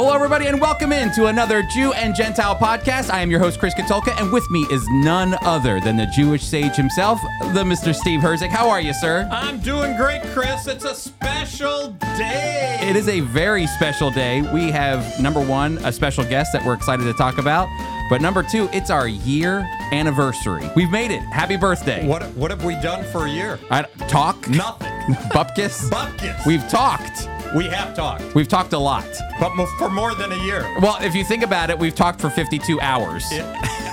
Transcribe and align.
Hello, 0.00 0.14
everybody, 0.14 0.46
and 0.46 0.60
welcome 0.60 0.92
in 0.92 1.10
to 1.14 1.26
another 1.26 1.60
Jew 1.60 1.92
and 1.92 2.14
Gentile 2.14 2.54
podcast. 2.54 3.10
I 3.10 3.20
am 3.20 3.32
your 3.32 3.40
host, 3.40 3.58
Chris 3.58 3.74
Katulka, 3.74 4.16
and 4.20 4.32
with 4.32 4.48
me 4.48 4.60
is 4.70 4.86
none 4.90 5.34
other 5.42 5.80
than 5.80 5.96
the 5.96 6.06
Jewish 6.06 6.44
sage 6.44 6.76
himself, 6.76 7.20
the 7.52 7.64
Mr. 7.64 7.92
Steve 7.92 8.20
Herzig. 8.20 8.48
How 8.48 8.70
are 8.70 8.80
you, 8.80 8.92
sir? 8.94 9.28
I'm 9.32 9.58
doing 9.58 9.96
great, 9.96 10.22
Chris. 10.26 10.68
It's 10.68 10.84
a 10.84 10.94
special 10.94 11.88
day. 12.16 12.78
It 12.80 12.94
is 12.94 13.08
a 13.08 13.18
very 13.18 13.66
special 13.66 14.12
day. 14.12 14.42
We 14.52 14.70
have, 14.70 15.20
number 15.20 15.44
one, 15.44 15.78
a 15.78 15.90
special 15.90 16.22
guest 16.22 16.52
that 16.52 16.64
we're 16.64 16.74
excited 16.74 17.02
to 17.02 17.14
talk 17.14 17.38
about. 17.38 17.66
But 18.08 18.20
number 18.20 18.44
two, 18.44 18.68
it's 18.72 18.90
our 18.90 19.08
year 19.08 19.68
anniversary. 19.90 20.70
We've 20.76 20.92
made 20.92 21.10
it. 21.10 21.22
Happy 21.22 21.56
birthday. 21.56 22.06
What 22.06 22.22
what 22.36 22.52
have 22.52 22.64
we 22.64 22.74
done 22.74 23.02
for 23.10 23.26
a 23.26 23.28
year? 23.28 23.58
I, 23.68 23.82
talk? 24.06 24.48
Nothing. 24.48 24.92
Bupkis? 25.34 25.90
Bupkis. 25.90 26.46
We've 26.46 26.66
talked. 26.68 27.28
We 27.56 27.64
have 27.66 27.94
talked, 27.94 28.34
We've 28.34 28.46
talked 28.48 28.72
a 28.74 28.78
lot. 28.78 29.06
but 29.40 29.54
mo- 29.56 29.66
for 29.78 29.88
more 29.88 30.14
than 30.14 30.32
a 30.32 30.36
year. 30.44 30.62
Well, 30.80 30.98
if 31.00 31.14
you 31.14 31.24
think 31.24 31.42
about 31.42 31.70
it, 31.70 31.78
we've 31.78 31.94
talked 31.94 32.20
for 32.20 32.28
52 32.30 32.80
hours 32.80 33.24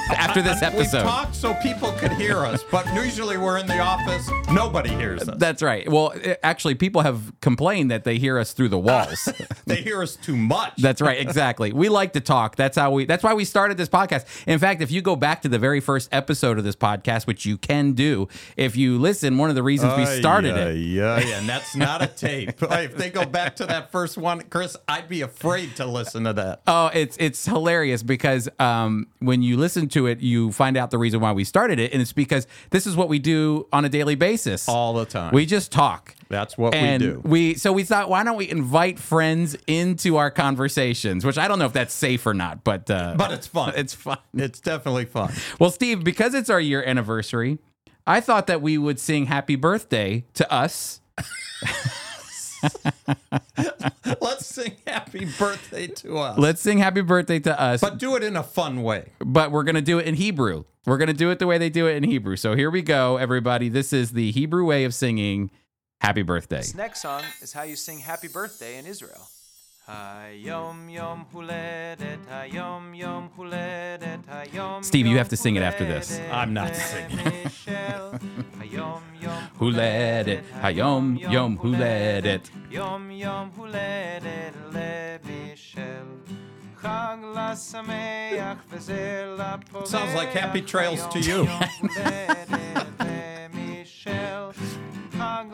after 0.09 0.41
this 0.41 0.61
episode. 0.61 0.97
We've 1.03 1.11
talked 1.11 1.35
so 1.35 1.53
people 1.55 1.91
could 1.93 2.11
hear 2.13 2.37
us, 2.39 2.63
but 2.71 2.85
usually 2.93 3.37
we're 3.37 3.57
in 3.57 3.67
the 3.67 3.79
office. 3.79 4.29
Nobody 4.51 4.89
hears 4.89 5.27
us. 5.27 5.37
That's 5.37 5.61
right. 5.61 5.89
Well, 5.89 6.13
i- 6.15 6.37
actually, 6.43 6.75
people 6.75 7.01
have 7.01 7.33
complained 7.41 7.91
that 7.91 8.03
they 8.03 8.17
hear 8.17 8.37
us 8.37 8.53
through 8.53 8.69
the 8.69 8.79
walls. 8.79 9.27
They 9.67 9.81
hear 9.81 10.03
us 10.03 10.15
too 10.15 10.37
much. 10.37 10.73
That's 10.77 11.01
right. 11.01 11.19
Exactly. 11.19 11.73
We 11.73 11.89
like 11.89 12.13
to 12.13 12.21
talk. 12.21 12.55
That's 12.55 12.77
how 12.77 12.91
we. 12.91 13.05
That's 13.05 13.23
why 13.23 13.33
we 13.33 13.45
started 13.45 13.77
this 13.77 13.89
podcast. 13.89 14.25
In 14.45 14.59
fact, 14.59 14.83
if 14.83 14.91
you 14.91 15.01
go 15.01 15.15
back 15.15 15.41
to 15.41 15.49
the 15.49 15.57
very 15.57 15.79
first 15.79 16.07
episode 16.11 16.59
of 16.59 16.63
this 16.63 16.75
podcast, 16.75 17.25
which 17.25 17.47
you 17.47 17.57
can 17.57 17.93
do, 17.93 18.27
if 18.57 18.77
you 18.77 18.99
listen, 18.99 19.39
one 19.39 19.49
of 19.49 19.55
the 19.55 19.63
reasons 19.63 19.97
we 19.97 20.05
started 20.05 20.55
it. 20.55 20.75
Yeah, 20.77 21.19
yeah, 21.19 21.39
and 21.39 21.49
that's 21.49 21.75
not 21.75 22.03
a 22.03 22.07
tape. 22.07 22.51
if 22.61 22.95
they 22.95 23.09
go 23.09 23.25
back 23.25 23.55
to 23.55 23.65
that 23.65 23.91
first 23.91 24.17
one, 24.19 24.41
Chris, 24.51 24.77
I'd 24.87 25.09
be 25.09 25.21
afraid 25.21 25.75
to 25.77 25.85
listen 25.87 26.25
to 26.25 26.33
that. 26.33 26.61
Oh, 26.67 26.91
it's 26.93 27.17
it's 27.19 27.43
hilarious 27.45 28.03
because 28.03 28.47
um, 28.59 29.07
when 29.19 29.41
you 29.41 29.57
listen 29.57 29.87
to 29.95 30.07
it, 30.07 30.19
you 30.21 30.51
find 30.51 30.77
out 30.77 30.91
the 30.91 30.97
reason 30.97 31.19
why 31.19 31.31
we 31.33 31.43
started 31.43 31.79
it, 31.79 31.91
and 31.91 32.01
it's 32.01 32.13
because 32.13 32.47
this 32.69 32.85
is 32.87 32.95
what 32.95 33.09
we 33.09 33.19
do 33.19 33.67
on 33.73 33.83
a 33.85 33.89
daily 33.89 34.15
basis. 34.15 34.69
All 34.69 34.93
the 34.93 35.05
time. 35.05 35.33
We 35.33 35.45
just 35.45 35.71
talk. 35.71 36.15
That's 36.29 36.57
what 36.57 36.73
and 36.73 37.01
we 37.03 37.07
do. 37.09 37.21
we 37.23 37.53
so 37.53 37.71
we 37.71 37.83
thought 37.83 38.09
why 38.09 38.23
don't 38.23 38.35
we 38.35 38.49
invite 38.49 38.97
friends 38.97 39.55
into 39.67 40.17
our 40.17 40.31
conversations 40.31 41.23
which 41.23 41.37
i 41.37 41.47
don't 41.47 41.59
know 41.59 41.65
if 41.67 41.73
that's 41.73 41.93
safe 41.93 42.25
or 42.25 42.33
not 42.33 42.63
but 42.63 42.89
uh 42.89 43.13
But 43.15 43.31
it's 43.31 43.45
fun. 43.45 43.73
it's 43.77 43.93
fun 43.93 44.17
It's 44.33 44.59
definitely 44.59 45.05
fun. 45.05 45.31
well 45.59 45.69
steve 45.69 46.03
because 46.03 46.33
it's 46.33 46.49
our 46.49 46.59
year 46.59 46.83
anniversary 46.83 47.59
i 48.07 48.19
thought 48.21 48.47
that 48.47 48.59
we 48.63 48.75
would 48.75 48.99
sing 48.99 49.27
happy 49.27 49.55
birthday 49.55 50.25
to 50.33 50.51
us 50.51 50.99
Let's 54.21 54.45
sing 54.45 54.75
happy 54.87 55.25
birthday 55.37 55.87
to 55.87 56.17
us. 56.17 56.37
let's 56.37 56.61
sing 56.61 56.77
happy 56.77 57.01
birthday 57.01 57.39
to 57.39 57.59
us 57.59 57.81
but 57.81 57.97
do 57.97 58.15
it 58.15 58.23
in 58.23 58.35
a 58.35 58.43
fun 58.43 58.83
way. 58.83 59.11
but 59.19 59.51
we're 59.51 59.63
gonna 59.63 59.81
do 59.81 59.99
it 59.99 60.05
in 60.05 60.15
hebrew 60.15 60.63
we're 60.85 60.97
gonna 60.97 61.13
do 61.13 61.29
it 61.31 61.39
the 61.39 61.47
way 61.47 61.57
they 61.57 61.69
do 61.69 61.87
it 61.87 61.95
in 61.95 62.03
hebrew 62.03 62.35
so 62.35 62.55
here 62.55 62.69
we 62.69 62.81
go 62.81 63.17
everybody 63.17 63.69
this 63.69 63.91
is 63.93 64.11
the 64.11 64.31
hebrew 64.31 64.65
way 64.65 64.83
of 64.85 64.93
singing 64.93 65.49
happy 66.01 66.21
birthday 66.21 66.57
This 66.57 66.75
next 66.75 67.01
song 67.01 67.23
is 67.41 67.53
how 67.53 67.63
you 67.63 67.75
sing 67.75 67.99
Happy 67.99 68.27
Birthday 68.27 68.77
in 68.77 68.85
Israel. 68.85 69.27
Steve, 74.81 75.05
you 75.05 75.17
have 75.17 75.29
to 75.29 75.37
sing 75.37 75.55
it 75.55 75.61
after 75.61 75.85
this. 75.85 76.19
I'm 76.31 76.53
not 76.53 76.75
singing. 76.75 77.17
Michel. 77.17 78.19
Hayom 78.57 79.03
yom 79.21 79.43
Who 79.59 79.69
let 79.69 80.27
it? 80.27 80.43
Hayom 80.53 81.19
yom 81.31 81.57
who 81.57 81.75
let 81.75 82.25
it? 82.25 82.49
Yom 82.71 83.11
yom 83.11 83.51
huledet 83.51 84.55
le 84.73 85.19
Michel. 85.23 86.07
Chag 86.81 87.21
lasameach 87.21 88.57
v'zeh 88.71 89.37
laporeach. 89.37 89.87
Sounds 89.87 90.15
like 90.15 90.29
happy 90.29 90.61
trails 90.61 91.05
to 91.07 91.19
you. 91.19 91.47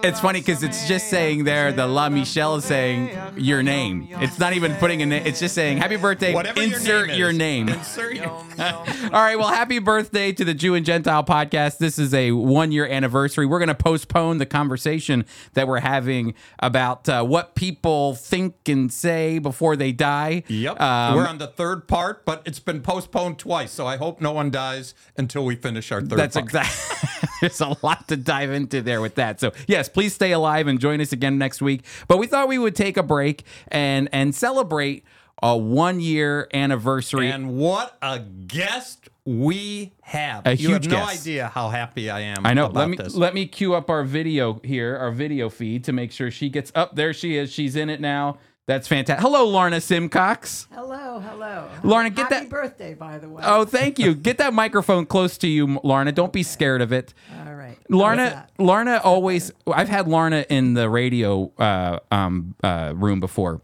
It's 0.04 0.20
funny 0.20 0.40
because 0.40 0.64
it's 0.64 0.88
just 0.88 1.10
saying 1.10 1.44
there 1.44 1.72
the 1.72 1.86
La 1.86 2.10
Michelle 2.10 2.56
is 2.56 2.66
saying 2.66 3.16
your 3.38 3.62
name. 3.62 4.08
It's 4.14 4.40
not 4.40 4.54
even 4.54 4.74
putting 4.76 5.02
a 5.04 5.06
name. 5.06 5.26
It's 5.28 5.40
just 5.40 5.54
saying 5.54 5.78
happy 5.78 5.96
birthday. 5.96 6.34
Whatever 6.34 6.60
insert 6.64 7.14
your 7.14 7.32
name. 7.34 7.70
is. 7.70 7.76
name. 7.76 7.80
Insert 7.80 8.16
your 8.16 8.30
All 8.30 8.86
right. 9.12 9.38
Well, 9.38 9.50
happy 9.50 9.78
birthday 9.80 10.32
to 10.32 10.44
the 10.44 10.54
Jew 10.56 10.74
and 10.74 10.86
Gentile 10.86 11.24
podcast. 11.24 11.78
This 11.78 12.00
is 12.00 12.14
a 12.16 12.32
one 12.32 12.72
year 12.72 12.88
anniversary. 12.88 13.46
We're 13.46 13.60
going 13.60 13.70
to 13.70 13.76
postpone 13.76 14.40
the 14.40 14.46
conversation 14.48 15.24
that 15.54 15.68
we're 15.68 15.80
having 15.82 16.34
about 16.60 17.08
uh, 17.08 17.24
what 17.24 17.54
people 17.56 18.16
think 18.16 18.68
and 18.68 18.92
say 18.92 19.38
before 19.38 19.76
they 19.76 19.92
die. 19.92 20.44
Yep. 20.48 20.82
Um, 20.82 21.16
We're 21.16 21.28
on 21.28 21.38
the 21.38 21.48
third 21.48 21.88
part, 21.88 22.26
but 22.26 22.42
it's 22.46 22.60
been 22.60 22.82
postponed 22.82 23.38
twice, 23.38 23.72
so 23.72 23.86
I 23.86 23.98
hope 23.98 24.20
no 24.20 24.32
one 24.32 24.50
dies 24.50 24.94
until 25.16 25.46
we 25.46 25.56
finish 25.56 25.92
our 25.92 26.02
third 26.02 26.18
That's 26.18 26.36
exactly. 26.36 27.30
There's 27.42 27.60
a 27.62 27.76
lot 27.82 28.08
to 28.08 28.18
dive 28.18 28.52
into 28.52 28.82
there 28.82 29.02
with 29.02 29.16
that. 29.16 29.40
So 29.40 29.52
yes, 29.68 29.90
please 29.90 30.14
stay 30.14 30.32
alive 30.32 30.68
and 30.68 30.80
join 30.80 31.02
us 31.02 31.12
again 31.12 31.38
next 31.38 31.62
week. 31.62 31.84
But 32.08 32.18
we 32.18 32.28
thought 32.28 32.48
we 32.48 32.58
would 32.58 32.76
take 32.76 32.98
a 32.98 33.04
break 33.04 33.44
and 33.68 34.08
and 34.14 34.34
celebrate 34.34 35.04
a 35.44 35.58
one 35.58 36.00
year 36.00 36.48
anniversary. 36.54 37.30
And 37.30 37.58
what 37.58 37.98
a 38.02 38.20
guest 38.20 39.10
we 39.26 39.94
have. 40.02 40.46
A 40.46 40.56
you 40.56 40.70
huge 40.70 40.86
have 40.86 40.92
no 40.94 41.06
guest. 41.06 41.22
idea 41.22 41.48
how 41.48 41.70
happy 41.70 42.10
I 42.10 42.20
am 42.22 42.46
I 42.46 42.54
know. 42.54 42.66
about 42.68 42.76
Let 42.76 42.90
me 42.90 42.98
this. 42.98 43.16
let 43.16 43.34
me 43.34 43.46
cue 43.48 43.74
up 43.74 43.90
our 43.90 44.04
video 44.04 44.60
here, 44.64 44.96
our 44.98 45.12
video 45.12 45.50
feed 45.50 45.84
to 45.86 45.94
make 45.94 46.12
sure 46.12 46.30
she 46.32 46.50
gets 46.50 46.72
up. 46.76 46.96
There 46.96 47.14
she 47.14 47.38
is. 47.38 47.52
She's 47.52 47.76
in 47.76 47.90
it 47.90 48.00
now. 48.02 48.38
That's 48.68 48.88
fantastic. 48.88 49.22
Hello, 49.22 49.48
Lorna 49.48 49.82
Simcox. 49.82 50.68
Hello, 50.72 51.20
hello. 51.20 51.68
Lorna, 51.84 52.10
get 52.10 52.32
Happy 52.32 52.36
that- 52.46 52.50
birthday, 52.50 52.94
by 52.94 53.18
the 53.18 53.28
way. 53.28 53.42
Oh, 53.46 53.66
thank 53.66 54.00
you. 54.00 54.14
Get 54.14 54.38
that 54.38 54.54
microphone 54.54 55.06
close 55.06 55.38
to 55.40 55.48
you, 55.48 55.80
Lorna. 55.84 56.12
Don't 56.12 56.32
be 56.32 56.44
scared 56.44 56.82
of 56.82 56.94
it. 56.94 57.14
all 57.46 57.54
right. 57.56 57.78
Lorna, 57.90 58.48
Lorna 58.60 59.02
always. 59.04 59.52
I've 59.68 59.90
had 59.90 60.08
Lorna 60.08 60.46
in 60.50 60.76
the 60.76 60.90
radio 60.90 61.52
uh, 61.58 62.00
um, 62.12 62.56
uh, 62.64 62.94
room 62.96 63.20
before, 63.20 63.62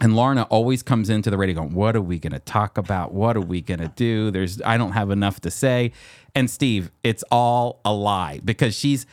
and 0.00 0.16
Lorna 0.16 0.42
always 0.44 0.82
comes 0.82 1.10
into 1.10 1.30
the 1.30 1.36
radio 1.36 1.56
going, 1.56 1.74
"What 1.74 1.94
are 1.94 2.00
we 2.02 2.18
going 2.18 2.32
to 2.32 2.40
talk 2.40 2.78
about? 2.78 3.12
What 3.12 3.36
are 3.36 3.40
we 3.42 3.60
going 3.60 3.80
to 3.80 3.92
do?" 3.94 4.30
There's, 4.32 4.60
I 4.62 4.76
don't 4.78 4.92
have 4.92 5.10
enough 5.10 5.40
to 5.42 5.50
say. 5.50 5.92
And 6.34 6.50
Steve, 6.50 6.90
it's 7.04 7.22
all 7.30 7.80
a 7.84 7.92
lie 7.92 8.40
because 8.44 8.74
she's 8.74 9.06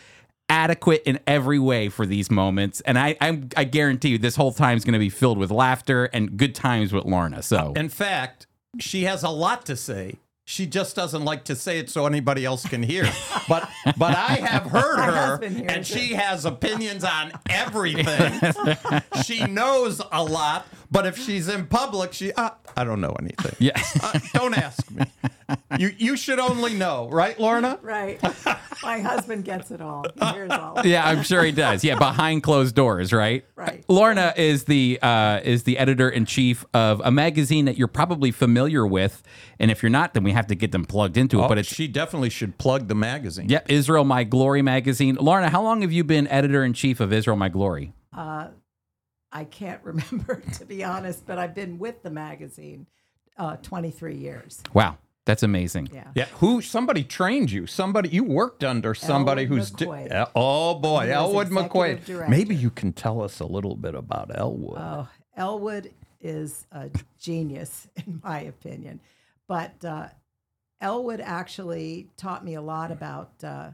adequate 0.49 1.03
in 1.05 1.19
every 1.27 1.59
way 1.59 1.89
for 1.89 2.05
these 2.05 2.29
moments, 2.31 2.81
and 2.81 2.97
I, 2.97 3.15
I, 3.21 3.41
I 3.55 3.63
guarantee 3.63 4.09
you, 4.09 4.17
this 4.17 4.35
whole 4.35 4.51
time 4.51 4.77
is 4.77 4.83
going 4.83 4.93
to 4.93 4.99
be 4.99 5.09
filled 5.09 5.37
with 5.37 5.51
laughter 5.51 6.05
and 6.05 6.35
good 6.37 6.55
times 6.55 6.91
with 6.91 7.05
Lorna. 7.05 7.41
So, 7.43 7.73
In 7.75 7.89
fact, 7.89 8.47
she 8.79 9.03
has 9.03 9.23
a 9.23 9.29
lot 9.29 9.65
to 9.67 9.75
say. 9.75 10.15
She 10.45 10.65
just 10.65 10.95
doesn't 10.95 11.23
like 11.25 11.43
to 11.45 11.55
say 11.55 11.77
it 11.77 11.91
so 11.91 12.07
anybody 12.07 12.43
else 12.43 12.67
can 12.67 12.81
hear. 12.81 13.07
But 13.47 13.67
but 13.97 14.15
I 14.15 14.33
have 14.35 14.63
heard 14.69 14.97
her, 14.99 15.43
and 15.43 15.69
it. 15.69 15.85
she 15.87 16.13
has 16.13 16.45
opinions 16.45 17.03
on 17.03 17.31
everything. 17.49 18.39
she 19.23 19.45
knows 19.47 20.01
a 20.11 20.23
lot, 20.23 20.67
but 20.91 21.05
if 21.05 21.17
she's 21.17 21.47
in 21.47 21.67
public, 21.67 22.13
she 22.13 22.31
uh, 22.33 22.51
I 22.75 22.83
don't 22.83 23.01
know 23.01 23.15
anything. 23.19 23.55
yeah. 23.59 23.81
Uh, 24.01 24.19
don't 24.33 24.57
ask 24.57 24.89
me. 24.91 25.05
You 25.77 25.91
you 25.97 26.15
should 26.17 26.39
only 26.39 26.73
know, 26.75 27.09
right, 27.11 27.39
Lorna? 27.39 27.79
Right. 27.81 28.19
My 28.83 28.99
husband 28.99 29.43
gets 29.45 29.71
it 29.71 29.81
all. 29.81 30.05
He 30.19 30.25
hears 30.27 30.51
all. 30.51 30.85
Yeah, 30.85 31.05
I'm 31.07 31.23
sure 31.23 31.43
he 31.43 31.51
does. 31.51 31.83
Yeah, 31.83 31.95
behind 31.95 32.43
closed 32.43 32.75
doors, 32.75 33.11
right? 33.11 33.43
Right. 33.55 33.83
Lorna 33.87 34.33
is 34.37 34.65
the 34.65 34.99
uh, 35.01 35.41
is 35.43 35.63
the 35.63 35.77
editor 35.79 36.07
in 36.09 36.25
chief 36.25 36.65
of 36.73 37.01
a 37.03 37.11
magazine 37.11 37.65
that 37.65 37.77
you're 37.77 37.87
probably 37.87 38.31
familiar 38.31 38.85
with, 38.85 39.21
and 39.59 39.71
if 39.71 39.81
you're 39.83 39.89
not, 39.89 40.13
then 40.13 40.23
we 40.23 40.31
have 40.31 40.47
to 40.47 40.55
get 40.55 40.71
them 40.71 40.85
plugged 40.85 41.17
into 41.17 41.43
it. 41.43 41.47
but 41.47 41.57
it's 41.57 41.73
she 41.73 41.87
definitely 41.87 42.29
should 42.29 42.57
plug 42.57 42.87
the 42.87 42.95
magazine. 42.95 43.49
yep, 43.49 43.65
Israel 43.69 44.05
My 44.05 44.23
Glory 44.23 44.61
magazine. 44.61 45.15
Lorna, 45.19 45.49
how 45.49 45.61
long 45.63 45.81
have 45.81 45.91
you 45.91 46.03
been 46.03 46.27
editor 46.27 46.63
in 46.63 46.73
chief 46.73 46.99
of 46.99 47.11
Israel 47.11 47.37
My 47.37 47.49
Glory? 47.49 47.93
I 49.31 49.43
can't 49.43 49.81
remember, 49.83 50.41
to 50.57 50.65
be 50.65 50.83
honest, 50.83 51.25
but 51.25 51.37
I've 51.37 51.55
been 51.55 51.77
with 51.79 52.01
the 52.03 52.09
magazine 52.09 52.87
uh, 53.37 53.55
23 53.57 54.15
years. 54.15 54.61
Wow, 54.73 54.97
that's 55.25 55.43
amazing. 55.43 55.89
Yeah. 55.93 56.07
Yeah, 56.15 56.25
who? 56.39 56.61
Somebody 56.61 57.03
trained 57.03 57.51
you. 57.51 57.67
Somebody 57.67 58.09
you 58.09 58.23
worked 58.23 58.63
under. 58.63 58.93
Somebody 58.93 59.43
Elwood 59.43 59.57
who's. 59.59 59.71
di- 59.71 59.85
McQuaid. 59.85 60.07
Yeah, 60.09 60.25
oh 60.35 60.75
boy, 60.75 61.01
He 61.03 61.07
was 61.09 61.15
Elwood 61.15 61.47
McQuaid. 61.49 62.05
director. 62.05 62.27
Maybe 62.29 62.55
you 62.55 62.69
can 62.69 62.91
tell 62.93 63.21
us 63.21 63.39
a 63.39 63.45
little 63.45 63.75
bit 63.75 63.95
about 63.95 64.31
Elwood. 64.37 64.77
Oh, 64.79 65.07
Elwood 65.37 65.91
is 66.21 66.65
a 66.71 66.89
genius, 67.19 67.87
in 68.05 68.19
my 68.23 68.41
opinion. 68.41 68.99
But 69.47 69.85
uh, 69.85 70.07
Elwood 70.81 71.21
actually 71.21 72.09
taught 72.17 72.43
me 72.43 72.55
a 72.55 72.61
lot 72.61 72.91
about 72.91 73.31
uh, 73.43 73.71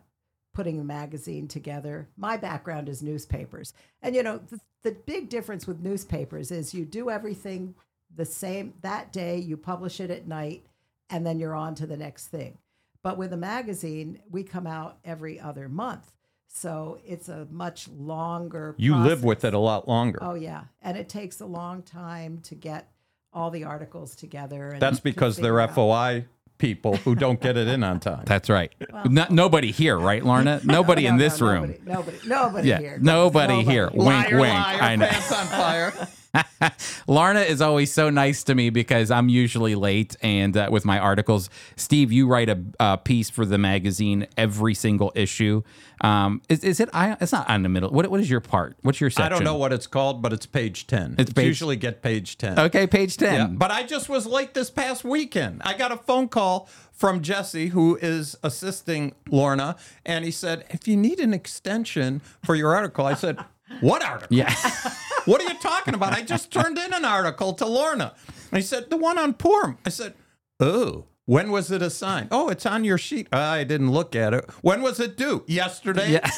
putting 0.54 0.80
a 0.80 0.84
magazine 0.84 1.48
together. 1.48 2.07
My 2.18 2.38
background 2.38 2.88
is 2.90 3.02
newspapers. 3.02 3.74
And, 4.02 4.16
you 4.16 4.22
know, 4.24 4.38
the, 4.50 4.60
the 4.86 4.92
big 4.92 5.30
difference 5.30 5.66
with 5.66 5.82
newspapers 5.82 6.52
is 6.52 6.74
you 6.74 6.86
do 6.86 7.10
everything 7.10 7.74
the 8.16 8.24
same 8.24 8.76
that 8.82 9.12
day, 9.12 9.38
you 9.38 9.58
publish 9.58 10.00
it 10.00 10.12
at 10.12 10.28
night, 10.28 10.68
and 11.10 11.26
then 11.26 11.40
you're 11.40 11.56
on 11.56 11.74
to 11.76 11.88
the 11.88 11.98
next 11.98 12.28
thing. 12.28 12.60
But 13.02 13.18
with 13.18 13.34
a 13.34 13.38
magazine, 13.38 14.20
we 14.30 14.44
come 14.44 14.68
out 14.68 15.00
every 15.04 15.40
other 15.40 15.68
month. 15.68 16.12
So 16.48 17.00
it's 17.04 17.30
a 17.30 17.48
much 17.50 17.88
longer 17.90 18.76
you 18.78 18.96
live 18.96 19.24
with 19.24 19.44
it 19.44 19.56
a 19.56 19.60
lot 19.60 19.88
longer. 19.88 20.20
Oh 20.22 20.36
yeah, 20.36 20.66
and 20.84 20.96
it 20.96 21.10
takes 21.10 21.42
a 21.42 21.46
long 21.46 21.81
time 21.81 22.40
to 22.44 22.56
get 22.56 22.92
all 23.34 23.50
the 23.50 23.64
articles 23.64 24.16
together. 24.16 24.70
And 24.70 24.81
That's 24.81 25.00
because 25.00 25.40
out- 25.44 25.74
FOI 25.74 26.26
people 26.57 26.96
who 26.98 27.16
don't 27.16 27.42
get 27.42 27.57
it 27.57 27.68
in 27.68 27.84
on 27.84 28.00
time. 28.00 28.24
That's 28.25 28.50
right. 28.50 28.72
No, 29.10 29.25
nobody 29.30 29.72
here, 29.72 29.98
right, 29.98 30.24
Lorna? 30.24 30.62
Nobody 30.63 31.04
No, 31.04 31.10
in 31.10 31.18
no, 31.18 31.24
this 31.24 31.42
room. 31.42 31.75
Nobody, 31.86 31.86
nobody, 31.86 32.18
nobody 32.28 32.68
Yeah, 32.69 32.80
here. 32.80 32.98
nobody 33.02 33.63
here. 33.63 33.90
Wink, 33.94 34.06
liar, 34.06 34.40
wink. 34.40 34.54
liar, 34.54 34.81
I 34.81 34.96
know. 34.96 35.07
pants 35.07 35.31
on 35.31 35.46
fire. 35.48 35.94
Lorna 37.08 37.42
is 37.42 37.62
always 37.62 37.92
so 37.94 38.10
nice 38.10 38.44
to 38.46 38.56
me 38.56 38.70
because 38.70 39.12
I'm 39.12 39.30
usually 39.30 39.76
late 39.76 40.16
and 40.22 40.56
uh, 40.56 40.70
with 40.72 40.86
my 40.86 41.00
articles. 41.00 41.50
Steve, 41.76 42.12
you 42.12 42.28
write 42.28 42.50
a, 42.50 42.62
a 42.80 42.98
piece 42.98 43.30
for 43.30 43.46
the 43.46 43.58
magazine 43.58 44.28
every 44.38 44.74
single 44.74 45.12
issue. 45.16 45.62
Um, 46.02 46.42
is, 46.50 46.64
is 46.64 46.80
it? 46.80 46.90
I, 46.94 47.16
it's 47.22 47.32
not 47.32 47.50
on 47.50 47.64
the 47.64 47.70
middle. 47.70 47.90
What, 47.90 48.08
what 48.10 48.20
is 48.20 48.30
your 48.30 48.42
part? 48.42 48.76
What's 48.82 49.00
your 49.00 49.10
section? 49.10 49.26
I 49.26 49.30
don't 49.30 49.44
know 49.44 49.56
what 49.56 49.72
it's 49.72 49.88
called, 49.88 50.22
but 50.22 50.34
it's 50.34 50.46
page 50.46 50.88
10. 50.88 51.16
It's 51.18 51.32
page- 51.32 51.46
usually 51.48 51.78
get 51.78 52.02
page 52.02 52.38
10. 52.38 52.60
Okay, 52.60 52.86
page 52.88 53.18
ten. 53.18 53.34
Yeah, 53.34 53.48
but 53.48 53.72
I 53.72 53.84
just 53.84 54.10
was 54.10 54.26
late 54.26 54.54
this 54.54 54.70
past 54.70 55.04
weekend. 55.04 55.62
I 55.64 55.74
got 55.76 55.92
a 55.92 55.98
phone 55.98 56.28
call 56.28 56.68
from 56.92 57.22
Jesse, 57.22 57.68
who 57.68 57.98
is 58.02 58.38
assisting 58.44 59.14
Lorna, 59.30 59.76
and 60.06 60.26
he 60.26 60.31
said, 60.31 60.66
If 60.70 60.88
you 60.88 60.96
need 60.98 61.20
an 61.20 61.34
extension 61.34 62.22
for 62.44 62.56
your 62.56 62.74
article, 62.76 63.06
I 63.06 63.14
said, 63.14 63.38
What 63.81 64.04
article? 64.04 64.36
yeah. 64.36 64.54
What 65.25 65.42
are 65.42 65.51
you 65.51 65.60
talking 65.60 65.94
about? 65.95 66.13
I 66.13 66.22
just 66.22 66.51
turned 66.51 66.77
in 66.77 66.94
an 66.94 67.04
article 67.04 67.54
to 67.54 67.66
Lorna. 67.66 68.13
I 68.51 68.60
said, 68.60 68.89
The 68.89 68.98
one 68.98 69.18
on 69.18 69.33
Purim. 69.33 69.77
I 69.86 69.89
said, 69.89 70.13
Oh, 70.60 71.06
when 71.25 71.51
was 71.51 71.72
it 71.72 71.81
assigned? 71.81 72.30
Oh, 72.31 72.50
it's 72.50 72.66
on 72.66 72.83
your 72.83 73.00
sheet. 73.00 73.27
I 73.33 73.63
didn't 73.63 73.92
look 73.92 74.16
at 74.16 74.33
it. 74.33 74.48
When 74.62 74.81
was 74.83 75.00
it 75.00 75.18
due? 75.18 75.44
Yesterday? 75.48 76.12
Yeah. 76.12 76.30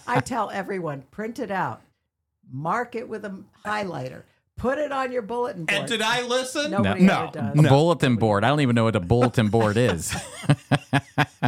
I 0.06 0.20
tell 0.20 0.50
everyone, 0.50 1.02
print 1.10 1.38
it 1.38 1.50
out, 1.50 1.82
mark 2.50 2.94
it 2.94 3.08
with 3.08 3.24
a 3.26 3.42
highlighter, 3.64 4.22
put 4.60 4.78
it 4.78 4.92
on 4.92 5.10
your 5.10 5.22
bulletin 5.22 5.64
board. 5.64 5.78
And 5.78 5.88
did 5.88 6.02
I 6.02 6.22
listen? 6.22 6.70
Nobody 6.70 7.02
no. 7.02 7.30
ever 7.32 7.32
does. 7.32 7.64
A 7.64 7.68
bulletin 7.68 8.16
board. 8.16 8.44
I 8.44 8.48
don't 8.48 8.60
even 8.60 8.74
know 8.74 8.84
what 8.84 8.94
a 8.94 9.00
bulletin 9.00 9.48
board 9.48 9.78
is. 9.78 10.14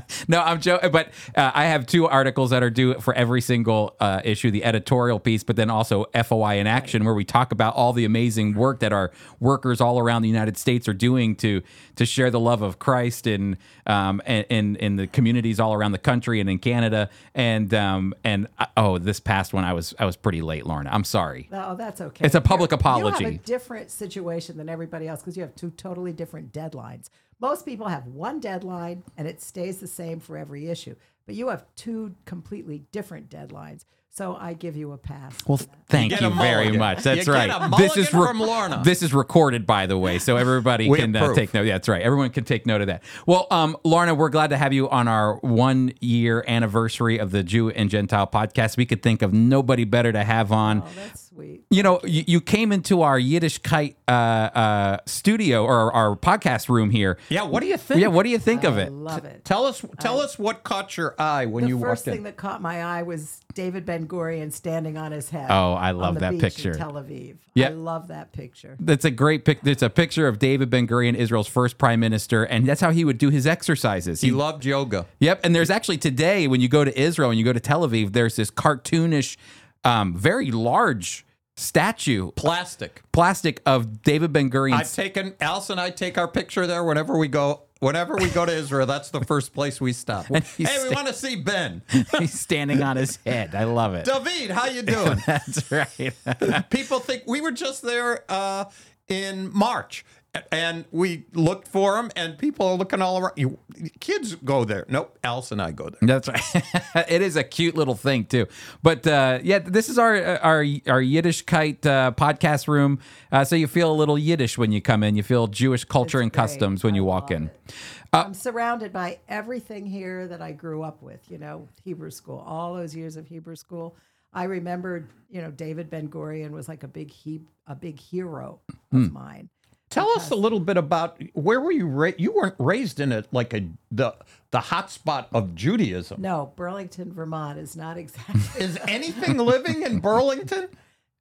no, 0.28 0.40
I'm 0.40 0.60
joking. 0.60 0.90
But 0.90 1.08
uh, 1.36 1.50
I 1.54 1.66
have 1.66 1.86
two 1.86 2.06
articles 2.06 2.50
that 2.50 2.62
are 2.62 2.70
due 2.70 2.94
for 2.94 3.14
every 3.14 3.40
single 3.40 3.96
uh, 4.00 4.20
issue 4.24 4.50
the 4.50 4.64
editorial 4.64 5.18
piece, 5.18 5.44
but 5.44 5.56
then 5.56 5.70
also 5.70 6.06
FOI 6.14 6.58
in 6.58 6.66
action, 6.66 7.04
where 7.04 7.14
we 7.14 7.24
talk 7.24 7.52
about 7.52 7.74
all 7.74 7.92
the 7.92 8.04
amazing 8.04 8.54
work 8.54 8.80
that 8.80 8.92
our 8.92 9.10
workers 9.40 9.80
all 9.80 9.98
around 9.98 10.22
the 10.22 10.28
United 10.28 10.56
States 10.56 10.88
are 10.88 10.94
doing 10.94 11.36
to 11.36 11.62
to 11.96 12.06
share 12.06 12.30
the 12.30 12.40
love 12.40 12.62
of 12.62 12.78
Christ 12.78 13.26
in 13.26 13.58
um, 13.86 14.22
in, 14.26 14.44
in 14.44 14.76
in 14.76 14.96
the 14.96 15.06
communities 15.06 15.60
all 15.60 15.74
around 15.74 15.92
the 15.92 15.98
country 15.98 16.40
and 16.40 16.48
in 16.48 16.58
Canada. 16.58 17.10
And 17.34 17.72
um, 17.74 18.14
and 18.24 18.48
uh, 18.58 18.66
oh, 18.76 18.98
this 18.98 19.20
past 19.20 19.52
one 19.52 19.64
I 19.64 19.72
was 19.72 19.94
I 19.98 20.06
was 20.06 20.16
pretty 20.16 20.42
late, 20.42 20.66
Lorna. 20.66 20.90
I'm 20.90 21.04
sorry. 21.04 21.48
Oh, 21.52 21.74
that's 21.74 22.00
okay. 22.00 22.24
It's 22.24 22.34
a 22.34 22.40
public 22.40 22.70
You're- 22.70 22.82
You 23.04 23.26
have 23.26 23.34
a 23.34 23.38
different 23.38 23.90
situation 23.90 24.56
than 24.56 24.68
everybody 24.68 25.08
else 25.08 25.20
because 25.20 25.36
you 25.36 25.42
have 25.42 25.54
two 25.54 25.70
totally 25.70 26.12
different 26.12 26.52
deadlines. 26.52 27.08
Most 27.40 27.66
people 27.66 27.88
have 27.88 28.06
one 28.06 28.40
deadline 28.40 29.02
and 29.16 29.26
it 29.26 29.42
stays 29.42 29.78
the 29.78 29.86
same 29.86 30.20
for 30.20 30.36
every 30.36 30.68
issue, 30.68 30.94
but 31.26 31.34
you 31.34 31.48
have 31.48 31.64
two 31.76 32.14
completely 32.24 32.84
different 32.92 33.28
deadlines. 33.28 33.84
So 34.14 34.36
I 34.38 34.52
give 34.52 34.76
you 34.76 34.92
a 34.92 34.98
pass. 34.98 35.34
Well, 35.46 35.58
thank 35.88 36.10
get 36.10 36.20
you, 36.20 36.28
very 36.28 36.70
much. 36.76 37.02
That's 37.02 37.26
You 37.26 37.32
get 37.32 37.48
right. 37.48 37.48
a 37.48 37.74
this 37.78 37.96
is 37.96 38.12
mulligan 38.12 38.36
from 38.36 38.46
Lorna. 38.46 38.82
This 38.84 39.02
is 39.02 39.14
recorded, 39.14 39.66
by 39.66 39.86
the 39.86 39.96
way, 39.96 40.18
so 40.18 40.36
everybody 40.36 40.86
can 40.94 41.16
uh, 41.16 41.32
take 41.32 41.54
note. 41.54 41.62
Yeah, 41.62 41.72
that's 41.72 41.88
right. 41.88 42.02
Everyone 42.02 42.28
can 42.28 42.44
take 42.44 42.66
note 42.66 42.82
of 42.82 42.88
that. 42.88 43.02
Well, 43.26 43.46
um, 43.50 43.74
Lorna, 43.84 44.14
we're 44.14 44.28
glad 44.28 44.50
to 44.50 44.58
have 44.58 44.74
you 44.74 44.90
on 44.90 45.08
our 45.08 45.36
one 45.36 45.94
year 46.02 46.44
anniversary 46.46 47.16
of 47.16 47.30
the 47.30 47.42
Jew 47.42 47.70
and 47.70 47.88
Gentile 47.88 48.26
podcast. 48.26 48.76
We 48.76 48.84
could 48.84 49.02
think 49.02 49.22
of 49.22 49.32
nobody 49.32 49.84
better 49.84 50.12
to 50.12 50.22
have 50.22 50.52
on. 50.52 50.82
Oh, 50.82 50.88
that's 50.94 51.31
sweet. 51.34 51.64
You 51.70 51.82
know, 51.82 52.00
you, 52.04 52.24
you 52.26 52.40
came 52.40 52.72
into 52.72 53.02
our 53.02 53.18
Yiddishkeit 53.18 53.94
uh, 54.08 54.10
uh, 54.10 54.98
studio 55.06 55.64
or 55.64 55.92
our 55.92 56.16
podcast 56.16 56.68
room 56.68 56.90
here. 56.90 57.18
Yeah, 57.28 57.42
what 57.42 57.60
do 57.60 57.66
you 57.66 57.76
think? 57.76 58.00
Yeah, 58.00 58.08
what 58.08 58.24
do 58.24 58.30
you 58.30 58.38
think 58.38 58.64
of 58.64 58.78
I 58.78 58.82
it? 58.82 58.92
love 58.92 59.24
it. 59.24 59.44
Tell 59.44 59.66
us, 59.66 59.84
tell 60.00 60.20
us 60.20 60.38
what 60.38 60.64
caught 60.64 60.96
your 60.96 61.14
eye 61.18 61.46
when 61.46 61.64
The 61.64 61.68
you 61.70 61.80
first 61.80 62.06
walked 62.06 62.16
thing 62.16 62.24
that 62.24 62.36
caught 62.36 62.60
my 62.60 62.82
eye 62.82 63.02
was 63.02 63.40
David 63.54 63.84
Ben 63.84 64.06
Gurion 64.06 64.52
standing 64.52 64.96
on 64.96 65.12
his 65.12 65.30
head. 65.30 65.50
Oh, 65.50 65.74
I 65.74 65.90
on 65.90 65.98
love 65.98 66.14
the 66.14 66.20
that 66.20 66.30
beach 66.32 66.40
picture. 66.40 66.72
In 66.72 66.78
Tel 66.78 66.92
Aviv. 66.94 67.36
Yeah. 67.54 67.68
I 67.68 67.70
love 67.72 68.08
that 68.08 68.32
picture. 68.32 68.76
That's 68.80 69.04
a 69.04 69.10
great 69.10 69.44
picture. 69.44 69.68
It's 69.70 69.82
a 69.82 69.90
picture 69.90 70.26
of 70.26 70.38
David 70.38 70.70
Ben 70.70 70.86
Gurion, 70.86 71.14
Israel's 71.14 71.48
first 71.48 71.76
prime 71.78 72.00
minister, 72.00 72.44
and 72.44 72.66
that's 72.66 72.80
how 72.80 72.90
he 72.90 73.04
would 73.04 73.18
do 73.18 73.28
his 73.30 73.46
exercises. 73.46 74.20
He 74.20 74.30
loved 74.30 74.64
yoga. 74.64 75.06
Yep. 75.20 75.40
And 75.44 75.54
there's 75.54 75.70
actually 75.70 75.98
today, 75.98 76.48
when 76.48 76.60
you 76.60 76.68
go 76.68 76.84
to 76.84 76.98
Israel 76.98 77.30
and 77.30 77.38
you 77.38 77.44
go 77.44 77.52
to 77.52 77.60
Tel 77.60 77.86
Aviv, 77.86 78.12
there's 78.12 78.36
this 78.36 78.50
cartoonish, 78.50 79.36
um, 79.84 80.16
very 80.16 80.50
large 80.50 81.24
statue, 81.56 82.30
Plastic. 82.32 83.02
plastic 83.12 83.60
of 83.66 84.02
David 84.02 84.32
Ben 84.32 84.50
Gurion. 84.50 84.74
I've 84.74 84.92
taken 84.92 85.34
Alice 85.40 85.70
and 85.70 85.80
I 85.80 85.90
take 85.90 86.16
our 86.18 86.28
picture 86.28 86.66
there 86.66 86.82
whenever 86.84 87.16
we 87.18 87.28
go. 87.28 87.62
Whenever 87.80 88.14
we 88.14 88.30
go 88.30 88.46
to 88.46 88.52
Israel, 88.52 88.86
that's 88.86 89.10
the 89.10 89.22
first 89.22 89.52
place 89.52 89.80
we 89.80 89.92
stop. 89.92 90.26
Hey, 90.30 90.40
we 90.56 90.64
sta- 90.66 90.94
want 90.94 91.08
to 91.08 91.12
see 91.12 91.34
Ben. 91.34 91.82
He's 92.18 92.38
standing 92.38 92.80
on 92.80 92.96
his 92.96 93.16
head. 93.26 93.56
I 93.56 93.64
love 93.64 93.94
it. 93.94 94.04
David, 94.04 94.52
how 94.52 94.66
you 94.66 94.82
doing? 94.96 95.20
That's 95.26 95.68
right. 95.72 96.70
People 96.70 97.00
think 97.00 97.24
we 97.26 97.40
were 97.40 97.50
just 97.50 97.82
there 97.82 98.24
uh, 98.28 98.66
in 99.08 99.50
March, 99.52 100.04
and 100.50 100.86
we 100.90 101.26
looked 101.34 101.68
for 101.68 101.98
him, 101.98 102.10
and 102.16 102.38
people 102.38 102.66
are 102.66 102.74
looking 102.74 103.02
all 103.02 103.18
around. 103.18 103.32
You, 103.36 103.58
kids 104.00 104.34
go 104.36 104.64
there. 104.64 104.86
Nope, 104.88 105.18
Alice 105.22 105.52
and 105.52 105.60
I 105.60 105.72
go 105.72 105.90
there. 105.90 105.98
That's 106.00 106.28
right. 106.28 106.64
it 107.08 107.20
is 107.20 107.36
a 107.36 107.44
cute 107.44 107.74
little 107.76 107.94
thing 107.94 108.24
too. 108.24 108.46
But 108.82 109.06
uh, 109.06 109.40
yeah, 109.42 109.58
this 109.58 109.88
is 109.90 109.98
our 109.98 110.16
our 110.38 110.60
our 110.86 111.02
Yiddishkeit 111.02 111.84
uh, 111.84 112.12
podcast 112.12 112.66
room. 112.66 112.98
Uh, 113.30 113.44
so 113.44 113.56
you 113.56 113.66
feel 113.66 113.90
a 113.90 113.94
little 113.94 114.18
Yiddish 114.18 114.56
when 114.56 114.72
you 114.72 114.80
come 114.80 115.02
in. 115.02 115.16
You 115.16 115.22
feel 115.22 115.48
Jewish 115.48 115.84
culture 115.84 116.18
It's 116.18 116.22
and 116.24 116.32
great. 116.32 116.42
customs 116.42 116.82
when 116.82 116.94
I 116.94 116.96
you 116.96 117.04
walk 117.04 117.30
in. 117.30 117.44
it. 117.48 117.74
I'm 118.14 118.34
surrounded 118.34 118.92
by 118.92 119.18
everything 119.28 119.86
here 119.86 120.26
that 120.28 120.42
I 120.42 120.52
grew 120.52 120.82
up 120.82 121.02
with, 121.02 121.30
you 121.30 121.38
know, 121.38 121.66
Hebrew 121.82 122.10
school, 122.10 122.42
all 122.46 122.74
those 122.74 122.94
years 122.94 123.16
of 123.16 123.26
Hebrew 123.26 123.56
school. 123.56 123.96
I 124.34 124.44
remembered, 124.44 125.08
you 125.30 125.40
know, 125.40 125.50
David 125.50 125.88
Ben 125.88 126.08
Gurion 126.08 126.50
was 126.50 126.68
like 126.68 126.82
a 126.84 126.88
big 126.88 127.10
he- 127.10 127.42
a 127.66 127.74
big 127.74 127.98
hero 128.00 128.60
of 128.68 129.06
Hmm. 129.08 129.12
mine. 129.12 129.48
Tell 129.92 130.10
us 130.10 130.30
a 130.30 130.34
little 130.34 130.60
bit 130.60 130.76
about 130.76 131.20
where 131.34 131.60
were 131.60 131.72
you 131.72 131.86
raised? 131.86 132.20
You 132.20 132.32
weren't 132.32 132.54
raised 132.58 132.98
in 133.00 133.12
it 133.12 133.26
like 133.32 133.52
a 133.54 133.68
the 133.90 134.14
the 134.50 134.58
hotspot 134.58 135.26
of 135.32 135.54
Judaism. 135.54 136.20
No, 136.20 136.52
Burlington, 136.56 137.12
Vermont 137.12 137.58
is 137.58 137.76
not 137.76 137.96
exactly. 137.96 138.40
Is 138.64 138.78
anything 138.88 139.38
living 139.38 139.82
in 139.82 140.00
Burlington? 140.00 140.68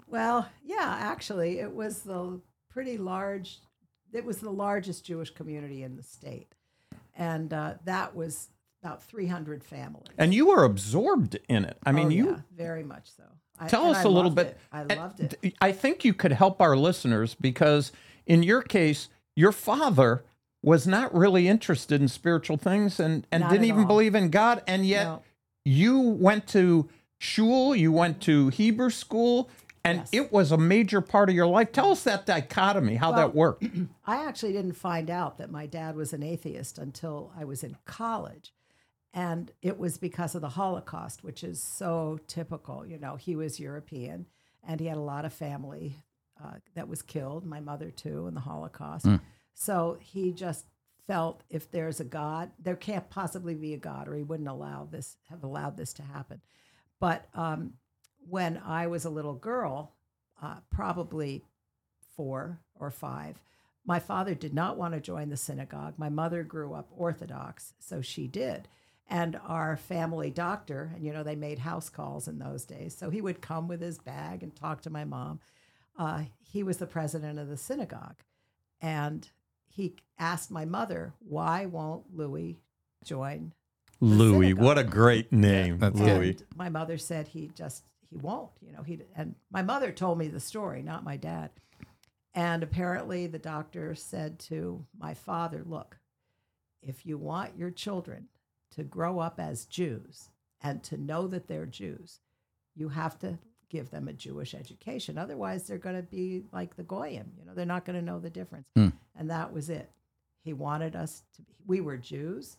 well, 0.08 0.48
yeah, 0.64 0.98
actually, 1.00 1.60
it 1.60 1.74
was 1.74 2.02
the 2.02 2.40
pretty 2.70 2.98
large. 2.98 3.60
It 4.14 4.26
was 4.26 4.38
the 4.38 4.50
largest 4.52 5.06
Jewish 5.06 5.30
community 5.32 5.84
in 5.84 5.96
the 5.96 6.04
state, 6.04 6.54
and 7.16 7.54
uh, 7.54 7.76
that 7.86 8.16
was 8.16 8.50
about 8.84 9.04
300 9.04 9.64
families. 9.64 10.08
And 10.18 10.34
you 10.34 10.48
were 10.48 10.64
absorbed 10.64 11.38
in 11.48 11.64
it. 11.66 11.78
I 11.86 11.92
mean, 11.92 12.08
oh, 12.08 12.10
you 12.10 12.26
yeah, 12.32 12.38
very 12.56 12.84
much 12.84 13.10
so. 13.16 13.24
I- 13.60 13.68
Tell 13.68 13.86
us 13.92 13.98
I 13.98 14.04
a 14.04 14.10
little 14.10 14.32
bit. 14.32 14.48
it. 14.48 14.58
I 14.72 14.84
loved 14.96 15.20
it. 15.20 15.54
I 15.62 15.72
think 15.72 16.04
you 16.04 16.14
could 16.16 16.32
help 16.32 16.62
our 16.62 16.76
listeners 16.76 17.36
because, 17.36 17.92
in 18.32 18.44
your 18.44 18.62
case, 18.62 19.10
your 19.36 19.52
father 19.52 20.24
was 20.64 20.88
not 20.88 21.14
really 21.14 21.48
interested 21.48 22.00
in 22.02 22.08
spiritual 22.08 22.56
things 22.58 23.00
and, 23.00 23.28
and 23.32 23.42
Not 23.42 23.52
didn't 23.52 23.66
even 23.66 23.82
all. 23.82 23.88
believe 23.88 24.16
in 24.16 24.30
God. 24.30 24.64
And 24.68 24.86
yet, 24.86 25.04
No. 25.06 25.22
you 25.66 26.00
went 26.00 26.48
to 26.50 26.88
shul, 27.18 27.76
you 27.76 27.92
went 27.92 28.22
to 28.22 28.48
Hebrew 28.50 28.90
school, 28.90 29.50
and 29.84 29.98
Yes. 30.00 30.10
it 30.14 30.32
was 30.32 30.52
a 30.52 30.58
major 30.58 31.02
part 31.02 31.28
of 31.30 31.36
your 31.36 31.48
life. 31.48 31.72
Tell 31.72 31.92
us 31.92 32.04
that 32.04 32.26
dichotomy, 32.26 32.96
how 32.96 33.12
that 33.14 33.36
worked. 33.36 33.66
I 34.06 34.26
actually 34.28 34.54
didn't 34.54 34.74
find 34.74 35.10
out 35.10 35.38
that 35.40 35.52
my 35.52 35.66
dad 35.66 35.96
was 35.96 36.14
an 36.14 36.24
atheist 36.24 36.78
until 36.78 37.34
I 37.38 37.44
was 37.44 37.64
in 37.64 37.76
college. 37.86 38.54
And 39.14 39.52
it 39.62 39.78
was 39.78 39.98
because 39.98 40.36
of 40.36 40.42
the 40.42 40.50
Holocaust, 40.50 41.22
which 41.24 41.44
is 41.44 41.62
so 41.62 42.20
typical. 42.28 42.86
You 42.86 42.98
know, 42.98 43.18
he 43.18 43.36
was 43.36 43.60
European 43.60 44.28
and 44.66 44.80
he 44.80 44.86
had 44.86 44.98
a 44.98 45.02
lot 45.02 45.26
of 45.26 45.34
family 45.34 45.96
uh, 46.44 46.54
that 46.76 46.88
was 46.88 47.02
killed, 47.02 47.46
my 47.46 47.60
mother 47.60 47.92
too, 47.92 48.28
in 48.28 48.34
the 48.34 48.42
Holocaust. 48.42 49.06
So 49.54 49.98
he 50.00 50.32
just 50.32 50.66
felt 51.08 51.44
if 51.50 51.70
there's 51.72 52.00
a 52.00 52.06
God, 52.06 52.52
there 52.60 52.76
can't 52.76 53.10
possibly 53.10 53.56
be 53.56 53.74
a 53.74 53.78
God, 53.78 54.08
or 54.08 54.16
he 54.16 54.24
wouldn't 54.24 54.50
allow 54.50 54.88
this, 54.90 55.18
have 55.30 55.44
allowed 55.44 55.78
this 55.78 55.94
to 55.94 56.04
happen. 56.04 56.42
But 57.00 57.28
um, 57.34 57.74
when 58.30 58.62
I 58.66 58.88
was 58.88 59.06
a 59.06 59.10
little 59.10 59.34
girl, 59.34 59.94
uh, 60.42 60.56
probably 60.70 61.44
four 62.16 62.60
or 62.76 62.92
five. 62.92 63.40
My 63.86 64.00
father 64.00 64.36
did 64.36 64.54
not 64.54 64.78
want 64.78 64.94
to 64.94 65.00
join 65.00 65.30
the 65.30 65.38
synagogue. 65.38 65.96
My 65.98 66.10
mother 66.10 66.44
grew 66.44 66.74
up 66.74 66.90
Orthodox, 66.96 67.74
so 67.80 68.02
she 68.02 68.28
did. 68.28 68.68
And 69.08 69.40
our 69.46 69.76
family 69.76 70.30
doctor, 70.30 70.92
and 70.96 71.06
you 71.06 71.12
know, 71.12 71.24
they 71.24 71.36
made 71.36 71.60
house 71.60 71.90
calls 71.90 72.28
in 72.28 72.40
those 72.40 72.64
days. 72.64 72.96
So 72.96 73.10
he 73.10 73.22
would 73.22 73.42
come 73.42 73.68
with 73.68 73.82
his 73.82 73.98
bag 73.98 74.44
and 74.44 74.56
talk 74.56 74.82
to 74.84 74.90
my 74.90 75.04
mom. 75.04 75.40
Uh, 75.98 76.24
he 76.40 76.64
was 76.64 76.78
the 76.78 76.88
president 76.88 77.40
of 77.40 77.48
the 77.48 77.58
synagogue. 77.58 78.18
And 78.82 79.30
he 79.68 79.96
asked 80.18 80.52
my 80.52 80.66
mother, 80.66 81.14
why 81.20 81.66
won't 81.66 82.16
Louis 82.16 82.60
join? 83.04 83.54
Louis, 84.00 84.48
synagogue. 84.48 84.64
what 84.64 84.78
a 84.78 84.84
great 84.84 85.32
name, 85.32 85.78
That's. 85.78 86.00
Louis. 86.00 86.30
And 86.32 86.44
my 86.56 86.70
mother 86.70 86.98
said 86.98 87.28
he 87.28 87.52
just 87.56 87.84
he 88.10 88.18
won't. 88.18 88.50
You 88.62 88.74
know, 88.74 88.84
he 88.84 89.00
and 89.16 89.36
my 89.52 89.62
mother 89.62 89.92
told 89.92 90.18
me 90.18 90.28
the 90.28 90.40
story, 90.40 90.82
not 90.82 91.04
my 91.04 91.18
dad. 91.18 91.52
And 92.34 92.64
apparently, 92.64 93.28
the 93.28 93.40
doctor 93.40 93.94
said 93.94 94.40
to 94.40 94.86
my 94.98 95.14
father, 95.14 95.64
Look, 95.66 95.98
if 96.82 97.06
you 97.06 97.18
want 97.18 97.58
your 97.58 97.72
children 97.72 98.28
to 98.72 98.84
grow 98.84 99.20
up 99.20 99.40
as 99.40 99.66
Jews 99.66 100.30
and 100.62 100.82
to 100.84 100.98
know 100.98 101.28
that 101.28 101.48
they're 101.48 101.66
Jews, 101.66 102.20
you 102.76 102.90
have 102.90 103.20
to 103.20 103.38
give 103.72 103.90
them 103.90 104.08
a 104.10 104.14
Jewish 104.14 104.54
education. 104.54 105.18
Otherwise, 105.18 105.66
they're 105.66 105.78
going 105.78 105.96
to 105.96 106.04
be 106.04 106.44
like 106.52 106.76
the 106.76 106.84
Goyim. 106.84 107.32
You 107.40 107.46
know, 107.46 107.54
they're 107.56 107.66
not 107.66 107.86
going 107.86 107.98
to 107.98 108.06
know 108.06 108.20
the 108.20 108.30
difference. 108.30 108.68
Hmm. 108.76 108.90
And 109.18 109.30
that 109.32 109.54
was 109.54 109.70
it. 109.70 109.90
He 110.44 110.54
wanted 110.54 110.96
us 110.96 111.24
to 111.36 111.42
be, 111.42 111.54
we 111.66 111.82
were 111.82 111.98
Jews, 111.98 112.58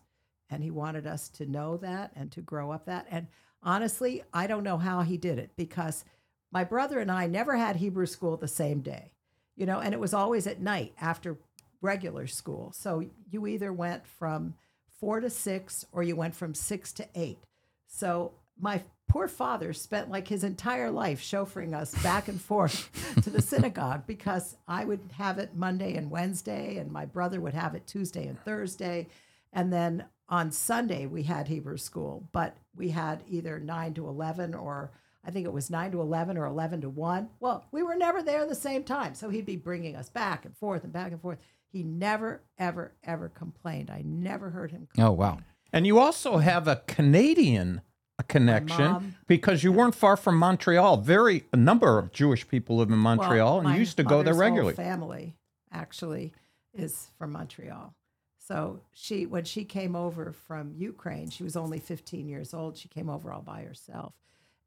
and 0.49 0.63
he 0.63 0.71
wanted 0.71 1.07
us 1.07 1.29
to 1.31 1.47
know 1.47 1.77
that 1.79 2.13
and 2.17 2.33
to 2.33 2.41
grow 2.41 2.73
up 2.73 2.87
that. 2.87 3.07
And 3.11 3.27
honestly, 3.63 4.23
I 4.33 4.47
don't 4.47 4.65
know 4.65 4.79
how 4.79 5.03
he 5.03 5.19
did 5.19 5.39
it 5.39 5.51
because 5.57 6.05
my 6.51 6.65
brother 6.65 6.99
and 6.99 7.11
I 7.11 7.27
never 7.27 7.57
had 7.57 7.77
Hebrew 7.77 8.07
school 8.07 8.37
the 8.37 8.49
same 8.49 8.81
day, 8.81 9.13
you 9.55 9.67
know, 9.67 9.81
and 9.81 9.93
it 9.93 10.01
was 10.01 10.15
always 10.15 10.47
at 10.47 10.61
night 10.61 10.95
after 11.01 11.37
regular 11.83 12.27
school. 12.27 12.73
So 12.75 13.05
you 13.31 13.47
either 13.47 13.73
went 13.73 14.07
from 14.07 14.55
four 14.99 15.21
to 15.21 15.29
six 15.29 15.85
or 15.93 16.03
you 16.03 16.17
went 16.17 16.35
from 16.35 16.55
six 16.55 16.93
to 16.95 17.09
eight. 17.15 17.39
So 17.87 18.33
my 18.59 18.83
poor 19.13 19.29
father 19.29 19.75
spent 19.75 20.11
like 20.11 20.27
his 20.27 20.43
entire 20.43 20.91
life 20.91 21.21
chauffeuring 21.21 21.75
us 21.75 21.95
back 22.03 22.29
and 22.29 22.41
forth 22.41 22.89
to 23.23 23.29
the 23.29 23.43
synagogue 23.43 24.05
because 24.07 24.57
I 24.67 24.87
would 24.87 25.01
have 25.19 25.37
it 25.37 25.55
Monday 25.55 25.97
and 25.97 26.11
Wednesday, 26.11 26.79
and 26.79 26.91
my 26.91 27.05
brother 27.05 27.39
would 27.39 27.53
have 27.53 27.75
it 27.75 27.87
Tuesday 27.87 28.27
and 28.27 28.43
Thursday. 28.43 29.09
And 29.53 29.71
then 29.71 30.07
on 30.31 30.51
Sunday, 30.51 31.05
we 31.05 31.25
had 31.25 31.47
Hebrew 31.47 31.77
school, 31.77 32.27
but 32.33 32.57
we 32.75 32.89
had 32.89 33.23
either 33.29 33.61
9 33.61 33.93
to 33.95 34.09
11 34.09 34.55
or 34.55 34.93
I 35.23 35.31
think 35.31 35.45
it 35.45 35.53
was 35.53 35.69
9 35.69 35.93
to 35.93 36.01
11 36.01 36.39
or 36.39 36.47
11 36.47 36.81
to 36.81 36.89
1. 36.89 37.29
Well, 37.39 37.67
we 37.71 37.83
were 37.83 37.95
never 37.95 38.23
there 38.23 38.47
the 38.47 38.55
same 38.55 38.83
time. 38.83 39.15
So 39.15 39.29
he'd 39.29 39.45
be 39.45 39.57
bringing 39.57 39.95
us 39.95 40.09
back 40.09 40.47
and 40.47 40.57
forth 40.57 40.85
and 40.85 40.93
back 40.93 41.13
and 41.13 41.21
forth. 41.21 41.39
He 41.69 41.83
never, 41.83 42.45
ever, 42.57 42.95
ever 43.05 43.29
complained. 43.29 43.91
I 43.91 44.01
never 44.07 44.49
heard 44.49 44.71
him 44.71 44.87
complain. 44.87 45.07
Oh 45.07 45.13
wow. 45.13 45.39
And 45.71 45.87
you 45.87 45.99
also 45.99 46.39
have 46.39 46.67
a 46.67 46.83
Canadian 46.87 47.83
connection 48.23 49.17
because 49.27 49.65
you 49.65 49.73
weren't 49.73 49.95
far 49.95 50.17
from 50.17 50.37
Montreal. 50.37 50.99
Very 50.99 51.45
a 51.53 51.57
number 51.57 51.99
of 51.99 52.13
Jewish 52.13 52.47
people 52.47 52.77
live 52.77 52.91
in 52.91 52.99
Montreal, 52.99 53.61
and 53.61 53.71
you 53.71 53.77
used 53.77 53.97
to 53.97 54.05
go 54.05 54.23
there 54.23 54.35
regularly. 54.35 54.75
family 54.75 55.35
actually 55.73 56.33
is 56.75 57.09
from 57.19 57.33
Montreal. 57.33 57.95
So 58.39 58.81
she, 58.93 59.25
when 59.25 59.45
she 59.45 59.65
came 59.65 59.95
over 59.95 60.33
from 60.33 60.75
Ukraine, 60.77 61.31
she 61.31 61.45
was 61.45 61.57
only 61.57 61.79
15 61.79 62.29
years 62.29 62.53
old. 62.53 62.77
She 62.77 62.89
came 62.89 63.09
over 63.09 63.33
all 63.33 63.43
by 63.43 63.63
herself, 63.63 64.15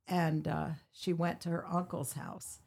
and 0.08 0.48
uh, 0.48 0.68
she 0.92 1.14
went 1.14 1.42
to 1.42 1.50
her 1.50 1.66
uncle's 1.68 2.14
house, 2.14 2.60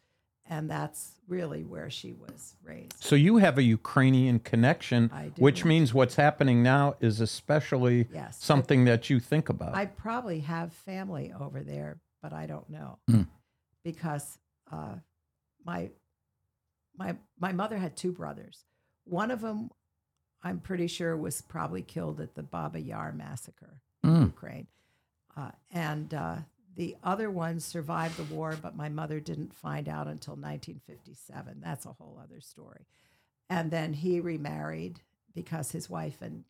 and 0.49 0.69
that's 0.71 1.13
really 1.29 1.63
where 1.65 1.91
she 1.91 2.13
was 2.15 2.55
raised. 2.65 2.95
So 3.01 3.15
you 3.15 3.37
have 3.37 3.59
a 3.59 3.63
Ukrainian 3.63 4.39
connection, 4.39 5.11
I 5.13 5.29
do. 5.29 5.43
which 5.43 5.65
means 5.65 5.93
what's 5.93 6.17
happening 6.17 6.63
now 6.63 6.97
is 7.01 7.21
especially 7.21 8.09
Yes. 8.13 8.43
something 8.43 8.85
that 8.87 9.11
you 9.11 9.21
think 9.21 9.49
about. 9.49 9.75
I 9.75 9.87
probably 9.87 10.41
have 10.41 10.73
family 10.73 11.33
over 11.39 11.63
there, 11.63 12.01
but 12.23 12.33
I 12.33 12.47
don't 12.47 12.69
know 12.71 12.99
Hmm. 13.09 13.23
because 13.85 14.39
uh, 14.73 14.97
my 15.65 15.91
my 16.97 17.17
my 17.39 17.53
mother 17.53 17.77
had 17.79 17.97
two 17.97 18.13
brothers. 18.13 18.65
One 19.05 19.31
of 19.31 19.41
them, 19.41 19.71
I'm 20.43 20.61
pretty 20.61 20.87
sure, 20.89 21.17
was 21.17 21.41
probably 21.43 21.83
killed 21.83 22.21
at 22.21 22.35
the 22.35 22.43
Baba 22.43 22.81
Yar 22.81 23.13
massacre 23.13 23.81
in 24.03 24.11
Mm. 24.11 24.23
Ukraine, 24.27 24.67
uh, 25.37 25.51
and 25.71 26.15
uh, 26.15 26.37
the 26.79 26.97
other 27.05 27.31
one 27.31 27.61
survived 27.61 28.17
the 28.17 28.35
war, 28.35 28.57
but 28.63 28.75
my 28.77 28.89
mother 28.89 29.21
didn't 29.21 29.53
find 29.55 29.87
out 29.89 30.07
until 30.07 30.35
1957. 30.37 31.61
That's 31.63 31.85
a 31.85 31.93
whole 31.93 32.19
other 32.23 32.41
story. 32.41 32.87
And 33.51 33.71
then 33.71 33.93
he 33.93 34.21
remarried 34.21 35.01
because 35.35 35.73
his 35.73 35.91
wife 35.91 36.23
and 36.23 36.45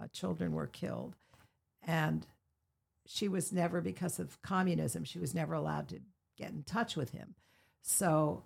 uh, 0.00 0.06
children 0.12 0.52
were 0.52 0.66
killed, 0.68 1.16
and 1.82 2.26
she 3.06 3.28
was 3.28 3.52
never 3.52 3.80
because 3.80 4.18
of 4.20 4.40
communism 4.42 5.02
she 5.04 5.18
was 5.18 5.34
never 5.34 5.54
allowed 5.54 5.88
to 5.88 6.00
get 6.38 6.50
in 6.52 6.62
touch 6.62 6.96
with 6.96 7.10
him 7.10 7.34
so 7.82 8.44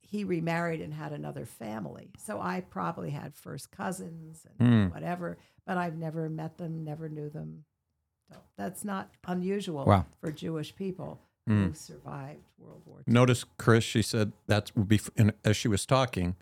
he 0.00 0.22
remarried 0.22 0.80
and 0.80 0.94
had 0.94 1.12
another 1.12 1.44
family 1.44 2.08
so 2.16 2.40
i 2.40 2.60
probably 2.60 3.10
had 3.10 3.34
first 3.34 3.72
cousins 3.72 4.46
and 4.60 4.68
Hmm. 4.86 4.94
whatever 4.94 5.38
but 5.66 5.76
i've 5.76 5.96
never 5.96 6.28
met 6.30 6.56
them 6.56 6.84
never 6.84 7.08
knew 7.08 7.28
them 7.28 7.64
that's 8.56 8.84
not 8.84 9.10
unusual 9.26 9.84
Wow. 9.84 10.06
for 10.20 10.30
jewish 10.32 10.74
people 10.76 11.20
Hmm. 11.46 11.66
who 11.68 11.74
survived 11.74 12.40
world 12.58 12.82
war 12.86 12.98
ii 12.98 13.12
Notice, 13.12 13.44
Chris, 13.58 13.82
she 13.84 14.02
said 14.02 14.32
that's 14.46 14.70
bef- 14.72 15.10
and 15.16 15.32
as 15.44 15.56
she 15.56 15.68
was 15.68 15.86
talking. 15.86 16.36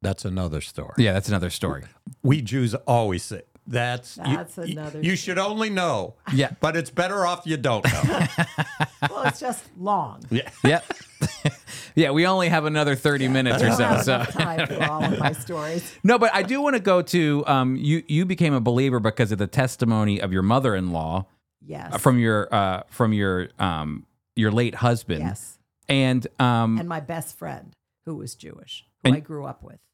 That's 0.00 0.24
another 0.24 0.60
story. 0.60 0.94
Yeah, 0.96 1.12
that's 1.12 1.28
another 1.28 1.50
story. 1.50 1.82
We 2.22 2.40
Jews 2.40 2.74
always 2.86 3.24
say 3.24 3.42
that's 3.70 4.14
That's 4.16 4.56
you, 4.56 4.62
another 4.64 4.98
You 5.00 5.14
story. 5.14 5.16
should 5.16 5.38
only 5.38 5.68
know, 5.70 6.14
Yeah. 6.32 6.50
but 6.60 6.76
it's 6.76 6.90
better 6.90 7.26
off 7.26 7.42
you 7.46 7.56
don't 7.56 7.84
know. 7.84 8.02
well 9.10 9.22
it's 9.24 9.38
just 9.40 9.64
long 9.78 10.22
yeah. 10.30 10.48
Yep. 10.64 10.84
yeah, 11.94 12.10
we 12.10 12.26
only 12.26 12.48
have 12.48 12.64
another 12.64 12.94
30 12.96 13.28
minutes 13.28 13.62
or 13.62 13.70
so. 13.72 13.84
have 13.84 14.04
So 14.04 14.24
time 14.24 14.66
for 14.66 14.82
all 14.84 15.04
of 15.04 15.18
my 15.18 15.32
stories 15.32 15.92
No, 16.04 16.18
but 16.18 16.34
I 16.34 16.42
do 16.42 16.60
want 16.62 16.74
to 16.76 16.80
go 16.80 17.02
to 17.02 17.44
um 17.46 17.76
you 17.76 18.02
you 18.08 18.24
became 18.24 18.54
a 18.54 18.60
believer 18.60 19.00
because 19.00 19.32
of 19.32 19.38
the 19.38 19.46
testimony 19.46 20.20
of 20.20 20.32
your 20.32 20.42
mother-in-law 20.42 21.26
yes 21.64 22.00
from 22.00 22.18
your 22.18 22.52
uh 22.54 22.82
from 22.88 23.12
your 23.12 23.48
um 23.58 24.06
your 24.36 24.50
late 24.50 24.76
husband. 24.76 25.20
yes 25.20 25.58
And 25.88 26.26
um 26.38 26.78
and 26.78 26.88
my 26.88 27.00
best 27.00 27.36
friend 27.36 27.74
who 28.06 28.16
was 28.16 28.34
jewish 28.34 28.86
who 29.02 29.08
And- 29.08 29.16
i 29.16 29.20
grew 29.20 29.44
up 29.44 29.62
with 29.62 29.76
wh- 29.76 29.80
wh- 29.80 29.87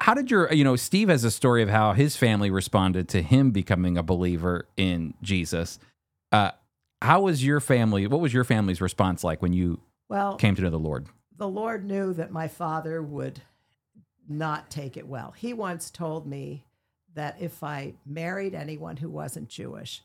how 0.00 0.14
did 0.14 0.30
your 0.30 0.52
you 0.52 0.64
know 0.64 0.76
Steve 0.76 1.08
has 1.08 1.24
a 1.24 1.30
story 1.30 1.62
of 1.62 1.68
how 1.68 1.92
his 1.92 2.16
family 2.16 2.50
responded 2.50 3.08
to 3.10 3.22
him 3.22 3.50
becoming 3.50 3.96
a 3.96 4.02
believer 4.02 4.68
in 4.76 5.14
Jesus. 5.22 5.78
Uh 6.32 6.50
how 7.00 7.22
was 7.22 7.44
your 7.44 7.60
family 7.60 8.06
what 8.06 8.20
was 8.20 8.32
your 8.32 8.44
family's 8.44 8.80
response 8.80 9.24
like 9.24 9.42
when 9.42 9.52
you 9.52 9.80
well 10.08 10.36
came 10.36 10.54
to 10.54 10.62
know 10.62 10.70
the 10.70 10.78
Lord? 10.78 11.06
the 11.36 11.48
Lord 11.48 11.84
knew 11.84 12.12
that 12.14 12.30
my 12.30 12.48
father 12.48 13.02
would 13.02 13.40
not 14.28 14.70
take 14.70 14.96
it 14.96 15.06
well. 15.08 15.34
He 15.36 15.52
once 15.52 15.90
told 15.90 16.26
me 16.26 16.64
that 17.14 17.36
if 17.40 17.62
I 17.62 17.94
married 18.06 18.54
anyone 18.54 18.96
who 18.96 19.10
wasn't 19.10 19.48
Jewish, 19.48 20.02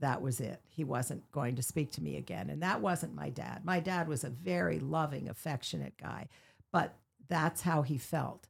that 0.00 0.22
was 0.22 0.40
it. 0.40 0.60
He 0.68 0.84
wasn't 0.84 1.30
going 1.32 1.56
to 1.56 1.62
speak 1.62 1.90
to 1.92 2.02
me 2.02 2.16
again. 2.16 2.50
And 2.50 2.62
that 2.62 2.80
wasn't 2.80 3.14
my 3.14 3.30
dad. 3.30 3.64
My 3.64 3.80
dad 3.80 4.08
was 4.08 4.24
a 4.24 4.30
very 4.30 4.78
loving, 4.78 5.28
affectionate 5.28 5.94
guy, 6.00 6.28
but 6.72 6.94
that's 7.28 7.62
how 7.62 7.82
he 7.82 7.98
felt. 7.98 8.48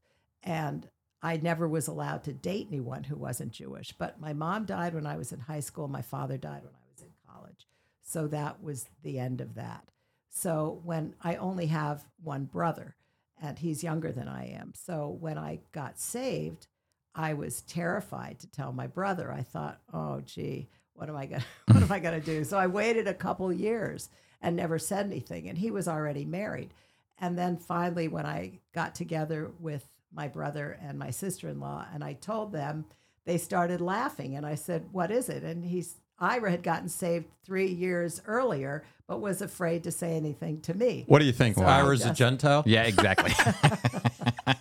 And 0.48 0.88
I 1.22 1.36
never 1.36 1.68
was 1.68 1.88
allowed 1.88 2.24
to 2.24 2.32
date 2.32 2.68
anyone 2.70 3.04
who 3.04 3.16
wasn't 3.16 3.52
Jewish. 3.52 3.92
But 3.92 4.18
my 4.18 4.32
mom 4.32 4.64
died 4.64 4.94
when 4.94 5.06
I 5.06 5.18
was 5.18 5.30
in 5.30 5.40
high 5.40 5.60
school. 5.60 5.88
My 5.88 6.00
father 6.00 6.38
died 6.38 6.62
when 6.64 6.72
I 6.72 6.90
was 6.90 7.02
in 7.02 7.12
college. 7.30 7.66
So 8.02 8.26
that 8.28 8.62
was 8.62 8.86
the 9.02 9.18
end 9.18 9.42
of 9.42 9.54
that. 9.56 9.90
So 10.30 10.80
when 10.84 11.14
I 11.22 11.36
only 11.36 11.66
have 11.66 12.06
one 12.22 12.44
brother 12.46 12.96
and 13.40 13.58
he's 13.58 13.84
younger 13.84 14.10
than 14.10 14.26
I 14.26 14.48
am. 14.52 14.72
So 14.74 15.18
when 15.20 15.36
I 15.36 15.60
got 15.72 16.00
saved, 16.00 16.66
I 17.14 17.34
was 17.34 17.60
terrified 17.62 18.38
to 18.40 18.50
tell 18.50 18.72
my 18.72 18.86
brother. 18.86 19.30
I 19.30 19.42
thought, 19.42 19.80
"Oh 19.92 20.20
gee, 20.22 20.68
what 20.94 21.08
am 21.08 21.16
I 21.16 21.26
going 21.26 21.44
what 21.66 21.82
am 21.82 21.92
I 21.92 21.98
going 21.98 22.18
to 22.18 22.24
do?" 22.24 22.44
So 22.44 22.58
I 22.58 22.66
waited 22.68 23.06
a 23.06 23.14
couple 23.14 23.52
years 23.52 24.08
and 24.40 24.56
never 24.56 24.78
said 24.78 25.06
anything 25.06 25.48
and 25.48 25.58
he 25.58 25.70
was 25.70 25.88
already 25.88 26.24
married. 26.24 26.72
And 27.20 27.36
then 27.36 27.56
finally 27.56 28.08
when 28.08 28.24
I 28.24 28.60
got 28.72 28.94
together 28.94 29.50
with 29.58 29.86
my 30.12 30.28
brother 30.28 30.78
and 30.82 30.98
my 30.98 31.10
sister-in-law 31.10 31.86
and 31.92 32.02
I 32.02 32.14
told 32.14 32.52
them, 32.52 32.86
they 33.24 33.38
started 33.38 33.80
laughing 33.80 34.36
and 34.36 34.46
I 34.46 34.54
said, 34.54 34.86
"What 34.90 35.10
is 35.10 35.28
it?" 35.28 35.42
And 35.42 35.64
he's 35.64 35.96
Ira 36.20 36.50
had 36.50 36.62
gotten 36.62 36.88
saved 36.88 37.26
three 37.44 37.68
years 37.68 38.20
earlier, 38.26 38.84
but 39.06 39.20
was 39.20 39.40
afraid 39.40 39.84
to 39.84 39.92
say 39.92 40.16
anything 40.16 40.60
to 40.62 40.74
me. 40.74 41.04
What 41.06 41.20
do 41.20 41.26
you 41.26 41.32
think? 41.32 41.56
So 41.56 41.62
I 41.62 41.78
Ira's 41.78 42.04
a 42.04 42.12
Gentile? 42.12 42.64
Yeah, 42.66 42.82
exactly. 42.84 43.32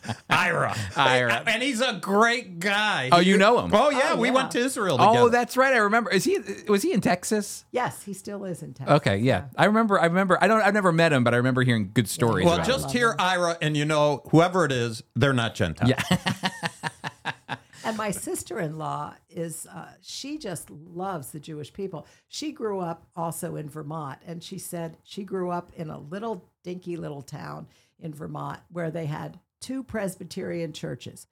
Ira. 0.66 0.76
Ira. 0.96 1.44
And 1.48 1.62
he's 1.62 1.82
a 1.82 1.94
great 1.94 2.60
guy. 2.60 3.10
oh, 3.12 3.20
you 3.20 3.38
know 3.38 3.60
him. 3.60 3.72
Oh, 3.74 3.90
yeah. 3.90 4.12
Oh, 4.14 4.16
we 4.18 4.28
yeah. 4.30 4.34
went 4.34 4.52
to 4.52 4.60
Israel 4.60 4.98
together. 4.98 5.20
Oh, 5.20 5.30
that's 5.30 5.56
right. 5.58 5.74
I 5.74 5.78
remember. 5.78 6.12
Is 6.12 6.24
he 6.24 6.40
was 6.68 6.82
he 6.84 6.94
in 6.94 7.02
Texas? 7.02 7.66
Yes, 7.72 8.04
he 8.04 8.14
still 8.14 8.46
is 8.46 8.62
in 8.64 8.74
Texas. 8.74 8.96
Okay, 8.98 9.18
yeah. 9.18 9.46
I 9.56 9.66
remember 9.66 10.00
I 10.00 10.06
remember 10.06 10.38
I 10.42 10.48
don't 10.48 10.62
I've 10.62 10.74
never 10.74 10.92
met 10.92 11.14
him, 11.14 11.24
but 11.24 11.34
I 11.34 11.38
remember 11.38 11.64
hearing 11.64 11.92
good 11.94 12.08
stories 12.08 12.46
Well, 12.46 12.56
about 12.56 12.68
just 12.68 12.86
him. 12.86 12.92
hear 12.92 13.16
Ira, 13.20 13.58
and 13.62 13.76
you 13.78 13.86
know, 13.86 14.24
whoever 14.32 14.66
it 14.66 14.72
is, 14.72 15.04
they're 15.16 15.34
not 15.34 15.56
Gentile. 15.56 15.90
Yeah. 15.90 16.02
And 17.84 17.96
my 17.96 18.12
sister 18.12 18.60
in 18.60 18.78
law 18.78 19.14
is, 19.30 19.66
uh, 19.74 19.92
she 20.02 20.38
just 20.38 20.70
loves 20.70 21.32
the 21.32 21.40
Jewish 21.40 21.72
people. 21.72 22.06
She 22.28 22.52
grew 22.52 22.82
up 22.82 23.08
also 23.16 23.56
in 23.56 23.70
Vermont, 23.70 24.20
and 24.28 24.44
she 24.44 24.58
said 24.58 24.98
she 25.06 25.24
grew 25.24 25.52
up 25.52 25.72
in 25.74 25.90
a 25.90 25.98
little 25.98 26.50
dinky 26.66 26.98
little 26.98 27.22
town 27.22 27.68
in 27.98 28.14
Vermont 28.14 28.60
where 28.74 28.92
they 28.92 29.06
had 29.06 29.40
two 29.62 29.84
Presbyterian 29.84 30.74
churches. 30.74 31.28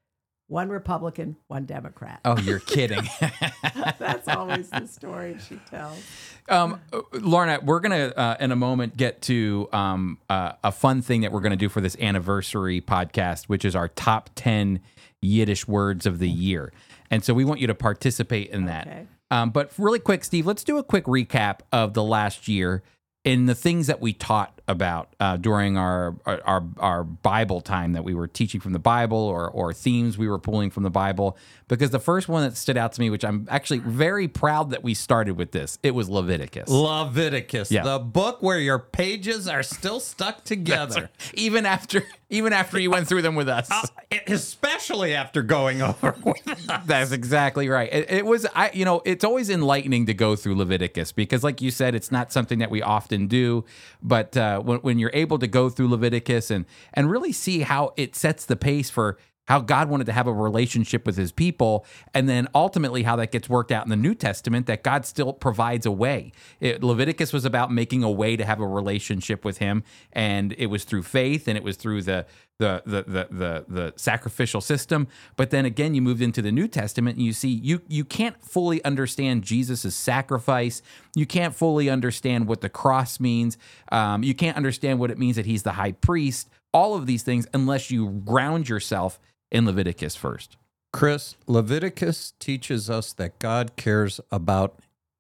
one 0.48 0.70
Republican, 0.70 1.36
one 1.48 1.66
Democrat. 1.66 2.20
Oh, 2.24 2.38
you're 2.38 2.60
kidding. 2.76 3.02
That's 4.00 4.28
always 4.28 4.70
the 4.70 4.86
story 4.88 5.38
she 5.48 5.56
tells. 5.70 6.04
Um, 6.48 6.80
Lorna, 7.14 7.60
we're 7.64 7.80
gonna 7.80 8.14
uh, 8.16 8.38
in 8.40 8.52
a 8.52 8.56
moment 8.56 8.96
get 8.96 9.22
to 9.24 9.68
um, 9.74 10.20
uh, 10.30 10.54
a 10.64 10.72
fun 10.72 11.02
thing 11.02 11.22
that 11.22 11.32
we're 11.32 11.42
gonna 11.42 11.56
do 11.56 11.70
for 11.70 11.82
this 11.82 11.98
anniversary 12.00 12.80
podcast, 12.82 13.46
which 13.46 13.66
is 13.66 13.76
our 13.76 13.88
top 13.88 14.30
ten 14.36 14.82
Yiddish 15.22 15.68
words 15.68 16.06
of 16.06 16.20
the 16.20 16.30
year, 16.30 16.72
and 17.10 17.24
so 17.24 17.34
we 17.34 17.44
want 17.46 17.60
you 17.60 17.68
to 17.68 17.74
participate 17.76 18.50
in 18.52 18.66
that. 18.66 18.86
Okay. 18.88 19.08
Um, 19.32 19.50
but 19.50 19.72
really 19.80 19.98
quick, 19.98 20.24
Steve, 20.24 20.46
let's 20.46 20.64
do 20.64 20.78
a 20.78 20.84
quick 20.84 21.06
recap 21.06 21.62
of 21.72 21.96
the 21.96 22.04
last 22.04 22.48
year 22.48 22.84
and 23.26 23.50
the 23.50 23.56
things 23.56 23.88
that 23.88 24.00
we 24.00 24.14
taught 24.14 24.62
about 24.68 25.14
uh, 25.20 25.38
during 25.38 25.78
our, 25.78 26.16
our 26.26 26.64
our 26.80 27.04
Bible 27.04 27.62
time 27.62 27.94
that 27.94 28.04
we 28.04 28.14
were 28.16 28.28
teaching 28.28 28.60
from 28.60 28.74
the 28.74 28.80
Bible 28.80 29.18
or 29.18 29.50
or 29.50 29.74
themes 29.74 30.18
we 30.18 30.28
were 30.28 30.40
pulling 30.40 30.70
from 30.72 30.84
the 30.84 30.90
Bible. 30.90 31.38
Because 31.68 31.90
the 31.90 32.00
first 32.00 32.28
one 32.30 32.44
that 32.44 32.56
stood 32.56 32.78
out 32.78 32.94
to 32.94 33.02
me, 33.02 33.10
which 33.10 33.26
I'm 33.26 33.48
actually 33.50 33.80
very 33.80 34.28
proud 34.28 34.70
that 34.70 34.84
we 34.84 34.94
started 34.94 35.36
with 35.36 35.52
this, 35.52 35.80
it 35.82 35.96
was 35.96 36.08
Leviticus. 36.10 36.70
Leviticus, 36.70 37.72
Yeah. 37.72 37.82
the 37.84 37.98
book 37.98 38.44
where 38.44 38.60
your 38.60 38.78
pages 38.78 39.48
are 39.48 39.64
still 39.64 40.00
stuck 40.00 40.44
together. 40.44 41.10
even 41.34 41.66
after 41.66 42.04
even 42.30 42.54
after 42.54 42.80
you 42.80 42.90
went 42.92 43.08
through 43.08 43.22
them 43.24 43.36
with 43.36 43.48
us. 43.50 43.70
Uh, 43.72 43.82
especially 44.28 45.14
after 45.14 45.42
going 45.42 45.82
over 45.82 46.16
with 46.24 46.48
us. 46.70 46.86
That's 46.86 47.12
exactly 47.12 47.70
right. 47.70 47.92
It, 47.92 48.12
it 48.12 48.26
was, 48.26 48.46
I, 48.56 48.72
you 48.74 48.84
know, 48.86 49.02
it's 49.06 49.24
always 49.24 49.50
enlightening 49.50 50.08
to 50.08 50.14
go 50.14 50.36
through 50.36 50.56
Leviticus 50.56 51.12
because, 51.12 51.44
like 51.44 51.62
you 51.62 51.72
said, 51.72 51.94
it's 51.96 52.12
not 52.12 52.32
something 52.32 52.60
that 52.60 52.72
we 52.72 52.82
often 52.82 53.28
do. 53.28 53.64
But 54.02 54.36
uh, 54.38 54.55
Uh, 54.56 54.62
when, 54.62 54.80
when 54.80 55.00
you're 55.00 55.12
able 55.14 55.40
to 55.40 55.48
go 55.48 55.70
through 55.70 55.90
Leviticus 55.90 56.52
and 56.52 56.66
and 56.94 57.10
really 57.10 57.32
see 57.32 57.62
how 57.62 57.94
it 57.98 58.16
sets 58.16 58.46
the 58.46 58.56
pace 58.56 58.90
for 58.90 59.18
how 59.48 59.60
God 59.60 59.90
wanted 59.90 60.06
to 60.06 60.12
have 60.12 60.28
a 60.28 60.34
relationship 60.34 61.06
with 61.06 61.18
His 61.18 61.32
people, 61.32 61.86
and 62.14 62.28
then 62.28 62.48
ultimately 62.56 63.04
how 63.04 63.16
that 63.18 63.32
gets 63.32 63.48
worked 63.48 63.72
out 63.72 63.86
in 63.86 63.90
the 63.90 63.96
New 63.96 64.16
Testament, 64.16 64.66
that 64.66 64.84
God 64.84 65.06
still 65.06 65.34
provides 65.34 65.86
a 65.86 65.92
way. 65.92 66.32
It, 66.60 66.84
Leviticus 66.84 67.32
was 67.32 67.46
about 67.46 67.72
making 67.72 68.04
a 68.04 68.10
way 68.10 68.36
to 68.36 68.46
have 68.46 68.60
a 68.60 68.68
relationship 68.68 69.46
with 69.46 69.60
Him, 69.60 69.84
and 70.12 70.54
it 70.58 70.68
was 70.68 70.84
through 70.84 71.04
faith, 71.04 71.48
and 71.48 71.58
it 71.58 71.64
was 71.64 71.78
through 71.78 72.02
the 72.04 72.26
the 72.60 72.82
the 72.86 73.04
the 73.04 73.28
the, 73.32 73.66
the 73.68 73.94
sacrificial 73.96 74.62
system. 74.62 75.08
But 75.36 75.50
then 75.50 75.66
again, 75.66 75.94
you 75.94 76.02
moved 76.02 76.22
into 76.22 76.42
the 76.42 76.52
New 76.52 76.68
Testament, 76.68 77.18
and 77.18 77.26
you 77.26 77.34
see 77.34 77.50
you 77.50 77.82
you 77.88 78.06
can't 78.06 78.42
fully 78.44 78.84
understand 78.84 79.44
Jesus' 79.44 79.96
sacrifice. 79.96 80.82
You 81.16 81.26
can't 81.26 81.56
fully 81.56 81.90
understand 81.90 82.48
what 82.48 82.62
the 82.62 82.70
cross 82.70 83.20
means. 83.20 83.58
Um, 83.92 84.24
you 84.24 84.34
can't 84.34 84.58
understand 84.58 85.00
what 85.00 85.12
it 85.12 85.18
means 85.18 85.36
that 85.36 85.46
He's 85.46 85.64
the 85.64 85.74
High 85.74 85.94
Priest. 85.94 86.50
All 86.74 86.96
of 86.96 87.06
these 87.06 87.24
things, 87.24 87.48
unless 87.54 87.90
you 87.90 88.10
ground 88.26 88.68
yourself 88.68 89.20
in 89.52 89.66
Leviticus 89.66 90.16
first. 90.16 90.58
Chris, 90.92 91.36
Leviticus 91.48 92.34
teaches 92.40 92.90
us 92.90 93.14
that 93.14 93.38
God 93.40 93.76
cares 93.76 94.22
about 94.32 94.80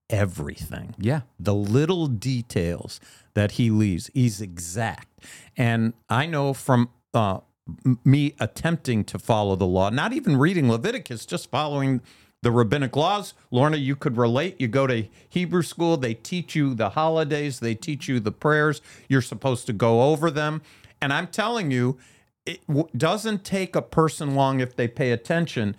everything. 0.10 0.96
Yeah. 0.98 1.22
the 1.40 1.54
little 1.54 2.08
details 2.08 3.00
that 3.34 3.54
he 3.54 3.70
leaves. 3.70 4.10
He's 4.14 4.40
exact. 4.42 5.08
And 5.58 5.94
I 6.10 6.26
know 6.26 6.54
from 6.54 6.90
uh, 7.16 7.40
me 8.04 8.36
attempting 8.40 9.04
to 9.06 9.18
follow 9.18 9.56
the 9.56 9.66
law, 9.66 9.90
not 9.90 10.14
even 10.14 10.38
reading 10.38 10.70
Leviticus, 10.70 11.26
just 11.26 11.50
following 11.50 12.02
the 12.42 12.52
rabbinic 12.52 12.96
laws. 12.96 13.34
Lorna, 13.50 13.78
you 13.78 13.96
could 13.96 14.18
relate. 14.18 14.60
You 14.60 14.68
go 14.68 14.86
to 14.86 15.08
Hebrew 15.28 15.64
school, 15.64 15.98
they 15.98 16.14
teach 16.14 16.56
you 16.56 16.76
the 16.76 16.90
holidays, 16.90 17.60
they 17.60 17.74
teach 17.74 18.08
you 18.08 18.20
the 18.20 18.32
prayers. 18.32 18.82
You're 19.10 19.24
supposed 19.24 19.66
to 19.66 19.74
go 19.74 20.04
over 20.04 20.30
them. 20.30 20.62
And 21.02 21.12
I'm 21.12 21.28
telling 21.28 21.72
you, 21.72 21.98
it 22.46 22.66
w- 22.68 22.88
doesn't 22.96 23.44
take 23.44 23.76
a 23.76 23.82
person 23.82 24.36
long 24.36 24.60
if 24.60 24.76
they 24.76 24.88
pay 24.88 25.12
attention. 25.12 25.76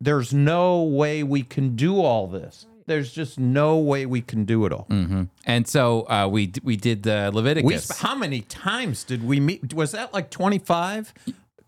There's 0.00 0.32
no 0.32 0.82
way 0.82 1.22
we 1.22 1.42
can 1.44 1.76
do 1.76 2.00
all 2.00 2.26
this. 2.26 2.66
There's 2.88 3.12
just 3.12 3.38
no 3.38 3.78
way 3.78 4.06
we 4.06 4.20
can 4.20 4.44
do 4.44 4.66
it 4.66 4.72
all. 4.72 4.86
hmm 4.88 5.24
And 5.44 5.68
so 5.68 6.06
uh, 6.08 6.26
we 6.30 6.52
we 6.62 6.76
did 6.76 7.02
the 7.02 7.30
Leviticus. 7.32 7.88
We 7.90 7.96
how 8.06 8.14
many 8.16 8.40
times 8.40 9.04
did 9.04 9.22
we 9.22 9.40
meet? 9.40 9.74
Was 9.74 9.92
that 9.92 10.12
like 10.12 10.30
25? 10.30 11.12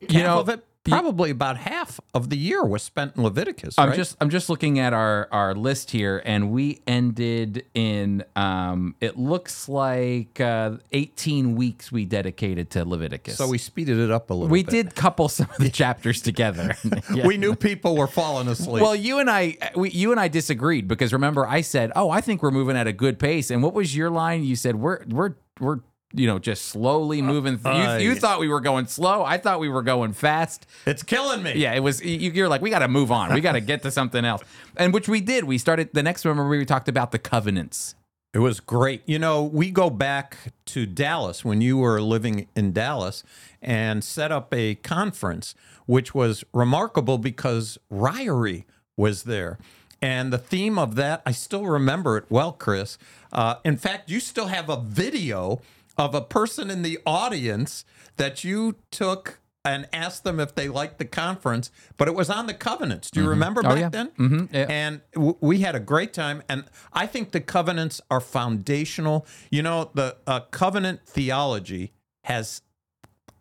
You 0.08 0.22
know, 0.22 0.40
of 0.40 0.48
it, 0.48 0.64
probably 0.84 1.30
about 1.30 1.58
half 1.58 2.00
of 2.14 2.30
the 2.30 2.36
year 2.36 2.64
was 2.64 2.82
spent 2.82 3.16
in 3.16 3.22
Leviticus. 3.22 3.74
I'm 3.78 3.90
right? 3.90 3.96
just 3.96 4.16
I'm 4.20 4.30
just 4.30 4.48
looking 4.48 4.78
at 4.78 4.92
our 4.92 5.28
our 5.30 5.54
list 5.54 5.90
here, 5.90 6.22
and 6.24 6.50
we 6.50 6.80
ended 6.86 7.66
in 7.74 8.24
um, 8.36 8.94
it 9.00 9.18
looks 9.18 9.68
like 9.68 10.40
uh, 10.40 10.76
18 10.92 11.54
weeks 11.56 11.92
we 11.92 12.04
dedicated 12.04 12.70
to 12.70 12.84
Leviticus. 12.84 13.36
so 13.36 13.46
we 13.46 13.58
speeded 13.58 13.98
it 13.98 14.10
up 14.10 14.30
a 14.30 14.34
little. 14.34 14.48
Bit. 14.48 14.52
We 14.52 14.62
bit. 14.62 14.70
did 14.70 14.94
couple 14.94 15.28
some 15.28 15.48
of 15.50 15.58
the 15.58 15.70
chapters 15.70 16.22
together. 16.22 16.76
Yeah. 17.14 17.26
We 17.26 17.38
knew 17.38 17.56
people 17.56 17.96
were 17.96 18.06
falling 18.06 18.46
asleep. 18.46 18.82
Well, 18.82 18.94
you 18.94 19.18
and 19.18 19.28
I, 19.28 19.56
we, 19.74 19.90
you 19.90 20.12
and 20.12 20.20
I 20.20 20.28
disagreed 20.28 20.86
because 20.86 21.12
remember 21.12 21.46
I 21.46 21.60
said, 21.60 21.90
"Oh, 21.96 22.08
I 22.10 22.20
think 22.20 22.42
we're 22.42 22.52
moving 22.52 22.76
at 22.76 22.86
a 22.86 22.92
good 22.92 23.18
pace." 23.18 23.50
And 23.50 23.62
what 23.62 23.74
was 23.74 23.96
your 23.96 24.10
line? 24.10 24.44
You 24.44 24.54
said, 24.54 24.76
"We're 24.76 25.04
we're 25.06 25.34
we're 25.58 25.80
you 26.12 26.26
know 26.26 26.38
just 26.38 26.66
slowly 26.66 27.22
moving." 27.22 27.58
Th- 27.58 27.66
Uh, 27.66 27.96
you, 27.98 28.08
you 28.08 28.12
yeah. 28.14 28.18
thought 28.20 28.40
we 28.40 28.48
were 28.48 28.60
going 28.60 28.86
slow. 28.86 29.22
I 29.24 29.38
thought 29.38 29.60
we 29.60 29.68
were 29.68 29.82
going 29.82 30.12
fast. 30.12 30.66
it's 30.86 31.02
killing 31.02 31.42
me. 31.42 31.54
Yeah, 31.56 31.74
it 31.74 31.80
was. 31.80 32.02
You, 32.02 32.30
you're 32.30 32.48
like, 32.48 32.62
we 32.62 32.70
got 32.70 32.80
to 32.80 32.88
move 32.88 33.10
on. 33.12 33.32
We 33.34 33.40
got 33.40 33.52
to 33.52 33.60
get 33.60 33.82
to 33.82 33.90
something 33.90 34.24
else, 34.24 34.42
and 34.76 34.92
which 34.92 35.08
we 35.08 35.20
did. 35.20 35.44
We 35.44 35.58
started 35.58 35.90
the 35.92 36.02
next 36.02 36.24
one. 36.24 36.30
Remember, 36.36 36.56
we 36.56 36.64
talked 36.64 36.88
about 36.88 37.12
the 37.12 37.18
covenants. 37.18 37.94
It 38.32 38.38
was 38.38 38.60
great. 38.60 39.02
You 39.06 39.18
know, 39.18 39.42
we 39.42 39.72
go 39.72 39.90
back 39.90 40.36
to 40.66 40.86
Dallas 40.86 41.44
when 41.44 41.60
you 41.60 41.78
were 41.78 42.00
living 42.00 42.46
in 42.54 42.72
Dallas 42.72 43.24
and 43.60 44.04
set 44.04 44.30
up 44.30 44.54
a 44.54 44.76
conference, 44.76 45.56
which 45.86 46.14
was 46.14 46.44
remarkable 46.54 47.18
because 47.18 47.76
Ryrie 47.92 48.66
was 48.96 49.24
there. 49.24 49.58
And 50.00 50.32
the 50.32 50.38
theme 50.38 50.78
of 50.78 50.94
that, 50.94 51.22
I 51.26 51.32
still 51.32 51.66
remember 51.66 52.16
it 52.18 52.24
well, 52.30 52.52
Chris. 52.52 52.98
Uh, 53.32 53.56
in 53.64 53.76
fact, 53.76 54.08
you 54.08 54.20
still 54.20 54.46
have 54.46 54.68
a 54.68 54.80
video 54.80 55.60
of 56.00 56.14
a 56.14 56.22
person 56.22 56.70
in 56.70 56.80
the 56.82 56.98
audience 57.04 57.84
that 58.16 58.42
you 58.42 58.76
took 58.90 59.38
and 59.62 59.86
asked 59.92 60.24
them 60.24 60.40
if 60.40 60.54
they 60.54 60.66
liked 60.68 60.96
the 60.98 61.04
conference, 61.04 61.70
but 61.98 62.08
it 62.08 62.14
was 62.14 62.30
on 62.30 62.46
the 62.46 62.54
covenants. 62.54 63.10
Do 63.10 63.20
you 63.20 63.28
remember 63.28 63.60
Oh, 63.62 63.68
back 63.68 63.78
yeah. 63.78 63.88
then? 63.90 64.08
Mhm, 64.18 64.48
yeah. 64.50 64.66
And 64.70 65.02
w- 65.12 65.36
we 65.42 65.60
had 65.60 65.74
a 65.74 65.80
great 65.80 66.14
time. 66.14 66.42
And 66.48 66.64
I 66.94 67.06
think 67.06 67.32
the 67.32 67.42
covenants 67.42 68.00
are 68.10 68.20
foundational. 68.20 69.26
You 69.50 69.62
know, 69.62 69.90
the 69.92 70.16
uh, 70.26 70.40
covenant 70.50 71.00
theology 71.06 71.92
has 72.24 72.62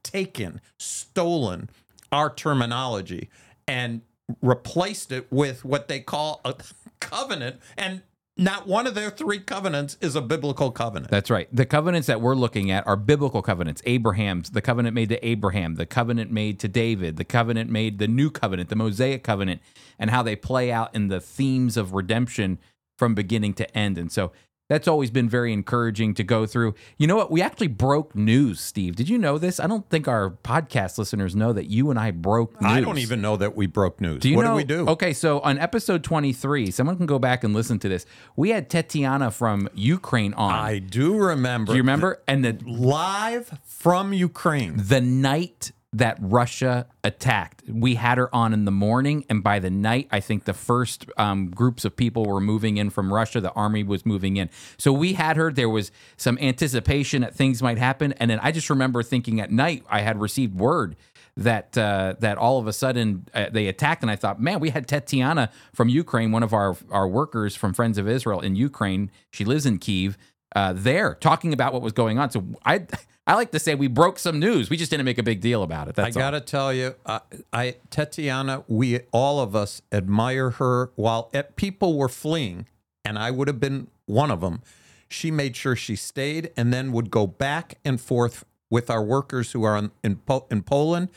taken, 0.03 0.59
stolen 0.77 1.69
our 2.11 2.29
terminology 2.33 3.29
and 3.65 4.01
replaced 4.41 5.13
it 5.13 5.27
with 5.31 5.63
what 5.63 5.87
they 5.87 6.01
call 6.01 6.41
a 6.43 6.53
covenant. 6.99 7.61
And 7.77 8.01
not 8.39 8.67
one 8.67 8.87
of 8.87 8.95
their 8.95 9.09
three 9.09 9.39
covenants 9.39 9.97
is 9.99 10.15
a 10.15 10.21
biblical 10.21 10.71
covenant. 10.71 11.11
That's 11.11 11.29
right. 11.29 11.49
The 11.51 11.65
covenants 11.65 12.07
that 12.07 12.21
we're 12.21 12.35
looking 12.35 12.71
at 12.71 12.87
are 12.87 12.95
biblical 12.95 13.41
covenants. 13.41 13.81
Abraham's, 13.85 14.51
the 14.51 14.61
covenant 14.61 14.95
made 14.95 15.09
to 15.09 15.27
Abraham, 15.27 15.75
the 15.75 15.85
covenant 15.85 16.31
made 16.31 16.57
to 16.61 16.69
David, 16.69 17.17
the 17.17 17.25
covenant 17.25 17.69
made, 17.69 17.99
the 17.99 18.07
new 18.07 18.31
covenant, 18.31 18.69
the 18.69 18.77
Mosaic 18.77 19.23
covenant, 19.23 19.61
and 19.99 20.09
how 20.09 20.23
they 20.23 20.37
play 20.37 20.71
out 20.71 20.95
in 20.95 21.09
the 21.09 21.19
themes 21.19 21.75
of 21.75 21.93
redemption 21.93 22.59
from 22.97 23.13
beginning 23.13 23.53
to 23.55 23.77
end. 23.77 23.97
And 23.97 24.11
so 24.11 24.31
that's 24.69 24.87
always 24.87 25.11
been 25.11 25.27
very 25.27 25.51
encouraging 25.51 26.13
to 26.13 26.23
go 26.23 26.45
through. 26.45 26.75
You 26.97 27.07
know 27.07 27.15
what? 27.15 27.31
We 27.31 27.41
actually 27.41 27.67
broke 27.67 28.15
news, 28.15 28.59
Steve. 28.61 28.95
Did 28.95 29.09
you 29.09 29.17
know 29.17 29.37
this? 29.37 29.59
I 29.59 29.67
don't 29.67 29.89
think 29.89 30.07
our 30.07 30.29
podcast 30.29 30.97
listeners 30.97 31.35
know 31.35 31.51
that 31.53 31.65
you 31.65 31.89
and 31.89 31.99
I 31.99 32.11
broke 32.11 32.61
news. 32.61 32.71
I 32.71 32.81
don't 32.81 32.99
even 32.99 33.21
know 33.21 33.35
that 33.37 33.55
we 33.55 33.65
broke 33.65 33.99
news. 33.99 34.21
Do 34.21 34.29
you 34.29 34.37
what 34.37 34.43
know, 34.43 34.51
do 34.51 34.55
we 34.55 34.63
do? 34.63 34.87
Okay, 34.89 35.11
so 35.11 35.39
on 35.39 35.57
episode 35.57 36.03
23, 36.03 36.71
someone 36.71 36.97
can 36.97 37.07
go 37.07 37.19
back 37.19 37.43
and 37.43 37.53
listen 37.53 37.79
to 37.79 37.89
this. 37.89 38.05
We 38.35 38.49
had 38.51 38.69
Tetiana 38.69 39.33
from 39.33 39.67
Ukraine 39.73 40.33
on. 40.35 40.53
I 40.53 40.77
do 40.79 41.17
remember. 41.17 41.73
Do 41.73 41.77
you 41.77 41.81
remember? 41.83 42.21
And 42.27 42.45
the 42.45 42.57
Live 42.65 43.59
from 43.65 44.13
Ukraine. 44.13 44.75
the 44.77 45.01
night 45.01 45.71
that 45.91 46.17
Russia 46.21 46.85
attacked, 47.03 47.63
we 47.67 47.95
had 47.95 48.19
her 48.19 48.33
on 48.33 48.53
in 48.53 48.65
the 48.65 48.71
morning, 48.71 49.25
and 49.27 49.43
by 49.43 49.57
the 49.57 49.71
night, 49.71 50.07
I 50.11 50.19
think 50.19 50.45
the 50.45 50.53
first 50.53 51.05
um, 51.17 51.49
groups 51.49 51.83
of 51.83 51.95
people 51.95 52.25
were 52.25 52.39
moving 52.39 52.77
in 52.77 52.91
from 52.91 53.11
Russia. 53.11 53.41
The 53.41 53.51
army 53.53 53.83
was 53.83 54.05
moving 54.05 54.37
in, 54.37 54.49
so 54.77 54.93
we 54.93 55.13
had 55.13 55.35
her. 55.35 55.51
There 55.51 55.69
was 55.69 55.91
some 56.15 56.37
anticipation 56.39 57.21
that 57.21 57.33
things 57.33 57.63
might 57.63 57.79
happen, 57.79 58.13
and 58.13 58.29
then 58.29 58.39
I 58.43 58.51
just 58.51 58.69
remember 58.69 59.01
thinking 59.01 59.39
at 59.39 59.51
night 59.51 59.83
I 59.89 60.01
had 60.01 60.21
received 60.21 60.59
word 60.59 60.95
that 61.35 61.75
uh, 61.75 62.13
that 62.19 62.37
all 62.37 62.59
of 62.59 62.67
a 62.67 62.73
sudden 62.73 63.27
uh, 63.33 63.47
they 63.51 63.67
attacked, 63.67 64.03
and 64.03 64.11
I 64.11 64.15
thought, 64.15 64.39
man, 64.39 64.59
we 64.59 64.69
had 64.69 64.87
Tetiana 64.87 65.49
from 65.73 65.89
Ukraine, 65.89 66.31
one 66.31 66.43
of 66.43 66.53
our 66.53 66.77
our 66.91 67.07
workers 67.07 67.55
from 67.55 67.73
Friends 67.73 67.97
of 67.97 68.07
Israel 68.07 68.41
in 68.41 68.55
Ukraine. 68.55 69.09
She 69.31 69.43
lives 69.43 69.65
in 69.65 69.79
Kiev. 69.79 70.17
Uh, 70.55 70.73
there 70.75 71.13
talking 71.13 71.53
about 71.53 71.73
what 71.73 71.81
was 71.83 71.93
going 71.93 72.17
on. 72.17 72.31
So 72.31 72.43
I 72.65 72.87
I 73.29 73.35
like 73.35 73.51
to 73.51 73.59
say 73.59 73.75
we 73.75 73.85
broke 73.87 74.17
some 74.17 74.39
news. 74.39 74.71
We 74.71 74.77
just 74.77 74.89
didn't 74.89 75.05
make 75.05 75.19
a 75.19 75.23
big 75.23 75.39
deal 75.39 75.61
about 75.61 75.87
it. 75.87 75.93
That's 75.93 76.17
I 76.17 76.19
got 76.19 76.31
to 76.31 76.41
tell 76.41 76.73
you, 76.73 76.95
I, 77.05 77.21
I 77.53 77.75
Tatiana, 77.91 78.63
we 78.67 79.01
all 79.11 79.39
of 79.39 79.55
us 79.55 79.83
admire 79.91 80.49
her. 80.49 80.89
While 80.95 81.29
eh, 81.31 81.43
people 81.55 81.95
were 81.95 82.09
fleeing, 82.09 82.65
and 83.05 83.19
I 83.19 83.29
would 83.29 83.47
have 83.47 83.59
been 83.59 83.87
one 84.07 84.31
of 84.31 84.41
them, 84.41 84.63
she 85.09 85.29
made 85.29 85.55
sure 85.55 85.75
she 85.75 85.95
stayed 85.95 86.51
and 86.57 86.73
then 86.73 86.91
would 86.91 87.11
go 87.11 87.27
back 87.27 87.77
and 87.85 88.01
forth 88.01 88.45
with 88.71 88.89
our 88.89 89.03
workers 89.03 89.51
who 89.51 89.61
are 89.63 89.77
in 89.77 89.91
in, 90.03 90.15
po- 90.15 90.47
in 90.49 90.63
Poland 90.63 91.09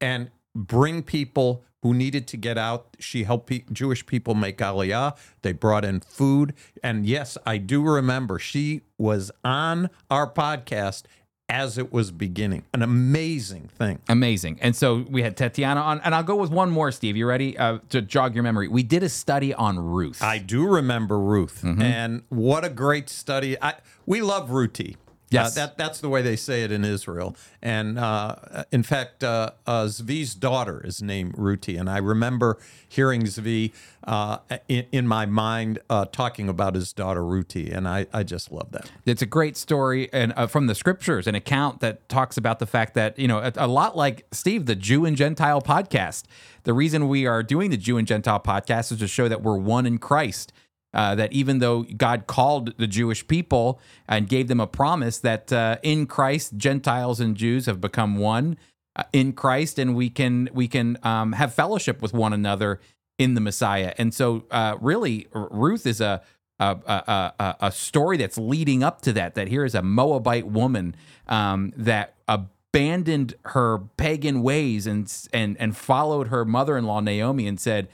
and 0.00 0.30
bring 0.54 1.02
people 1.02 1.62
who 1.82 1.94
needed 1.94 2.26
to 2.28 2.36
get 2.36 2.58
out. 2.58 2.96
She 2.98 3.24
helped 3.24 3.48
pe- 3.48 3.64
Jewish 3.72 4.04
people 4.04 4.34
make 4.34 4.58
Aliyah. 4.58 5.16
They 5.42 5.52
brought 5.52 5.84
in 5.84 6.00
food. 6.00 6.54
And 6.82 7.06
yes, 7.06 7.38
I 7.46 7.58
do 7.58 7.82
remember 7.82 8.38
she 8.38 8.82
was 8.98 9.30
on 9.44 9.88
our 10.10 10.30
podcast 10.30 11.04
as 11.50 11.76
it 11.76 11.92
was 11.92 12.10
beginning. 12.12 12.62
An 12.72 12.82
amazing 12.82 13.68
thing. 13.68 13.98
Amazing. 14.08 14.58
And 14.62 14.74
so 14.74 15.04
we 15.10 15.22
had 15.22 15.36
Tatiana 15.36 15.80
on, 15.80 16.00
and 16.00 16.14
I'll 16.14 16.22
go 16.22 16.36
with 16.36 16.50
one 16.50 16.70
more, 16.70 16.92
Steve. 16.92 17.16
You 17.16 17.26
ready 17.26 17.58
uh, 17.58 17.78
to 17.90 18.00
jog 18.00 18.34
your 18.34 18.44
memory? 18.44 18.68
We 18.68 18.82
did 18.82 19.02
a 19.02 19.08
study 19.08 19.52
on 19.52 19.78
Ruth. 19.78 20.22
I 20.22 20.38
do 20.38 20.66
remember 20.66 21.18
Ruth, 21.18 21.60
Mm-hmm. 21.62 21.82
and 21.82 22.22
what 22.28 22.64
a 22.64 22.70
great 22.70 23.08
study! 23.10 23.60
I, 23.60 23.74
we 24.06 24.22
love 24.22 24.48
Ruti. 24.50 24.96
Yes. 25.30 25.56
Uh, 25.56 25.60
that 25.60 25.78
that's 25.78 26.00
the 26.00 26.08
way 26.08 26.22
they 26.22 26.36
say 26.36 26.64
it 26.64 26.72
in 26.72 26.84
Israel. 26.84 27.36
And 27.62 27.98
uh, 27.98 28.64
in 28.72 28.82
fact, 28.82 29.22
uh, 29.22 29.52
uh, 29.66 29.84
Zvi's 29.84 30.34
daughter 30.34 30.84
is 30.84 31.00
named 31.00 31.34
Ruti, 31.34 31.78
and 31.78 31.88
I 31.88 31.98
remember 31.98 32.58
hearing 32.88 33.22
Zvi 33.22 33.72
uh, 34.04 34.38
in, 34.68 34.86
in 34.90 35.06
my 35.06 35.26
mind 35.26 35.78
uh, 35.88 36.06
talking 36.06 36.48
about 36.48 36.74
his 36.74 36.92
daughter 36.92 37.20
Ruti, 37.20 37.74
and 37.74 37.86
I, 37.86 38.06
I 38.12 38.24
just 38.24 38.50
love 38.50 38.72
that. 38.72 38.90
It's 39.06 39.22
a 39.22 39.26
great 39.26 39.56
story 39.56 40.12
and 40.12 40.32
uh, 40.36 40.48
from 40.48 40.66
the 40.66 40.74
scriptures, 40.74 41.26
an 41.26 41.36
account 41.36 41.80
that 41.80 42.08
talks 42.08 42.36
about 42.36 42.58
the 42.58 42.66
fact 42.66 42.94
that 42.94 43.18
you 43.18 43.28
know 43.28 43.38
a, 43.38 43.52
a 43.56 43.68
lot 43.68 43.96
like 43.96 44.26
Steve, 44.32 44.66
the 44.66 44.76
Jew 44.76 45.04
and 45.04 45.16
Gentile 45.16 45.62
podcast. 45.62 46.24
The 46.64 46.72
reason 46.74 47.08
we 47.08 47.26
are 47.26 47.42
doing 47.42 47.70
the 47.70 47.76
Jew 47.76 47.96
and 47.96 48.06
Gentile 48.06 48.40
podcast 48.40 48.92
is 48.92 48.98
to 48.98 49.08
show 49.08 49.28
that 49.28 49.42
we're 49.42 49.56
one 49.56 49.86
in 49.86 49.98
Christ. 49.98 50.52
Uh, 50.92 51.14
that 51.14 51.32
even 51.32 51.60
though 51.60 51.84
God 51.84 52.26
called 52.26 52.76
the 52.76 52.88
Jewish 52.88 53.26
people 53.28 53.80
and 54.08 54.28
gave 54.28 54.48
them 54.48 54.58
a 54.58 54.66
promise 54.66 55.18
that 55.18 55.52
uh, 55.52 55.76
in 55.82 56.06
Christ 56.06 56.56
Gentiles 56.56 57.20
and 57.20 57.36
Jews 57.36 57.66
have 57.66 57.80
become 57.80 58.16
one 58.16 58.56
uh, 58.96 59.04
in 59.12 59.32
Christ, 59.32 59.78
and 59.78 59.94
we 59.94 60.10
can 60.10 60.48
we 60.52 60.66
can 60.66 60.98
um, 61.04 61.32
have 61.32 61.54
fellowship 61.54 62.02
with 62.02 62.12
one 62.12 62.32
another 62.32 62.80
in 63.18 63.34
the 63.34 63.40
Messiah. 63.40 63.94
And 63.98 64.12
so, 64.12 64.44
uh, 64.50 64.78
really, 64.80 65.28
Ruth 65.32 65.86
is 65.86 66.00
a 66.00 66.22
a, 66.58 66.76
a, 66.86 67.32
a, 67.38 67.56
a 67.68 67.72
story 67.72 68.16
that's 68.16 68.36
leading 68.36 68.82
up 68.82 69.00
to 69.02 69.12
that. 69.12 69.34
That 69.34 69.48
here 69.48 69.64
is 69.64 69.74
a 69.74 69.82
Moabite 69.82 70.46
woman 70.46 70.96
um, 71.28 71.72
that 71.76 72.14
abandoned 72.26 73.34
her 73.46 73.78
pagan 73.96 74.42
ways 74.42 74.86
and 74.86 75.12
and 75.32 75.56
and 75.58 75.76
followed 75.76 76.28
her 76.28 76.44
mother-in-law 76.44 77.00
Naomi 77.00 77.46
and 77.46 77.60
said, 77.60 77.88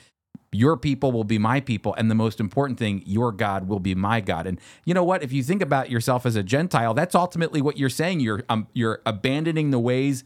"Your 0.56 0.76
people 0.76 1.12
will 1.12 1.24
be 1.24 1.38
my 1.38 1.60
people, 1.60 1.94
and 1.94 2.10
the 2.10 2.14
most 2.14 2.40
important 2.40 2.78
thing, 2.78 3.02
your 3.06 3.30
God 3.32 3.68
will 3.68 3.80
be 3.80 3.94
my 3.94 4.20
God." 4.20 4.46
And 4.46 4.58
you 4.84 4.94
know 4.94 5.04
what? 5.04 5.22
If 5.22 5.32
you 5.32 5.42
think 5.42 5.62
about 5.62 5.90
yourself 5.90 6.24
as 6.26 6.36
a 6.36 6.42
Gentile, 6.42 6.94
that's 6.94 7.14
ultimately 7.14 7.60
what 7.60 7.78
you're 7.78 7.90
saying. 7.90 8.20
You're 8.20 8.42
um, 8.48 8.66
you're 8.72 9.00
abandoning 9.04 9.70
the 9.70 9.78
ways 9.78 10.24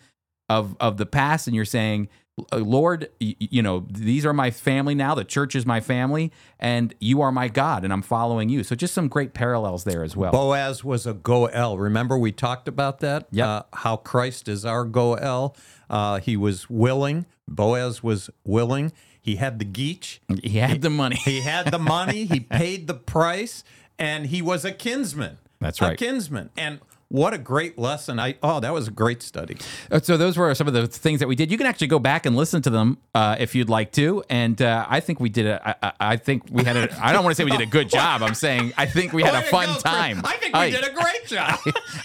of 0.49 0.77
of 0.81 0.97
the 0.97 1.07
past, 1.07 1.47
and 1.47 1.55
you're 1.57 1.65
saying. 1.65 2.09
"Uh, 2.53 2.59
Lord, 2.59 3.09
you 3.19 3.61
know, 3.61 3.87
these 3.91 4.25
are 4.25 4.33
my 4.33 4.51
family 4.51 4.95
now. 4.95 5.15
The 5.15 5.25
church 5.25 5.55
is 5.55 5.67
my 5.67 5.81
family, 5.81 6.33
and 6.59 6.95
you 6.99 7.21
are 7.21 7.33
my 7.33 7.49
God, 7.49 7.85
and 7.85 7.93
I'm 7.93 8.01
following 8.03 8.49
you. 8.49 8.63
So, 8.65 8.75
just 8.75 8.95
some 8.95 9.09
great 9.09 9.35
parallels 9.35 9.85
there 9.85 10.03
as 10.03 10.17
well. 10.17 10.33
Boaz 10.33 10.83
was 10.83 11.07
a 11.07 11.13
Goel. 11.13 11.77
Remember 11.77 12.17
we 12.17 12.33
talked 12.33 12.67
about 12.67 13.01
that? 13.01 13.27
Yep. 13.31 13.47
Uh, 13.47 13.63
how 13.75 13.97
Christ 13.97 14.49
is 14.49 14.65
our 14.65 14.85
Goel. 14.85 15.55
Uh, 15.91 16.19
he 16.21 16.35
was 16.37 16.71
willing. 16.71 17.27
Boaz 17.47 18.03
was 18.03 18.31
willing. 18.47 18.93
He 19.23 19.37
had 19.37 19.59
the 19.59 19.65
geach. 19.65 20.21
He 20.43 20.59
had 20.59 20.83
the 20.83 20.91
money. 20.91 21.17
He 21.17 21.41
had 21.41 21.71
the 21.71 21.79
money. 21.79 22.25
he 22.25 22.41
paid 22.41 22.87
the 22.87 22.95
price, 22.95 23.65
and 23.99 24.27
he 24.27 24.41
was 24.43 24.65
a 24.65 24.73
kinsman. 24.73 25.39
That's 25.61 25.81
right. 25.81 25.93
A 25.93 25.97
kinsman. 25.97 26.51
And 26.57 26.81
what 27.11 27.35
a 27.35 27.39
great 27.39 27.77
lesson! 27.77 28.19
I 28.21 28.37
oh, 28.43 28.61
that 28.61 28.73
was 28.73 28.87
a 28.89 28.91
great 28.93 29.21
study. 29.23 29.57
Uh, 29.91 29.99
So 30.01 30.17
those 30.17 30.37
were 30.39 30.55
some 30.55 30.69
of 30.69 30.75
the 30.75 30.87
things 30.87 31.19
that 31.21 31.27
we 31.29 31.35
did. 31.35 31.51
You 31.51 31.59
can 31.59 31.67
actually 31.67 31.89
go 31.89 31.99
back 31.99 32.25
and 32.25 32.37
listen 32.37 32.63
to 32.63 32.71
them 32.71 32.99
uh, 33.15 33.37
if 33.39 33.55
you'd 33.55 33.69
like 33.69 33.91
to. 33.93 34.23
And 34.31 34.63
uh, 34.63 34.87
I 34.89 35.01
think 35.01 35.19
we 35.21 35.29
did 35.29 35.47
a. 35.47 35.61
I, 35.69 35.75
I- 35.89 35.93
I 36.13 36.17
think 36.17 36.45
we 36.51 36.65
had 36.65 36.77
a. 36.77 36.89
I 37.05 37.13
don't 37.13 37.25
want 37.25 37.33
to 37.33 37.37
say 37.37 37.45
we 37.45 37.51
did 37.51 37.61
a 37.61 37.67
good 37.67 37.91
job. 37.91 38.23
I'm 38.23 38.35
saying 38.35 38.73
I 38.79 38.87
think 38.87 39.13
we 39.13 39.23
had 39.23 39.35
a 39.35 39.43
fun 39.43 39.69
time. 39.81 40.23
I 40.25 40.37
think 40.37 40.57
we 40.57 40.71
did 40.71 40.85
a 40.85 40.93
great 40.93 41.27
job. 41.27 41.59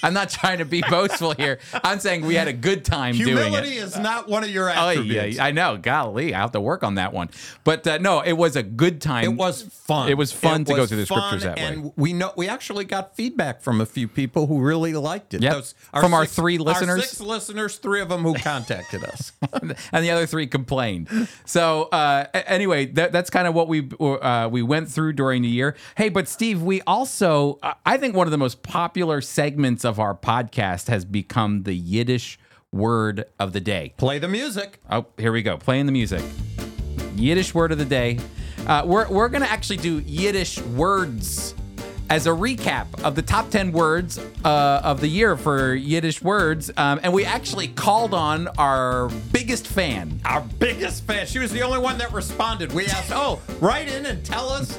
I'm 0.04 0.14
not 0.14 0.30
trying 0.30 0.58
to 0.58 0.66
be 0.66 0.82
boastful 0.82 1.32
here. 1.34 1.60
I'm 1.84 2.00
saying 2.00 2.26
we 2.26 2.36
had 2.36 2.48
a 2.48 2.54
good 2.54 2.84
time 2.84 3.16
doing 3.16 3.30
it. 3.30 3.42
Humility 3.42 3.78
it. 3.78 3.84
is 3.84 3.98
not 3.98 4.28
one 4.28 4.44
of 4.44 4.50
your 4.50 4.72
Oh 4.76 4.90
yeah, 4.90 5.44
I 5.44 5.52
know. 5.52 5.78
Golly, 5.78 6.34
I 6.34 6.40
have 6.42 6.52
to 6.52 6.62
work 6.62 6.84
on 6.84 6.96
that 6.96 7.14
one. 7.14 7.30
But 7.64 7.86
uh, 7.88 7.98
no, 8.00 8.22
it 8.22 8.34
was 8.34 8.56
a 8.56 8.64
good 8.64 9.02
time. 9.02 9.24
It 9.24 9.36
was 9.36 9.62
fun. 9.62 10.10
It 10.10 10.18
was 10.18 10.32
fun 10.32 10.66
to 10.66 10.76
go 10.76 10.86
through 10.86 10.98
the 10.98 11.06
scriptures 11.06 11.44
that 11.44 11.58
way. 11.58 11.64
and 11.64 11.92
we 11.96 12.14
know 12.14 12.34
we 12.36 12.48
actually 12.48 12.86
got 12.86 13.16
feedback 13.16 13.62
from 13.62 13.82
a 13.82 13.86
few 13.86 14.08
people 14.08 14.48
who 14.48 14.62
really 14.62 14.95
liked 15.00 15.34
it. 15.34 15.42
Yep. 15.42 15.54
Those- 15.54 15.76
From 16.00 16.14
our 16.14 16.26
three 16.26 16.58
Our 16.58 16.64
listeners? 16.64 17.10
six 17.10 17.22
listeners, 17.22 17.78
three 17.78 18.02
of 18.02 18.10
them 18.10 18.22
who 18.24 18.34
contacted 18.36 19.04
us. 19.04 19.32
and 19.92 20.04
the 20.06 20.12
other 20.12 20.26
three 20.26 20.48
complained. 20.48 21.08
So 21.46 21.84
uh, 21.92 22.26
a- 22.34 22.50
anyway, 22.52 22.86
that, 22.88 23.12
that's 23.12 23.30
kind 23.30 23.48
of 23.48 23.54
what 23.54 23.68
we 23.68 23.90
uh, 24.00 24.50
we 24.52 24.62
went 24.62 24.90
through 24.90 25.14
during 25.14 25.42
the 25.42 25.48
year. 25.50 25.76
Hey, 25.96 26.10
but 26.10 26.28
Steve, 26.28 26.62
we 26.62 26.82
also 26.84 27.60
uh, 27.64 27.74
I 27.86 27.98
think 27.98 28.16
one 28.16 28.28
of 28.28 28.32
the 28.32 28.38
most 28.38 28.64
popular 28.64 29.22
segments 29.22 29.84
of 29.86 30.00
our 30.00 30.16
podcast 30.16 30.88
has 30.88 31.06
become 31.06 31.64
the 31.64 31.74
Yiddish 31.76 32.38
word 32.72 33.26
of 33.40 33.54
the 33.54 33.62
day. 33.62 33.94
Play 33.98 34.20
the 34.20 34.28
music. 34.28 34.80
Oh, 34.90 35.06
here 35.18 35.32
we 35.32 35.42
go, 35.42 35.58
playing 35.58 35.86
the 35.86 35.92
music. 35.92 36.22
Yiddish 37.16 37.54
word 37.54 37.72
of 37.72 37.78
the 37.78 37.86
day. 37.86 38.20
Uh, 38.68 38.84
we're 38.86 39.08
we're 39.10 39.30
gonna 39.30 39.46
actually 39.46 39.78
do 39.78 40.00
Yiddish 40.00 40.60
words. 40.60 41.56
As 42.10 42.28
a 42.28 42.30
recap 42.30 43.04
of 43.04 43.16
the 43.16 43.22
top 43.24 43.50
10 43.50 43.72
words 43.72 44.20
uh, 44.44 44.82
of 44.84 45.02
the 45.02 45.08
year 45.08 45.36
for 45.36 45.74
Yiddish 45.74 46.22
words. 46.22 46.70
Um, 46.78 47.00
and 47.02 47.12
we 47.12 47.26
actually 47.26 47.68
called 47.70 48.14
on 48.14 48.48
our 48.60 49.10
biggest 49.32 49.66
fan, 49.68 50.20
Our 50.24 50.42
biggest 50.60 51.06
fan. 51.06 51.26
She 51.26 51.40
was 51.40 51.52
the 51.52 51.64
only 51.64 51.80
one 51.80 51.98
that 51.98 52.14
responded. 52.14 52.72
We 52.74 52.86
asked, 52.86 53.12
"Oh, 53.14 53.42
write 53.60 53.88
in 53.88 54.06
and 54.06 54.24
tell 54.24 54.50
us, 54.50 54.78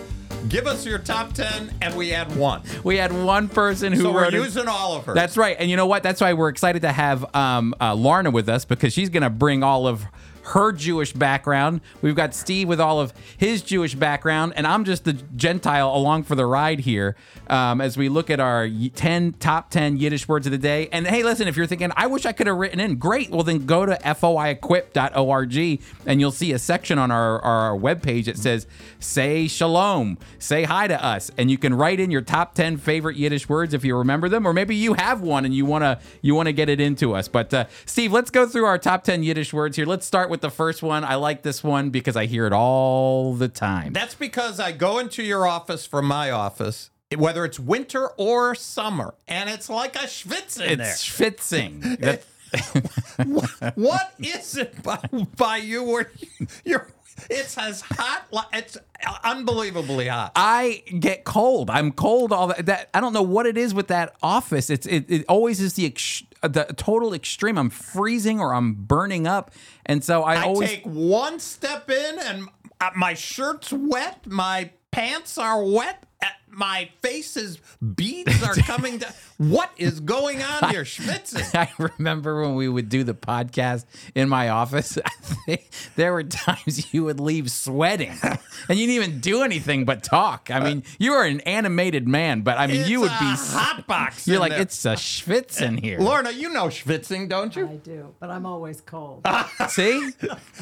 give 0.48 0.68
us 0.68 0.86
your 0.86 0.98
top 0.98 1.32
ten, 1.32 1.72
and 1.82 1.96
we 1.96 2.10
had 2.10 2.34
one. 2.36 2.62
We 2.84 2.96
had 2.96 3.12
one 3.12 3.48
person 3.48 3.92
who 3.92 4.02
So 4.02 4.12
we're 4.12 4.22
wrote 4.22 4.32
using 4.32 4.68
all 4.68 4.96
of 4.96 5.06
her. 5.06 5.14
That's 5.14 5.36
right. 5.36 5.56
And 5.58 5.68
you 5.68 5.76
know 5.76 5.86
what? 5.86 6.04
That's 6.04 6.20
why 6.20 6.32
we're 6.34 6.48
excited 6.48 6.82
to 6.82 6.92
have 6.92 7.34
um, 7.34 7.74
uh, 7.80 7.94
Lorna 7.94 8.30
with 8.30 8.48
us 8.48 8.64
because 8.64 8.92
she's 8.92 9.10
going 9.10 9.24
to 9.24 9.30
bring 9.30 9.64
all 9.64 9.88
of 9.88 10.04
her 10.46 10.72
Jewish 10.72 11.12
background. 11.12 11.80
We've 12.02 12.14
got 12.14 12.34
Steve 12.34 12.68
with 12.68 12.80
all 12.80 13.00
of 13.00 13.12
his 13.36 13.62
Jewish 13.62 13.94
background, 13.94 14.52
and 14.56 14.66
I'm 14.66 14.84
just 14.84 15.04
the 15.04 15.12
Gentile 15.12 15.94
along 15.94 16.24
for 16.24 16.34
the 16.34 16.46
ride 16.46 16.80
here 16.80 17.16
um, 17.48 17.80
as 17.80 17.96
we 17.96 18.08
look 18.08 18.30
at 18.30 18.40
our 18.40 18.68
10 18.68 19.34
top 19.34 19.70
10 19.70 19.96
Yiddish 19.96 20.28
words 20.28 20.46
of 20.46 20.52
the 20.52 20.58
day. 20.58 20.88
And 20.92 21.06
hey, 21.06 21.22
listen, 21.22 21.48
if 21.48 21.56
you're 21.56 21.66
thinking, 21.66 21.90
I 21.96 22.06
wish 22.06 22.26
I 22.26 22.32
could 22.32 22.46
have 22.46 22.56
written 22.56 22.80
in, 22.80 22.96
great. 22.96 23.30
Well, 23.30 23.42
then 23.42 23.66
go 23.66 23.86
to 23.86 23.94
foiequip.org 23.94 25.80
and 26.06 26.20
you'll 26.20 26.30
see 26.30 26.52
a 26.52 26.58
section 26.58 26.98
on 26.98 27.10
our, 27.10 27.40
our 27.40 27.76
webpage 27.76 28.26
that 28.26 28.38
says, 28.38 28.66
say 28.98 29.48
shalom, 29.48 30.18
say 30.38 30.64
hi 30.64 30.86
to 30.86 31.04
us. 31.04 31.30
And 31.36 31.50
you 31.50 31.58
can 31.58 31.74
write 31.74 32.00
in 32.00 32.10
your 32.10 32.22
top 32.22 32.54
10 32.54 32.76
favorite 32.76 33.16
Yiddish 33.16 33.48
words 33.48 33.74
if 33.74 33.84
you 33.84 33.96
remember 33.96 34.28
them, 34.28 34.46
or 34.46 34.52
maybe 34.52 34.76
you 34.76 34.94
have 34.94 35.20
one 35.20 35.44
and 35.44 35.54
you 35.54 35.64
want 35.64 35.82
to 35.82 35.98
you 36.22 36.34
want 36.34 36.46
to 36.46 36.52
get 36.52 36.68
it 36.68 36.80
into 36.80 37.14
us. 37.14 37.28
But 37.28 37.52
uh, 37.52 37.66
Steve, 37.84 38.12
let's 38.12 38.30
go 38.30 38.46
through 38.46 38.64
our 38.64 38.78
top 38.78 39.04
10 39.04 39.22
Yiddish 39.22 39.52
words 39.52 39.76
here. 39.76 39.86
Let's 39.86 40.06
start 40.06 40.30
with 40.30 40.35
the 40.40 40.50
first 40.50 40.82
one. 40.82 41.04
I 41.04 41.16
like 41.16 41.42
this 41.42 41.62
one 41.64 41.90
because 41.90 42.16
I 42.16 42.26
hear 42.26 42.46
it 42.46 42.52
all 42.52 43.34
the 43.34 43.48
time. 43.48 43.92
That's 43.92 44.14
because 44.14 44.60
I 44.60 44.72
go 44.72 44.98
into 44.98 45.22
your 45.22 45.46
office 45.46 45.86
from 45.86 46.06
my 46.06 46.30
office, 46.30 46.90
whether 47.16 47.44
it's 47.44 47.58
winter 47.58 48.08
or 48.16 48.54
summer, 48.54 49.14
and 49.28 49.48
it's 49.50 49.68
like 49.68 49.96
a 49.96 50.06
schwitz 50.06 50.60
in 50.60 50.80
it's 50.80 51.04
schwitzing. 51.04 51.98
That- 52.00 52.24
there. 53.18 53.72
What 53.74 54.14
is 54.18 54.56
it 54.56 54.82
by, 54.82 55.00
by 55.36 55.56
you 55.58 55.82
where 55.82 56.10
you, 56.38 56.46
you're? 56.64 56.88
It's 57.30 57.56
as 57.56 57.80
hot. 57.80 58.26
It's 58.52 58.76
unbelievably 59.24 60.08
hot. 60.08 60.32
I 60.36 60.82
get 60.98 61.24
cold. 61.24 61.70
I'm 61.70 61.92
cold 61.92 62.30
all 62.32 62.48
that, 62.48 62.66
that. 62.66 62.90
I 62.92 63.00
don't 63.00 63.14
know 63.14 63.22
what 63.22 63.46
it 63.46 63.56
is 63.56 63.72
with 63.72 63.88
that 63.88 64.14
office. 64.22 64.68
It's 64.68 64.86
it, 64.86 65.06
it 65.10 65.24
always 65.28 65.60
is 65.60 65.74
the 65.74 65.86
ex, 65.86 66.22
the 66.42 66.64
total 66.76 67.14
extreme. 67.14 67.58
I'm 67.58 67.70
freezing 67.70 68.40
or 68.40 68.54
I'm 68.54 68.74
burning 68.74 69.26
up, 69.26 69.50
and 69.84 70.02
so 70.04 70.22
I, 70.22 70.36
I 70.36 70.42
always 70.44 70.70
take 70.70 70.84
one 70.84 71.38
step 71.40 71.90
in, 71.90 72.18
and 72.18 72.48
uh, 72.80 72.90
my 72.96 73.14
shirt's 73.14 73.72
wet. 73.72 74.26
My 74.26 74.70
pants 74.90 75.38
are 75.38 75.62
wet. 75.64 76.04
uh, 76.22 76.26
My 76.50 76.90
face 77.02 77.36
is 77.36 77.58
beads 77.94 78.42
are 78.42 78.54
coming 78.66 78.98
down. 78.98 79.12
What 79.38 79.70
is 79.76 80.00
going 80.00 80.42
on 80.42 80.70
here, 80.70 80.84
schwitzing? 80.84 81.54
I 81.54 81.70
remember 81.98 82.40
when 82.42 82.54
we 82.54 82.68
would 82.68 82.88
do 82.88 83.04
the 83.04 83.14
podcast 83.14 83.84
in 84.14 84.28
my 84.28 84.48
office. 84.48 84.96
I 85.04 85.10
think 85.10 85.68
there 85.96 86.12
were 86.12 86.22
times 86.24 86.92
you 86.94 87.04
would 87.04 87.20
leave 87.20 87.50
sweating, 87.50 88.16
and 88.22 88.78
you 88.78 88.86
didn't 88.86 89.04
even 89.04 89.20
do 89.20 89.42
anything 89.42 89.84
but 89.84 90.02
talk. 90.02 90.50
I 90.50 90.60
mean, 90.60 90.84
you 90.98 91.12
were 91.12 91.24
an 91.24 91.40
animated 91.40 92.08
man, 92.08 92.40
but 92.40 92.56
I 92.58 92.66
mean, 92.66 92.80
It's 92.80 92.88
you 92.88 93.00
would 93.00 93.10
a 93.10 93.18
be. 93.18 93.26
hot 93.26 93.84
box. 93.86 94.26
You're 94.26 94.38
like 94.40 94.52
there. 94.52 94.62
it's 94.62 94.84
a 94.86 94.94
schwitz 94.94 95.60
in 95.60 95.76
here. 95.76 95.98
Lorna, 96.00 96.30
you 96.30 96.48
know 96.50 96.66
schwitzing, 96.68 97.28
don't 97.28 97.54
you? 97.54 97.68
I 97.68 97.76
do, 97.76 98.14
but 98.18 98.30
I'm 98.30 98.46
always 98.46 98.80
cold. 98.80 99.26
See, 99.68 100.10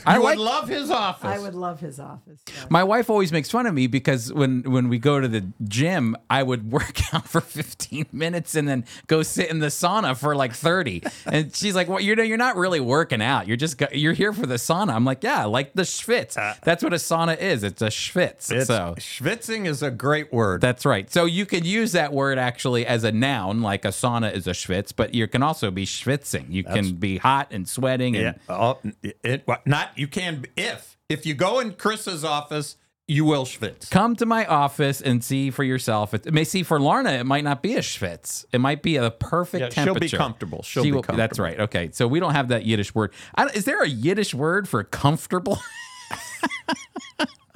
I 0.04 0.14
I 0.14 0.18
would 0.18 0.24
like 0.24 0.38
love 0.38 0.68
his 0.68 0.90
office. 0.90 1.24
I 1.24 1.38
would 1.38 1.54
love 1.54 1.80
his 1.80 2.00
office. 2.00 2.40
yeah. 2.48 2.64
My 2.70 2.82
wife 2.82 3.08
always 3.08 3.30
makes 3.30 3.50
fun 3.50 3.66
of 3.66 3.74
me 3.74 3.86
because 3.86 4.32
when 4.32 4.62
when 4.62 4.88
we 4.88 4.98
go 4.98 5.20
to 5.20 5.28
the 5.28 5.44
gym, 5.62 6.16
I 6.28 6.42
would 6.42 6.72
work 6.72 7.14
out 7.14 7.28
for 7.28 7.40
15 7.40 8.06
minutes 8.12 8.54
in 8.54 8.63
and 8.68 8.82
then 8.82 8.84
go 9.06 9.22
sit 9.22 9.50
in 9.50 9.58
the 9.58 9.66
sauna 9.68 10.16
for 10.16 10.34
like 10.34 10.54
30. 10.54 11.02
And 11.26 11.54
she's 11.54 11.74
like, 11.74 11.88
well, 11.88 12.00
you're, 12.00 12.22
you're 12.22 12.36
not 12.36 12.56
really 12.56 12.80
working 12.80 13.22
out. 13.22 13.46
You're 13.46 13.56
just, 13.56 13.80
you're 13.92 14.12
here 14.12 14.32
for 14.32 14.46
the 14.46 14.54
sauna. 14.54 14.94
I'm 14.94 15.04
like, 15.04 15.22
yeah, 15.22 15.44
like 15.44 15.74
the 15.74 15.82
schwitz. 15.82 16.36
Uh, 16.36 16.54
that's 16.62 16.82
what 16.82 16.92
a 16.92 16.96
sauna 16.96 17.38
is. 17.38 17.62
It's 17.62 17.82
a 17.82 17.88
schwitz. 17.88 18.50
It's, 18.50 18.66
so 18.66 18.94
schwitzing 18.98 19.66
is 19.66 19.82
a 19.82 19.90
great 19.90 20.32
word. 20.32 20.60
that's 20.60 20.84
right. 20.86 21.10
So 21.10 21.24
you 21.24 21.46
could 21.46 21.66
use 21.66 21.92
that 21.92 22.12
word 22.12 22.38
actually 22.38 22.86
as 22.86 23.04
a 23.04 23.12
noun, 23.12 23.62
like 23.62 23.84
a 23.84 23.88
sauna 23.88 24.32
is 24.32 24.46
a 24.46 24.52
schwitz, 24.52 24.92
but 24.94 25.14
you 25.14 25.26
can 25.28 25.42
also 25.42 25.70
be 25.70 25.84
schwitzing. 25.84 26.50
You 26.50 26.64
can 26.64 26.94
be 26.94 27.18
hot 27.18 27.48
and 27.50 27.68
sweating. 27.68 28.16
And 28.16 28.36
yeah. 28.48 28.54
Oh, 28.54 28.78
it, 29.22 29.44
not 29.66 29.96
you 29.96 30.08
can 30.08 30.44
if 30.56 30.96
if 31.08 31.26
you 31.26 31.34
go 31.34 31.60
in 31.60 31.74
Chris's 31.74 32.24
office, 32.24 32.76
you 33.06 33.24
will 33.24 33.44
schwitz. 33.44 33.90
come 33.90 34.16
to 34.16 34.24
my 34.26 34.46
office 34.46 35.00
and 35.02 35.22
see 35.22 35.50
for 35.50 35.62
yourself. 35.62 36.14
It, 36.14 36.26
it 36.26 36.32
may 36.34 36.44
see 36.44 36.62
for 36.62 36.80
Lorna, 36.80 37.10
it 37.12 37.24
might 37.26 37.44
not 37.44 37.62
be 37.62 37.74
a 37.74 37.80
schwitz. 37.80 38.44
It 38.52 38.60
might 38.60 38.82
be 38.82 38.96
a 38.96 39.10
perfect 39.10 39.60
Yeah, 39.60 39.68
she'll 39.84 39.92
be 39.94 40.00
temperature. 40.00 40.16
comfortable. 40.16 40.62
She'll 40.62 40.82
She 40.84 40.90
be 40.90 40.96
will- 40.96 41.02
That's 41.02 41.38
right. 41.38 41.60
Okay, 41.60 41.90
so 41.92 42.08
we 42.08 42.18
don't 42.20 42.32
have 42.32 42.48
that 42.48 42.64
Yiddish 42.64 42.94
word. 42.94 43.12
I, 43.34 43.44
is 43.46 43.64
there 43.66 43.82
a 43.82 43.88
Yiddish 43.88 44.32
word 44.34 44.68
for 44.68 44.82
comfortable? 44.84 45.58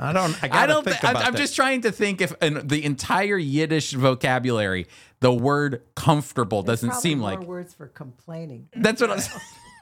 I 0.01 0.13
don't. 0.13 0.33
I 0.45 0.63
I 0.63 0.67
don't. 0.67 0.85
think 0.85 0.97
thi- 0.99 1.09
I'm, 1.09 1.17
about 1.17 1.27
I'm 1.27 1.35
just 1.35 1.57
trying 1.57 1.81
to 1.81 1.91
think 1.91 2.21
if 2.21 2.33
in 2.41 2.69
the 2.69 2.85
entire 2.85 3.37
Yiddish 3.37 3.93
vocabulary, 3.95 4.87
the 5.19 5.33
word 5.33 5.83
comfortable 5.97 6.63
doesn't 6.63 6.95
seem 6.95 7.19
more 7.19 7.31
like. 7.31 7.41
words 7.41 7.75
for 7.75 7.89
complaining. 7.89 8.69
That's 8.77 9.01
what 9.01 9.11
I 9.11 9.15
was. 9.17 9.29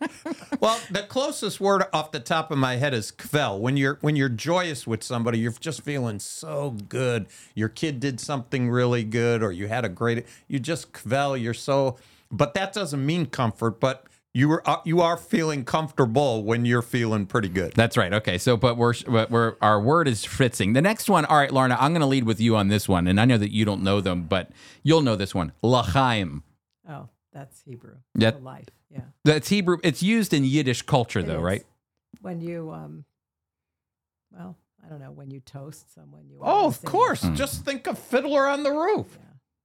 Well, 0.61 0.81
the 0.91 1.03
closest 1.03 1.61
word 1.61 1.85
off 1.93 2.13
the 2.13 2.21
top 2.21 2.51
of 2.51 2.59
my 2.59 2.77
head 2.77 2.95
is 2.95 3.13
kvel. 3.13 3.61
When 3.61 3.77
you're 3.77 3.99
when 4.01 4.17
you're 4.17 4.31
joyous 4.31 4.87
with 4.87 5.03
somebody, 5.03 5.39
you're 5.39 5.53
just 5.53 5.83
feeling 5.83 6.19
so 6.19 6.71
good. 6.89 7.27
Your 7.55 7.69
kid 7.69 8.01
did 8.01 8.21
something 8.21 8.71
really 8.71 9.05
good, 9.05 9.43
or 9.43 9.53
you 9.53 9.69
had 9.69 9.85
a 9.85 9.89
great. 9.89 10.27
You 10.49 10.59
just 10.59 10.93
kvel. 10.93 11.41
You're 11.41 11.55
so. 11.55 11.99
But 12.31 12.55
that 12.55 12.73
doesn't 12.73 13.05
mean 13.05 13.27
comfort. 13.27 13.81
But 13.81 14.07
you 14.37 14.51
are 14.53 14.63
uh, 14.69 14.81
you 14.85 15.01
are 15.01 15.17
feeling 15.17 15.65
comfortable 15.65 16.43
when 16.43 16.65
you're 16.65 16.83
feeling 16.83 17.27
pretty 17.27 17.49
good. 17.49 17.73
That's 17.73 17.97
right. 17.97 18.13
Okay. 18.13 18.39
So, 18.39 18.57
but 18.57 18.77
we're, 18.77 18.95
but 19.07 19.31
we're 19.31 19.57
our 19.63 19.81
word 19.81 20.09
is 20.09 20.25
schwitzing. 20.27 20.75
The 20.75 20.83
next 20.83 21.09
one. 21.09 21.25
All 21.25 21.39
right, 21.39 21.51
Lorna, 21.51 21.77
I'm 21.81 21.93
going 21.93 22.01
to 22.01 22.07
lead 22.07 22.25
with 22.25 22.41
you 22.41 22.57
on 22.57 22.69
this 22.69 22.89
one, 22.89 23.07
and 23.07 23.21
I 23.21 23.25
know 23.25 23.39
that 23.39 23.53
you 23.53 23.65
don't 23.65 23.83
know 23.83 24.01
them, 24.01 24.25
but 24.25 24.51
you'll 24.83 25.03
know 25.03 25.17
this 25.17 25.35
one. 25.35 25.53
Lachaim. 25.63 26.43
Oh, 26.89 27.09
that's 27.33 27.63
Hebrew. 27.63 27.97
Yeah. 28.15 28.33
Life. 28.41 28.69
Yeah. 28.97 29.05
That's 29.25 29.49
Hebrew. 29.49 29.79
It's 29.83 30.03
used 30.03 30.33
in 30.35 30.45
Yiddish 30.45 30.83
culture, 30.83 31.21
It 31.21 31.27
though, 31.27 31.39
is. 31.39 31.43
right? 31.43 31.65
When 32.21 32.41
you, 32.41 32.71
um, 32.73 33.05
well, 34.33 34.57
I 34.85 34.89
don't 34.89 35.01
know, 35.01 35.11
when 35.11 35.31
you 35.31 35.41
toast 35.41 35.95
someone, 35.95 36.29
you. 36.29 36.39
Oh, 36.43 36.67
of 36.67 36.83
course. 36.83 37.23
Hmm. 37.23 37.35
Just 37.35 37.65
think 37.65 37.87
of 37.87 37.99
Fiddler 37.99 38.47
on 38.49 38.63
the 38.63 38.73
Roof. 38.73 39.19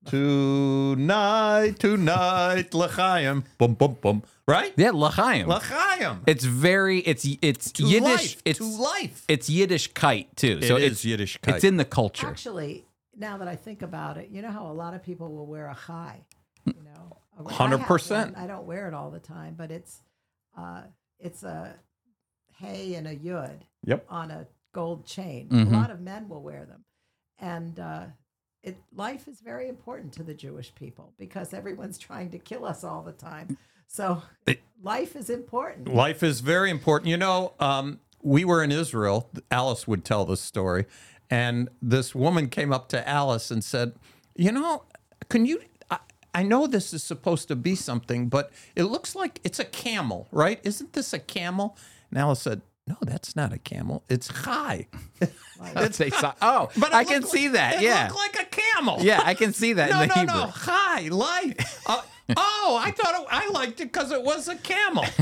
Tonight, 0.06 1.78
tonight, 1.80 2.74
l'chaim. 2.74 3.44
Boom, 3.60 3.76
boom, 3.76 3.98
boom. 4.02 4.24
Right? 4.48 4.74
Yeah, 4.76 4.89
Lachaim. 4.91 5.48
L'chaim. 5.48 6.24
It's 6.26 6.44
very. 6.44 7.00
It's 7.00 7.26
it's 7.44 7.72
To 7.74 7.84
Yiddish. 7.84 8.02
life. 8.04 8.41
It's 8.44 8.58
to 8.60 8.65
life. 8.65 9.24
it's 9.28 9.48
Yiddishkeit 9.50 10.28
too. 10.36 10.62
so 10.63 10.76
it 10.76 10.84
it's 10.86 11.06
Yiddishkeit. 11.06 11.56
it's 11.56 11.63
in 11.63 11.78
the 11.78 11.86
culture. 11.86 12.26
Actually, 12.28 12.84
now 13.15 13.38
that 13.38 13.48
I 13.48 13.56
think 13.56 13.84
about 13.84 14.17
it, 14.17 14.30
you 14.32 14.41
know 14.41 14.50
how 14.50 14.65
a 14.72 14.74
lot 14.74 14.96
of 14.96 15.04
people 15.04 15.32
will 15.32 15.46
wear 15.46 15.67
a 15.67 15.78
chai, 15.86 16.26
you 16.65 16.74
know, 16.84 17.17
Have 17.38 17.46
100%. 17.48 18.38
I 18.38 18.48
don't 18.48 18.65
wear 18.65 18.88
it 18.88 18.94
all 18.94 19.10
the 19.12 19.20
time, 19.20 19.56
but 19.58 19.72
it's 19.72 20.02
uh, 20.58 20.84
it's 21.20 21.44
a 21.44 21.76
hay 22.58 22.96
and 22.96 23.08
a 23.08 23.15
yud 23.15 23.62
Yep. 23.86 24.06
on 24.10 24.32
a 24.32 24.48
gold 24.74 25.06
chain. 25.06 25.48
Mhm. 25.50 25.72
A 25.74 25.78
lot 25.78 25.91
of 25.91 26.00
men 26.02 26.28
will 26.30 26.41
wear 26.44 26.65
them, 26.65 26.84
and 27.39 27.80
uh, 27.80 28.06
it 28.63 28.78
life 28.94 29.28
is 29.28 29.41
very 29.41 29.67
important 29.70 30.13
to 30.13 30.24
the 30.24 30.34
Jewish 30.34 30.74
people 30.76 31.13
because 31.17 31.54
everyone's 31.54 31.98
trying 31.98 32.30
to 32.32 32.39
kill 32.39 32.65
us 32.65 32.84
all 32.84 33.02
the 33.02 33.13
time. 33.13 33.58
So 33.88 34.22
life 34.82 35.15
is 35.15 35.30
important. 35.30 35.88
Life 35.94 36.24
is 36.24 36.39
very 36.41 36.70
important. 36.70 37.10
You 37.10 37.17
know, 37.17 37.54
um, 37.60 38.00
we 38.22 38.46
were 38.46 38.63
in 38.63 38.72
Israel. 38.72 39.30
Alice 39.50 39.88
would 39.88 40.06
tell 40.06 40.26
this 40.26 40.41
story. 40.41 40.86
And 41.30 41.70
this 41.82 42.13
woman 42.13 42.48
came 42.50 42.72
up 42.74 42.88
to 42.89 43.08
Alice 43.08 43.52
and 43.52 43.63
said, 43.63 43.94
You 44.36 44.52
know, 44.52 44.84
can 45.30 45.46
you. 45.46 45.62
I, 46.34 46.44
know 46.44 46.67
this 46.67 46.94
is 46.94 47.04
supposed 47.04 47.48
to 47.50 47.56
be 47.56 47.76
something, 47.76 48.30
but 48.30 48.52
it 48.76 48.84
looks 48.84 49.15
like 49.15 49.39
it's 49.44 49.60
a 49.60 49.65
camel, 49.65 50.28
right? 50.32 50.60
Isn't 50.63 50.94
this 50.94 51.13
a 51.13 51.20
camel? 51.20 51.78
And 52.10 52.20
Alice 52.20 52.41
said, 52.41 52.62
No, 52.88 52.98
that's 53.02 53.36
not 53.36 53.54
a 53.54 53.58
camel. 53.58 54.04
It's 54.10 54.28
chai. 54.44 54.88
They 55.98 56.10
saw- 56.10 56.34
oh, 56.41 56.70
But 56.78 56.94
I 56.94 57.04
can 57.04 57.22
looked 57.22 57.32
see 57.34 57.50
that. 57.50 57.76
It 57.76 57.84
Yeah, 57.84 58.10
like 58.15 58.36
a 58.39 58.46
camel. 58.46 58.98
yeah, 59.02 59.22
I 59.24 59.34
can 59.36 59.54
see 59.54 59.74
that 59.74 59.89
No, 59.91 60.06
no, 60.06 60.24
no. 60.24 60.48
Hi, 60.54 61.02
life. 61.10 61.84
Uh, 61.88 62.02
oh, 62.38 62.80
I 62.82 62.92
thought 62.92 63.22
it, 63.22 63.28
I 63.30 63.50
liked 63.50 63.82
it 63.82 63.92
because 63.92 64.12
it 64.12 64.24
was 64.24 64.48
a 64.48 64.56
camel. 64.58 65.06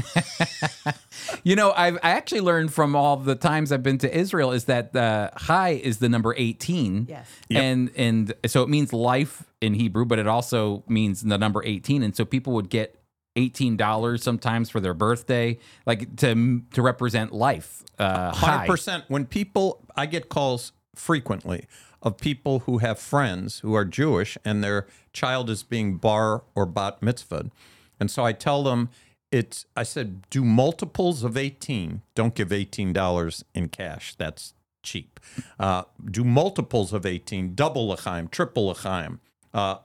You 1.44 1.56
know, 1.56 1.72
I've 1.72 1.98
I 2.02 2.12
actually 2.12 2.42
learned 2.42 2.74
from 2.74 2.96
all 2.96 3.18
the 3.18 3.36
times 3.36 3.72
I've 3.72 3.84
been 3.84 3.98
to 4.00 4.18
Israel 4.18 4.52
is 4.52 4.66
that 4.66 4.96
uh, 4.96 5.30
Chai 5.38 5.70
is 5.72 6.00
the 6.00 6.10
number 6.10 6.34
eighteen. 6.38 7.06
Yes. 7.10 7.30
Yep. 7.50 7.64
and 7.64 7.92
and 7.96 8.34
so 8.48 8.64
it 8.64 8.70
means 8.70 8.94
life 8.94 9.44
in 9.62 9.74
Hebrew, 9.74 10.06
but 10.06 10.20
it 10.20 10.28
also 10.28 10.84
means 10.88 11.22
the 11.22 11.38
number 11.38 11.64
eighteen. 11.66 12.04
And 12.04 12.16
so 12.16 12.26
people 12.26 12.54
would 12.54 12.70
get 12.70 13.00
eighteen 13.36 13.78
dollars 13.78 14.24
sometimes 14.24 14.70
for 14.70 14.80
their 14.80 14.94
birthday, 14.94 15.60
like 15.86 16.16
to 16.18 16.62
to 16.74 16.82
represent 16.82 17.32
life. 17.34 17.84
Uh, 17.98 18.34
Hundred 18.34 18.58
Chai. 18.58 18.68
percent. 18.68 19.04
When 19.08 19.26
people, 19.26 19.86
I 19.96 20.06
get 20.06 20.30
calls 20.30 20.72
frequently 20.96 21.68
of 22.02 22.18
people 22.18 22.60
who 22.60 22.80
have 22.80 23.00
friends 23.00 23.60
who 23.60 23.74
are 23.74 23.86
Jewish 23.86 24.38
and 24.46 24.64
their 24.64 24.88
child 25.14 25.50
is 25.50 25.64
being 25.64 25.98
bar 25.98 26.44
or 26.56 26.66
bat 26.66 27.02
mitzvah, 27.02 27.52
and 28.00 28.10
so 28.10 28.24
I 28.24 28.34
tell 28.34 28.64
them 28.64 28.90
it's. 29.32 29.66
I 29.76 29.84
said 29.84 30.30
do 30.30 30.44
multiples 30.44 31.24
of 31.24 31.38
eighteen. 31.38 32.02
Don't 32.16 32.36
give 32.36 32.52
eighteen 32.52 32.94
dollars 32.94 33.44
in 33.54 33.70
cash. 33.70 34.16
That's 34.16 34.54
cheap. 34.82 35.20
Uh, 35.60 35.84
do 36.10 36.24
multiples 36.24 36.94
of 36.94 37.06
eighteen, 37.06 37.54
double 37.54 37.90
l'chaim, 37.90 38.28
triple 38.30 38.68
l'chaim, 38.70 39.20
uh, 39.54 39.78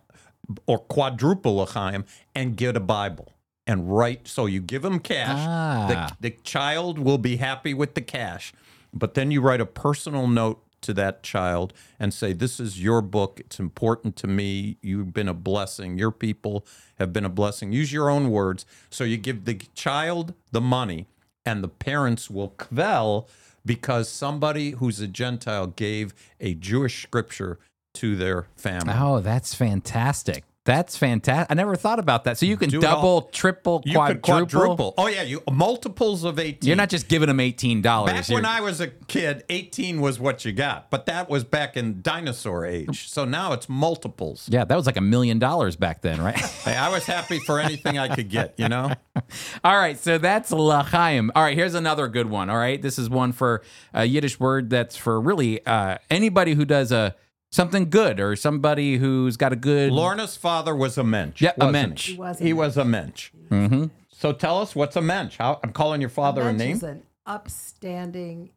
or 0.67 0.79
quadruple 0.79 1.57
l'chaim, 1.57 2.05
and 2.35 2.57
get 2.57 2.77
a 2.77 2.81
Bible. 2.81 3.33
And 3.67 3.97
write 3.97 4.29
so 4.29 4.47
you 4.47 4.61
give 4.61 4.83
them 4.83 5.01
cash. 5.01 5.39
Ah. 5.41 5.87
The, 6.21 6.29
the 6.29 6.37
child 6.43 6.99
will 6.99 7.19
be 7.19 7.37
happy 7.37 7.75
with 7.75 7.95
the 7.95 8.03
cash, 8.03 8.53
but 8.93 9.15
then 9.15 9.31
you 9.31 9.41
write 9.41 9.61
a 9.61 9.67
personal 9.67 10.29
note 10.29 10.64
to 10.85 10.95
that 10.95 11.23
child 11.23 11.73
and 11.99 12.15
say, 12.15 12.33
This 12.33 12.61
is 12.61 12.83
your 12.83 13.03
book. 13.03 13.41
It's 13.41 13.59
important 13.59 14.17
to 14.17 14.27
me. 14.27 14.77
You've 14.83 15.13
been 15.13 15.29
a 15.29 15.35
blessing. 15.35 15.99
Your 15.99 16.11
people 16.11 16.67
have 16.99 17.13
been 17.13 17.25
a 17.25 17.31
blessing. 17.31 17.73
Use 17.73 17.93
your 17.93 18.09
own 18.09 18.31
words. 18.31 18.65
So 18.91 19.05
you 19.05 19.17
give 19.17 19.45
the 19.45 19.55
child 19.75 20.35
the 20.53 20.61
money, 20.61 21.07
and 21.45 21.63
the 21.63 21.69
parents 21.69 22.31
will 22.31 22.51
kvel 22.51 23.29
because 23.67 24.09
somebody 24.09 24.73
who's 24.73 25.01
a 25.01 25.09
Gentile 25.09 25.67
gave 25.69 26.15
a 26.41 26.55
Jewish 26.55 27.03
scripture 27.03 27.59
to 27.95 28.17
their 28.17 28.47
family. 28.57 28.95
Oh, 28.97 29.21
that's 29.21 29.55
fantastic. 29.55 30.45
That's 30.65 30.97
fantastic. 30.97 31.51
I 31.51 31.55
never 31.55 31.77
thought 31.77 31.99
about 31.99 32.25
that. 32.25 32.39
So 32.39 32.47
you 32.47 32.57
can 32.57 32.71
Do 32.71 32.81
double, 32.81 33.23
triple, 33.33 33.83
You 33.85 33.95
quadruple. 33.95 34.21
quadruple. 34.47 34.95
Oh, 34.97 35.09
yeah. 35.09 35.21
You 35.23 35.43
multiples 35.53 36.25
of 36.25 36.39
18. 36.39 36.67
You're 36.67 36.77
not 36.77 36.89
just 36.89 37.07
giving 37.09 37.27
them 37.29 37.39
eighteen 37.39 37.83
dollars. 37.83 38.13
Back 38.13 38.29
when 38.31 38.47
I 38.47 38.61
was 38.63 38.81
a 38.81 38.89
kid, 38.89 39.45
18 39.51 40.01
was 40.01 40.19
what 40.19 40.45
you 40.47 40.53
got, 40.53 40.91
but 40.91 41.05
that 41.07 41.29
was 41.29 41.45
back 41.45 41.77
in 41.77 42.01
dinosaur 42.01 42.65
age. 42.65 43.09
So 43.11 43.27
now 43.27 43.53
it's 43.53 43.69
multiples. 43.69 44.49
yeah, 44.51 44.65
that 44.65 44.75
was 44.75 44.87
like 44.87 44.97
a 44.97 45.03
million 45.03 45.39
dollars 45.39 45.77
back 45.77 46.01
then, 46.01 46.21
right? 46.23 46.39
Hey, 46.65 46.77
I 46.77 46.89
was 46.89 47.05
happy 47.05 47.41
for 47.41 47.61
anything 47.61 47.99
I 47.99 48.09
could 48.15 48.31
get, 48.31 48.55
you 48.57 48.71
know? 48.71 48.91
All 49.65 49.77
right, 49.77 49.99
so 49.99 50.17
that's 50.17 50.51
lachaim. 50.51 51.29
All 51.35 51.43
right, 51.43 51.55
here's 51.55 51.75
another 51.75 52.09
good 52.09 52.31
one. 52.31 52.49
All 52.49 52.57
right, 52.57 52.81
this 52.81 52.99
is 52.99 53.11
one 53.11 53.33
for 53.33 53.61
a 53.93 54.07
Yiddish 54.07 54.41
word 54.41 54.71
that's 54.71 54.97
for 54.97 55.21
really 55.21 55.65
uh, 55.67 55.99
anybody 56.11 56.55
who 56.55 56.65
does 56.65 56.91
a 56.91 57.15
something 57.55 57.89
good 57.89 58.19
or 58.19 58.35
somebody 58.37 58.97
who's 58.97 59.37
got 59.37 59.53
a 59.53 59.57
good. 59.57 59.93
Lorna's 59.93 60.37
father 60.37 60.75
was 60.75 60.99
a 60.99 61.05
mensch. 61.05 61.41
Yeah, 61.41 61.53
a 61.57 61.67
wasn't 61.67 61.73
mensch. 61.73 62.07
He, 62.07 62.13
He 62.15 62.19
was 62.19 62.41
a 62.41 62.45
He 62.45 62.53
mensch. 62.53 62.59
was 62.67 62.77
a 62.77 62.85
mensch. 62.85 63.31
Mhm. 63.51 63.91
So 64.11 64.33
tell 64.33 64.61
us 64.61 64.75
what's 64.75 64.97
a 64.97 65.01
mensch? 65.03 65.37
How, 65.39 65.61
I'm 65.63 65.73
calling 65.73 66.01
your 66.01 66.11
father 66.11 66.43
a 66.43 66.45
Mensch 66.47 66.59
name. 66.59 66.77
is 66.77 66.83
an 66.83 67.03
upstanding 67.27 68.51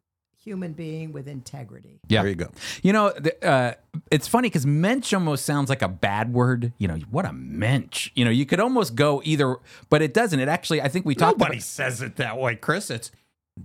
human 0.43 0.71
being 0.71 1.11
with 1.11 1.27
integrity. 1.27 1.99
Yeah. 2.07 2.21
There 2.21 2.29
you 2.29 2.35
go. 2.35 2.49
You 2.81 2.93
know, 2.93 3.09
the, 3.11 3.45
uh, 3.45 3.73
it's 4.09 4.27
funny 4.29 4.47
because 4.49 4.65
mensch 4.65 5.13
almost 5.13 5.45
sounds 5.45 5.67
like 5.69 5.81
a 5.81 5.89
bad 5.89 6.31
word. 6.33 6.71
You 6.77 6.87
know, 6.87 6.95
what 7.11 7.25
a 7.25 7.33
mensch. 7.33 8.11
You 8.15 8.23
know, 8.23 8.31
you 8.31 8.45
could 8.45 8.59
almost 8.61 8.95
go 8.95 9.21
either, 9.25 9.57
but 9.89 10.01
it 10.01 10.13
doesn't. 10.13 10.39
It 10.39 10.47
actually, 10.47 10.81
I 10.81 10.87
think 10.87 11.05
we 11.05 11.15
talked 11.15 11.35
about. 11.35 11.45
Nobody 11.47 11.57
about. 11.57 11.63
says 11.65 12.01
it 12.01 12.15
that 12.15 12.37
way, 12.37 12.55
Chris. 12.55 12.89
It's 12.89 13.11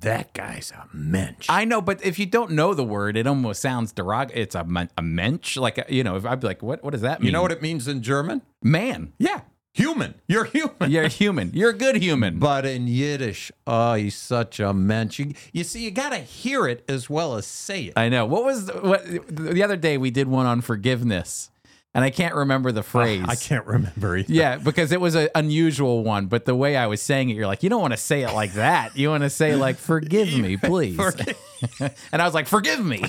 that 0.01 0.33
guy's 0.33 0.71
a 0.73 0.87
mensch. 0.93 1.47
I 1.49 1.65
know, 1.65 1.81
but 1.81 2.05
if 2.05 2.19
you 2.19 2.27
don't 2.27 2.53
know 2.53 2.75
the 2.75 2.85
word, 2.85 3.17
it 3.17 3.27
almost 3.27 3.61
sounds 3.61 3.93
derogatory. 3.93 4.43
It's 4.43 4.55
a, 4.55 4.65
men- 4.65 4.91
a 4.97 5.03
mensch. 5.03 5.57
Like, 5.57 5.79
uh, 5.79 5.85
you 5.89 6.03
know, 6.03 6.17
if 6.17 6.25
I'd 6.25 6.41
be 6.41 6.47
like, 6.47 6.63
what, 6.63 6.83
what 6.83 6.91
does 6.91 7.03
that 7.03 7.21
mean? 7.21 7.27
you 7.27 7.33
know 7.33 7.43
what 7.43 7.53
it 7.53 7.63
means 7.63 7.87
in 7.89 8.03
German? 8.03 8.43
Man. 8.63 9.13
Yeah, 9.19 9.43
human. 9.75 10.15
You're 10.27 10.45
human. 10.45 10.91
You're 10.91 11.09
human. 11.09 11.51
You're 11.55 11.71
a 11.71 11.77
good 11.77 11.97
human. 11.97 12.39
But 12.39 12.65
in 12.65 12.87
Yiddish, 12.87 13.53
oh, 13.67 13.95
he's 13.95 14.17
such 14.17 14.61
a 14.61 14.73
mensch. 14.73 15.19
You, 15.19 15.35
you 15.53 15.65
see, 15.65 15.85
you 15.85 15.91
got 15.91 16.11
to 16.11 16.19
hear 16.19 16.67
it 16.67 16.85
as 16.89 17.11
well 17.11 17.37
as 17.37 17.47
say 17.47 17.85
it. 17.85 17.93
I 17.97 18.09
know. 18.09 18.25
What 18.27 18.45
was 18.45 18.67
the, 18.67 18.73
what 18.75 19.05
the 19.29 19.63
other 19.63 19.77
day 19.77 19.99
we 19.99 20.11
did 20.11 20.29
one 20.29 20.47
on 20.47 20.61
forgiveness. 20.61 21.51
And 21.95 22.03
I 22.05 22.11
can't 22.11 22.35
remember 22.35 22.73
the 22.73 22.83
phrase. 22.83 23.25
I 23.29 23.35
can't 23.35 23.67
remember 23.67 24.17
either. 24.17 24.33
Yeah, 24.33 24.57
because 24.57 24.93
it 24.93 25.01
was 25.01 25.15
an 25.15 25.29
unusual 25.35 26.03
one, 26.03 26.27
but 26.27 26.47
the 26.47 26.55
way 26.55 26.77
I 26.77 26.87
was 26.87 27.03
saying 27.03 27.29
it, 27.29 27.37
you're 27.37 27.47
like, 27.47 27.63
you 27.63 27.69
don't 27.69 27.83
want 27.83 27.93
to 27.93 27.99
say 27.99 28.23
it 28.23 28.33
like 28.33 28.55
that. 28.55 28.97
You 28.97 29.11
want 29.11 29.25
to 29.25 29.31
say 29.31 29.57
like, 29.57 29.77
"Forgive 29.77 30.35
me, 30.39 30.57
please." 30.57 30.99
and 31.81 32.23
I 32.23 32.25
was 32.25 32.33
like, 32.33 32.47
"Forgive 32.47 32.85
me." 32.85 33.05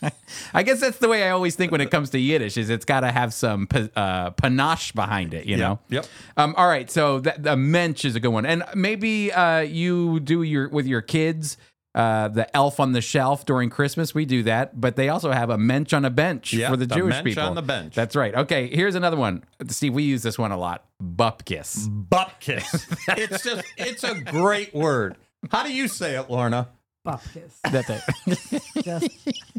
I 0.54 0.62
guess 0.62 0.80
that's 0.80 0.98
the 0.98 1.08
way 1.08 1.24
I 1.24 1.30
always 1.30 1.56
think 1.56 1.72
when 1.72 1.82
it 1.82 1.90
comes 1.90 2.10
to 2.10 2.18
Yiddish. 2.18 2.56
Is 2.56 2.70
it's 2.70 2.86
got 2.86 3.00
to 3.00 3.12
have 3.12 3.34
some 3.34 3.68
uh, 3.94 4.30
panache 4.30 4.92
behind 4.92 5.34
it, 5.34 5.44
you 5.44 5.58
know? 5.58 5.78
yep. 5.88 6.06
Um, 6.36 6.54
all 6.56 6.66
right, 6.66 6.90
so 6.90 7.20
that, 7.20 7.42
the 7.42 7.56
mensch 7.56 8.04
is 8.04 8.16
a 8.16 8.20
good 8.20 8.28
one, 8.28 8.46
and 8.46 8.64
maybe 8.74 9.30
uh, 9.30 9.60
you 9.60 10.20
do 10.20 10.42
your 10.42 10.68
with 10.70 10.86
your 10.86 11.02
kids. 11.02 11.58
Uh, 11.94 12.28
the 12.28 12.56
elf 12.56 12.80
on 12.80 12.92
the 12.92 13.02
shelf 13.02 13.44
during 13.44 13.68
Christmas, 13.68 14.14
we 14.14 14.24
do 14.24 14.42
that, 14.44 14.80
but 14.80 14.96
they 14.96 15.10
also 15.10 15.30
have 15.30 15.50
a 15.50 15.58
mensch 15.58 15.92
on 15.92 16.06
a 16.06 16.10
bench 16.10 16.54
Yeah, 16.54 16.70
for 16.70 16.76
the, 16.78 16.86
the 16.86 16.94
Jewish 16.94 17.10
mensch 17.16 17.24
people. 17.24 17.42
on 17.44 17.54
the 17.54 17.60
bench. 17.60 17.94
That's 17.94 18.16
right. 18.16 18.34
Okay, 18.34 18.68
here's 18.74 18.94
another 18.94 19.18
one. 19.18 19.44
Steve, 19.68 19.92
we 19.92 20.02
use 20.04 20.22
this 20.22 20.38
one 20.38 20.52
a 20.52 20.56
lot. 20.56 20.86
Bupkis. 21.02 21.86
Butt 22.08 22.32
kiss. 22.40 22.86
it's 23.08 23.44
just, 23.44 23.62
it's 23.76 24.04
a 24.04 24.14
great 24.22 24.74
word. 24.74 25.16
How 25.50 25.64
do 25.64 25.72
you 25.72 25.86
say 25.86 26.16
it, 26.18 26.30
Lorna? 26.30 26.68
Bupkis. 27.06 27.52
That's 27.70 27.90
it. 27.90 28.62
Just 28.84 29.08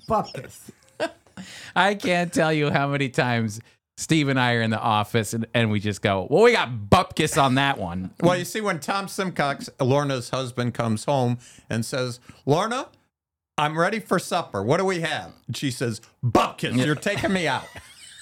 bupkis. 0.10 0.72
I 1.76 1.96
can't 1.96 2.32
tell 2.34 2.54
you 2.54 2.70
how 2.72 2.88
many 2.88 3.10
times 3.10 3.60
Steve 3.98 4.28
and 4.28 4.40
I 4.40 4.54
are 4.54 4.62
in 4.62 4.72
the 4.72 4.80
office 4.80 5.34
and, 5.34 5.46
and 5.54 5.70
we 5.70 5.80
just 5.80 6.02
go, 6.02 6.28
well, 6.30 6.44
we 6.44 6.52
got 6.52 6.70
bupkis 6.90 7.42
on 7.42 7.56
that 7.56 7.78
one. 7.78 8.12
Well, 8.22 8.38
you 8.38 8.46
see, 8.46 8.60
when 8.60 8.80
Tom 8.80 9.08
Simcox, 9.08 9.70
Lorna's 9.80 10.30
husband, 10.30 10.74
comes 10.74 11.06
home 11.06 11.38
and 11.70 11.86
says, 11.86 12.20
Lorna, 12.46 12.88
I'm 13.58 13.78
ready 13.78 14.00
for 14.00 14.18
supper. 14.18 14.64
What 14.64 14.78
do 14.78 14.86
we 14.86 15.02
have? 15.02 15.32
And 15.46 15.56
she 15.56 15.70
says, 15.70 16.02
Bupkis, 16.26 16.84
you're 16.84 16.96
taking 16.96 17.32
me 17.32 17.48
out. 17.48 17.66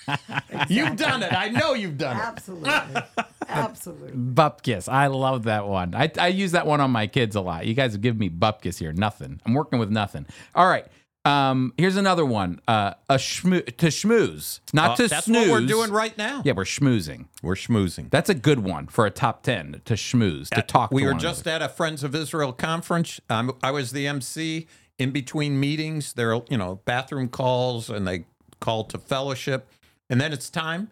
You've 0.68 0.98
done 0.98 1.24
it. 1.24 1.32
I 1.32 1.50
know 1.50 1.74
you've 1.74 1.98
done 1.98 2.18
it. 2.18 2.22
Absolutely. 2.22 3.02
Absolutely. 3.48 4.12
Bupkis. 4.12 4.90
I 4.92 5.08
love 5.08 5.44
that 5.44 5.68
one. 5.68 5.96
I, 5.96 6.12
I 6.18 6.28
use 6.28 6.52
that 6.52 6.66
one 6.66 6.82
on 6.82 6.92
my 6.92 7.08
kids 7.08 7.36
a 7.36 7.42
lot. 7.42 7.66
You 7.66 7.74
guys 7.74 7.94
have 7.94 8.02
given 8.02 8.20
me 8.20 8.30
bupkis 8.30 8.80
here. 8.80 8.92
Nothing. 8.92 9.40
I'm 9.46 9.54
working 9.54 9.80
with 9.80 9.90
nothing. 9.90 10.26
All 10.56 10.68
right. 10.68 10.86
Um, 11.24 11.74
here's 11.78 11.98
another 11.98 12.26
one. 12.26 12.60
Uh, 12.68 12.94
a 13.10 13.16
schmoo 13.16 13.64
to 13.78 13.88
schmooze, 13.88 14.60
not 14.74 14.92
Uh, 14.92 14.96
to 14.96 15.08
that's 15.08 15.26
snooze. 15.26 15.50
what 15.50 15.62
we're 15.62 15.68
doing 15.68 15.92
right 15.92 16.18
now. 16.18 16.42
Yeah, 16.44 16.54
we're 16.54 16.64
schmoozing. 16.64 17.28
We're 17.44 17.54
schmoozing. 17.56 18.10
That's 18.10 18.30
a 18.30 18.34
good 18.34 18.60
one 18.60 18.88
for 18.88 19.06
a 19.06 19.12
top 19.12 19.44
ten 19.44 19.82
to 19.86 19.94
schmooze 19.94 20.50
to 20.50 20.62
talk. 20.64 20.92
we 20.92 21.02
to 21.02 21.06
were 21.06 21.12
one 21.12 21.20
just 21.20 21.46
another. 21.46 21.66
at 21.66 21.72
a 21.72 21.74
Friends 21.74 22.04
of 22.04 22.16
Israel 22.16 22.54
conference. 22.54 23.20
Um, 23.30 23.56
I 23.62 23.70
was 23.70 23.92
the 23.92 24.08
MC 24.08 24.68
in 24.98 25.12
between 25.12 25.60
meetings. 25.60 26.14
There 26.14 26.34
are, 26.34 26.42
you 26.50 26.58
know, 26.58 26.82
bathroom 26.86 27.28
calls 27.30 27.90
and 27.90 28.08
they 28.08 28.26
call 28.60 28.84
to 28.86 28.98
fellowship. 28.98 29.68
And 30.10 30.20
then 30.20 30.34
it's 30.34 30.50
time 30.50 30.90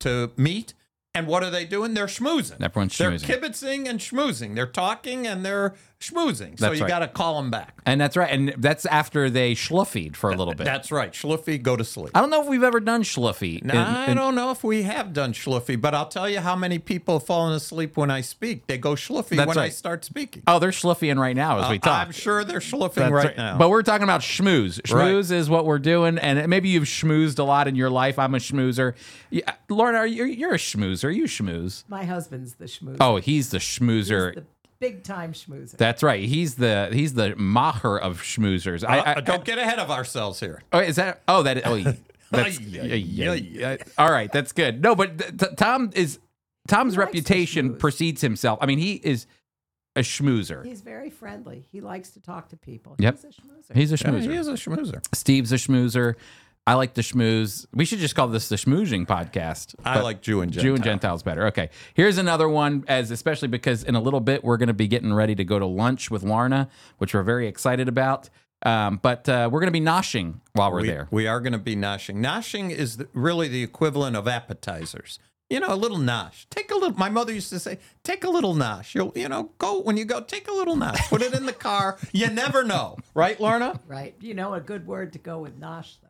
to 0.00 0.30
meet. 0.36 0.72
And 1.14 1.26
what 1.26 1.42
are 1.42 1.50
they 1.50 1.64
doing? 1.64 1.94
They're 1.94 2.06
schmoozing. 2.06 2.60
Everyone's 2.62 2.96
schmoozing. 2.96 3.26
They're 3.26 3.38
kibitzing 3.40 3.88
and 3.88 3.98
schmoozing. 3.98 4.54
They're 4.54 4.66
talking 4.66 5.26
and 5.26 5.44
they're 5.44 5.74
schmoozing. 6.00 6.58
So 6.58 6.66
That's 6.66 6.76
you 6.76 6.82
right. 6.84 6.88
got 6.88 6.98
to 7.00 7.08
call 7.08 7.40
them 7.40 7.50
back. 7.50 7.74
and 7.84 8.00
that's 8.00 8.16
right. 8.16 8.30
And 8.30 8.54
that's 8.58 8.86
after 8.86 9.28
they 9.30 9.54
schluffied 9.54 10.14
for 10.14 10.30
a 10.30 10.36
little 10.36 10.54
bit. 10.54 10.64
That's 10.64 10.92
right. 10.92 11.12
Schluffy, 11.12 11.60
go 11.60 11.76
to 11.76 11.84
sleep. 11.84 12.10
I 12.14 12.20
don't 12.20 12.30
know 12.30 12.40
if 12.42 12.48
we've 12.48 12.62
ever 12.62 12.80
done 12.80 13.02
schluffy. 13.02 13.60
in- 13.60 13.70
I 13.70 14.10
in- 14.10 14.16
don't 14.16 14.34
know 14.34 14.50
if 14.50 14.62
we 14.62 14.82
have 14.82 15.12
done 15.12 15.32
schluffy, 15.32 15.80
but 15.80 15.94
I'll 15.94 16.06
tell 16.08 16.28
you 16.28 16.40
how 16.40 16.54
many 16.54 16.78
people 16.78 17.18
have 17.18 17.26
fallen 17.26 17.52
asleep 17.52 17.96
when 17.96 18.10
I 18.10 18.20
speak. 18.20 18.66
They 18.68 18.78
go 18.78 18.92
schluffy 18.92 19.36
That's 19.36 19.48
when 19.48 19.58
I 19.58 19.62
right. 19.62 19.72
start 19.72 20.04
speaking. 20.04 20.42
Oh, 20.46 20.58
they're 20.58 20.70
schluffying 20.70 21.18
right 21.18 21.34
now 21.36 21.58
as 21.64 21.70
we 21.70 21.76
uh, 21.76 21.80
talk. 21.80 22.06
I'm 22.06 22.12
sure 22.12 22.44
they're 22.44 22.60
schluffing 22.60 22.94
That's 22.94 23.12
right, 23.12 23.36
now. 23.36 23.58
But 23.58 23.70
we're 23.70 23.82
talking 23.82 24.04
about 24.04 24.20
schmooze. 24.20 24.78
Right. 24.92 25.06
Schmooze 25.12 25.32
is 25.32 25.50
what 25.50 25.66
we're 25.66 25.78
doing, 25.80 26.18
and 26.18 26.48
maybe 26.48 26.68
you've 26.68 26.84
schmoozed 26.84 27.38
a 27.38 27.44
lot 27.44 27.66
in 27.66 27.74
your 27.74 27.90
life. 27.90 28.18
I'm 28.18 28.34
a 28.34 28.38
schmoozer. 28.38 28.94
Yeah, 29.30 29.42
uh, 29.48 29.52
Lauren, 29.68 29.94
are 29.96 30.06
you? 30.06 30.24
You're 30.24 30.54
a 30.54 30.58
schmoozer. 30.58 31.14
You 31.14 31.24
schmooze. 31.24 31.84
My 31.88 32.04
husband's 32.04 32.54
the 32.54 32.66
schmoozer. 32.66 32.96
Oh, 33.00 33.16
he's 33.16 33.50
the 33.50 33.58
schmoozer. 33.58 34.34
He's 34.34 34.42
the 34.42 34.46
big 34.80 35.02
time 35.04 35.32
schmoozer. 35.32 35.76
That's 35.76 36.02
right. 36.02 36.22
He's 36.24 36.54
the 36.56 36.88
he's 36.92 37.14
the 37.14 37.30
macher 37.32 37.98
of 38.00 38.20
schmoozers. 38.22 38.84
I, 38.88 38.98
I, 38.98 39.12
Uh, 39.14 39.20
don't 39.20 39.44
get 39.44 39.58
ahead 39.58 39.78
of 39.78 39.90
ourselves 39.90 40.40
here. 40.40 40.62
Oh, 40.72 40.78
is 40.78 40.96
that? 40.96 41.22
Oh, 41.28 41.42
that. 41.42 41.66
Oh, 41.66 41.76
that's. 42.30 42.60
Yeah, 42.60 42.82
yeah, 42.94 43.32
yeah. 43.34 43.76
All 43.96 44.10
right, 44.10 44.30
that's 44.32 44.52
good. 44.52 44.82
No, 44.82 44.94
but 44.94 45.18
th- 45.18 45.36
th- 45.38 45.56
Tom 45.56 45.90
is 45.94 46.18
Tom's 46.68 46.94
He 46.94 46.98
reputation 47.00 47.76
precedes 47.76 48.20
himself. 48.20 48.58
I 48.62 48.66
mean, 48.66 48.78
he 48.78 48.94
is 48.94 49.26
a 49.96 50.00
schmoozer. 50.00 50.64
He's 50.64 50.80
very 50.82 51.10
friendly. 51.10 51.66
He 51.72 51.80
likes 51.80 52.10
to 52.10 52.20
talk 52.20 52.50
to 52.50 52.56
people. 52.56 52.94
Yep. 52.98 53.14
He's 53.16 53.24
a 53.24 53.28
schmoozer. 53.28 53.74
He's 53.76 53.92
a 53.92 53.96
Yeah, 53.96 54.12
schmoozer. 54.12 54.30
he 54.30 54.36
is 54.36 54.48
a 54.48 54.52
schmoozer. 54.52 55.16
Steve's 55.16 55.50
a 55.52 55.56
schmoozer. 55.56 56.14
I 56.68 56.74
like 56.74 56.92
the 56.92 57.00
schmooze. 57.00 57.64
We 57.72 57.86
should 57.86 57.98
just 57.98 58.14
call 58.14 58.28
this 58.28 58.50
the 58.50 58.56
schmoozing 58.56 59.06
podcast. 59.06 59.74
I 59.86 60.00
like 60.00 60.20
Jew 60.20 60.42
and 60.42 60.52
Gentile. 60.52 60.62
Jew 60.62 60.74
and 60.74 60.84
Gentile. 60.84 60.92
Gentiles 60.92 61.22
better. 61.22 61.46
Okay. 61.46 61.70
Here's 61.94 62.18
another 62.18 62.46
one, 62.46 62.84
as 62.88 63.10
especially 63.10 63.48
because 63.48 63.84
in 63.84 63.94
a 63.94 64.00
little 64.02 64.20
bit 64.20 64.44
we're 64.44 64.58
going 64.58 64.66
to 64.66 64.74
be 64.74 64.86
getting 64.86 65.14
ready 65.14 65.34
to 65.34 65.44
go 65.44 65.58
to 65.58 65.64
lunch 65.64 66.10
with 66.10 66.22
Lorna, 66.22 66.68
which 66.98 67.14
we're 67.14 67.22
very 67.22 67.48
excited 67.48 67.88
about. 67.88 68.28
Um, 68.66 68.98
but 69.00 69.26
uh, 69.30 69.48
we're 69.50 69.60
going 69.60 69.72
to 69.72 69.80
be 69.80 69.80
noshing 69.80 70.40
while 70.52 70.70
we're 70.70 70.82
we, 70.82 70.88
there. 70.88 71.08
we 71.10 71.26
are 71.26 71.40
going 71.40 71.54
to 71.54 71.58
be 71.58 71.74
noshing. 71.74 72.16
Noshing 72.16 72.70
is 72.70 72.98
the, 72.98 73.08
really 73.14 73.48
the 73.48 73.62
equivalent 73.62 74.14
of 74.14 74.28
appetizers. 74.28 75.18
You 75.48 75.60
know, 75.60 75.72
a 75.72 75.76
little 75.76 75.96
nosh. 75.96 76.44
Take 76.50 76.70
a 76.70 76.74
little. 76.74 76.98
My 76.98 77.08
mother 77.08 77.32
used 77.32 77.48
to 77.48 77.58
say, 77.58 77.78
"Take 78.02 78.24
a 78.24 78.28
little 78.28 78.54
nosh." 78.54 78.94
You'll, 78.94 79.12
you 79.16 79.30
know, 79.30 79.52
go 79.56 79.80
when 79.80 79.96
you 79.96 80.04
go. 80.04 80.20
Take 80.20 80.46
a 80.48 80.52
little 80.52 80.76
nosh. 80.76 81.08
Put 81.08 81.22
it 81.22 81.32
in 81.32 81.46
the 81.46 81.54
car. 81.54 81.96
You 82.12 82.28
never 82.28 82.62
know, 82.62 82.98
right, 83.14 83.40
Lorna? 83.40 83.80
Right. 83.86 84.14
You 84.20 84.34
know 84.34 84.52
a 84.52 84.60
good 84.60 84.86
word 84.86 85.14
to 85.14 85.18
go 85.18 85.38
with 85.38 85.58
nosh 85.58 85.96
though. 86.02 86.07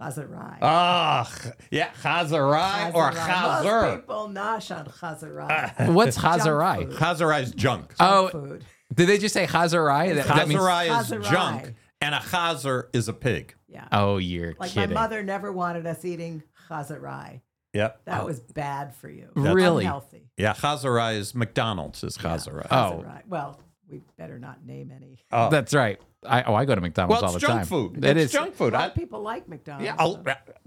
Chazarai. 0.00 0.58
Ah, 0.62 1.30
yeah, 1.70 1.90
chazarai 2.02 2.92
or 2.94 3.10
Chazarai. 3.12 3.82
Most 3.82 4.00
people 4.00 4.28
nosh 4.28 4.76
on 4.76 4.86
chazarai. 4.86 5.88
What's 5.92 6.16
Junk 6.16 6.42
Chazarai? 6.42 6.76
food. 6.88 6.96
Chazarai 6.96 7.42
is 7.42 7.50
junk. 7.52 7.94
Oh, 8.00 8.28
food. 8.28 8.64
did 8.92 9.08
they 9.08 9.18
just 9.18 9.34
say 9.34 9.46
Chazarai? 9.46 10.14
That, 10.14 10.26
that 10.26 10.48
means- 10.48 10.60
Chazarai 10.60 11.00
is 11.00 11.10
Chazarai. 11.10 11.30
junk, 11.30 11.74
and 12.00 12.14
a 12.14 12.18
chazer 12.18 12.84
is 12.92 13.08
a 13.08 13.12
pig. 13.12 13.54
Yeah. 13.68 13.86
oh, 13.92 14.18
you're 14.18 14.54
like 14.58 14.70
kidding. 14.72 14.94
my 14.94 15.02
mother 15.02 15.22
never 15.22 15.50
wanted 15.52 15.86
us 15.86 16.04
eating 16.04 16.42
chazarai. 16.68 17.40
Yep. 17.72 18.02
That 18.04 18.26
was 18.26 18.38
bad 18.40 18.94
for 18.94 19.08
you. 19.08 19.30
Really? 19.34 19.84
Unhealthy. 19.84 20.28
Yeah, 20.36 20.52
chazarai 20.52 21.16
is 21.16 21.34
McDonald's 21.34 22.04
is 22.04 22.18
chazarai. 22.18 22.66
Oh. 22.70 23.02
Chazarai. 23.02 23.22
Well, 23.26 23.58
we 23.92 24.02
better 24.16 24.38
not 24.38 24.64
name 24.66 24.90
any. 24.94 25.18
Oh. 25.30 25.50
That's 25.50 25.74
right. 25.74 26.00
I, 26.24 26.44
oh, 26.44 26.54
I 26.54 26.64
go 26.64 26.74
to 26.74 26.80
McDonald's 26.80 27.22
all 27.22 27.32
the 27.32 27.40
time. 27.40 27.48
Well, 27.48 27.56
all 27.56 27.60
it's 27.60 27.68
the 27.68 27.74
junk 27.74 27.94
time. 27.94 28.00
food. 28.00 28.04
It 28.04 28.16
it's 28.16 28.26
is. 28.26 28.32
junk 28.32 28.54
food. 28.54 28.72
A 28.74 28.76
lot 28.76 28.84
I, 28.84 28.86
of 28.86 28.94
people 28.94 29.22
like 29.22 29.48
McDonald's. 29.48 29.86
yeah, 29.86 29.96
I'll, 29.98 30.24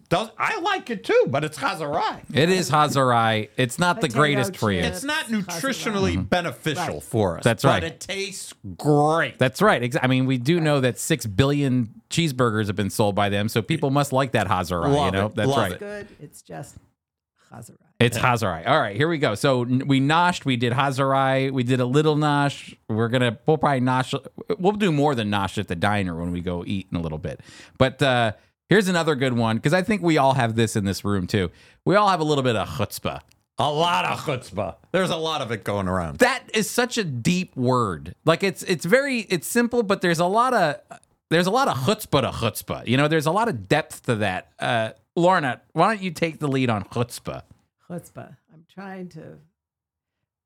does, 0.10 0.30
I 0.38 0.60
like 0.60 0.90
it 0.90 1.06
too, 1.06 1.26
but 1.30 1.46
it's 1.46 1.58
Hazarai. 1.58 2.22
It 2.34 2.50
is 2.50 2.70
Hazarai. 2.70 3.50
It's 3.56 3.80
not 3.80 4.02
the 4.02 4.08
Potato 4.08 4.20
greatest 4.20 4.58
for 4.58 4.70
you. 4.70 4.82
It's 4.82 5.04
not 5.06 5.28
Chazarai. 5.28 5.46
nutritionally 5.46 6.14
mm-hmm. 6.14 6.22
beneficial 6.24 6.96
Right. 6.96 7.04
for 7.04 7.38
us. 7.38 7.44
That's 7.46 7.64
right. 7.64 7.82
but 7.82 7.84
right. 7.84 7.94
it 7.94 8.00
tastes 8.02 8.54
great. 8.76 9.40
That's 9.40 9.62
right. 9.62 9.82
Exa- 9.82 10.00
I 10.04 10.08
mean, 10.08 10.26
we 10.26 10.38
do 10.38 10.60
know 10.60 10.82
that 10.82 11.00
six 11.00 11.26
billion 11.26 12.02
cheeseburgers 12.10 12.68
have 12.68 12.76
been 12.76 12.90
sold 12.90 13.16
by 13.16 13.30
them, 13.30 13.48
so 13.48 13.62
people 13.62 13.92
must 13.92 14.12
like 14.12 14.34
that 14.34 14.48
Chazarai. 14.48 15.06
You 15.06 15.12
know, 15.12 15.26
it. 15.28 15.36
that's 15.36 15.48
Love 15.48 15.58
right. 15.58 15.72
It's 15.72 15.80
good. 15.80 16.08
It's 16.20 16.42
just 16.42 16.76
chazarai. 17.50 17.78
It's 18.00 18.18
Hazarai. 18.18 18.68
All 18.68 18.80
right, 18.80 18.96
here 18.96 19.08
we 19.08 19.18
go. 19.18 19.36
So 19.36 19.62
we 19.62 20.02
noshed, 20.02 20.44
we 20.44 20.58
did 20.58 20.74
Hazarai, 20.74 21.52
we 21.52 21.64
did 21.64 21.80
a 21.80 21.86
little 21.86 22.16
nosh. 22.16 22.76
We're 22.90 23.08
gonna 23.08 23.38
we'll 23.46 23.58
probably 23.58 23.82
nosh. 23.82 24.14
We'll 24.60 24.74
do 24.74 24.92
more 24.92 25.16
than 25.16 25.32
nosh 25.32 25.58
at 25.58 25.70
the 25.70 25.76
diner 25.76 26.16
when 26.16 26.32
we 26.32 26.42
go 26.42 26.66
eat 26.66 26.88
in 26.92 26.98
a 26.98 27.02
little 27.02 27.18
bit. 27.18 27.40
But 27.78 28.02
uh 28.02 28.34
here's 28.68 28.90
another 28.90 29.16
good 29.16 29.34
one 29.34 29.56
because 29.56 29.74
I 29.74 29.82
think 29.82 30.02
we 30.02 30.18
all 30.18 30.34
have 30.34 30.56
this 30.56 30.76
in 30.76 30.84
this 30.84 31.06
room 31.06 31.26
too. 31.26 31.52
We 31.86 31.96
all 31.96 32.10
have 32.10 32.20
a 32.20 32.26
little 32.26 32.44
bit 32.44 32.58
of 32.58 32.68
chutzpah. 32.68 33.22
A 33.58 33.72
lot 33.72 34.04
of 34.04 34.20
chutzpah. 34.20 34.76
There's 34.92 35.12
a 35.12 35.16
lot 35.16 35.42
of 35.42 35.52
it 35.52 35.64
going 35.64 35.88
around. 35.88 36.18
That 36.18 36.44
is 36.54 36.70
such 36.70 36.98
a 36.98 37.06
deep 37.06 37.56
word. 37.56 38.14
Like 38.26 38.44
it's 38.44 38.64
it's 38.64 38.84
very 38.84 39.20
it's 39.22 39.48
simple, 39.48 39.84
but 39.84 40.02
there's 40.02 40.20
a 40.20 40.26
lot 40.26 40.54
of 40.54 40.76
there's 41.30 41.48
a 41.48 41.52
lot 41.52 41.70
of 41.70 41.78
chutzpah 41.78 42.22
to 42.22 42.32
chutzpah. 42.32 42.88
You 42.88 42.98
know, 42.98 43.08
there's 43.08 43.26
a 43.26 43.32
lot 43.32 43.48
of 43.48 43.70
depth 43.70 44.04
to 44.08 44.16
that. 44.16 44.52
Uh, 44.60 44.90
Lorna, 45.16 45.62
why 45.72 45.94
don't 45.94 46.04
you 46.04 46.12
take 46.12 46.40
the 46.40 46.50
lead 46.50 46.70
on 46.70 46.84
chutzpah? 46.84 47.44
Chutzpah. 47.90 48.36
I'm 48.54 48.66
trying 48.74 49.10
to 49.10 49.38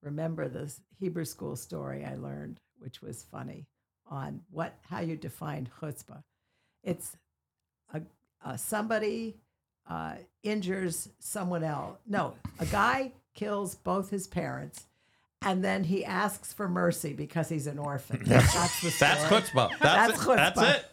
remember 0.02 0.48
this 0.48 0.82
Hebrew 1.00 1.26
school 1.26 1.56
story 1.56 2.06
I 2.06 2.16
learned, 2.16 2.60
which 2.80 3.02
was 3.02 3.24
funny, 3.24 3.68
on 4.08 4.42
what 4.50 4.74
how 4.90 5.00
you 5.02 5.16
define 5.16 5.70
chutzpah. 5.82 6.24
It's 6.84 7.16
a, 7.94 8.02
uh, 8.44 8.58
somebody 8.58 9.38
uh, 9.90 10.16
injures 10.44 11.10
someone 11.20 11.64
else. 11.64 11.98
No, 12.08 12.34
a 12.60 12.66
guy 12.66 13.14
kills 13.34 13.76
both 13.76 14.10
his 14.10 14.28
parents, 14.28 14.88
and 15.42 15.64
then 15.64 15.84
he 15.84 16.04
asks 16.06 16.54
for 16.54 16.68
mercy 16.68 17.14
because 17.14 17.50
he's 17.50 17.68
an 17.68 17.80
orphan. 17.80 18.22
That's 18.26 18.82
the 18.82 18.92
story. 18.92 19.12
That's 19.12 19.24
chutzpah. 19.26 19.70
That's, 19.80 20.18
That's 20.18 20.28
it. 20.28 20.36
That's 20.36 20.62
it. 20.62 20.86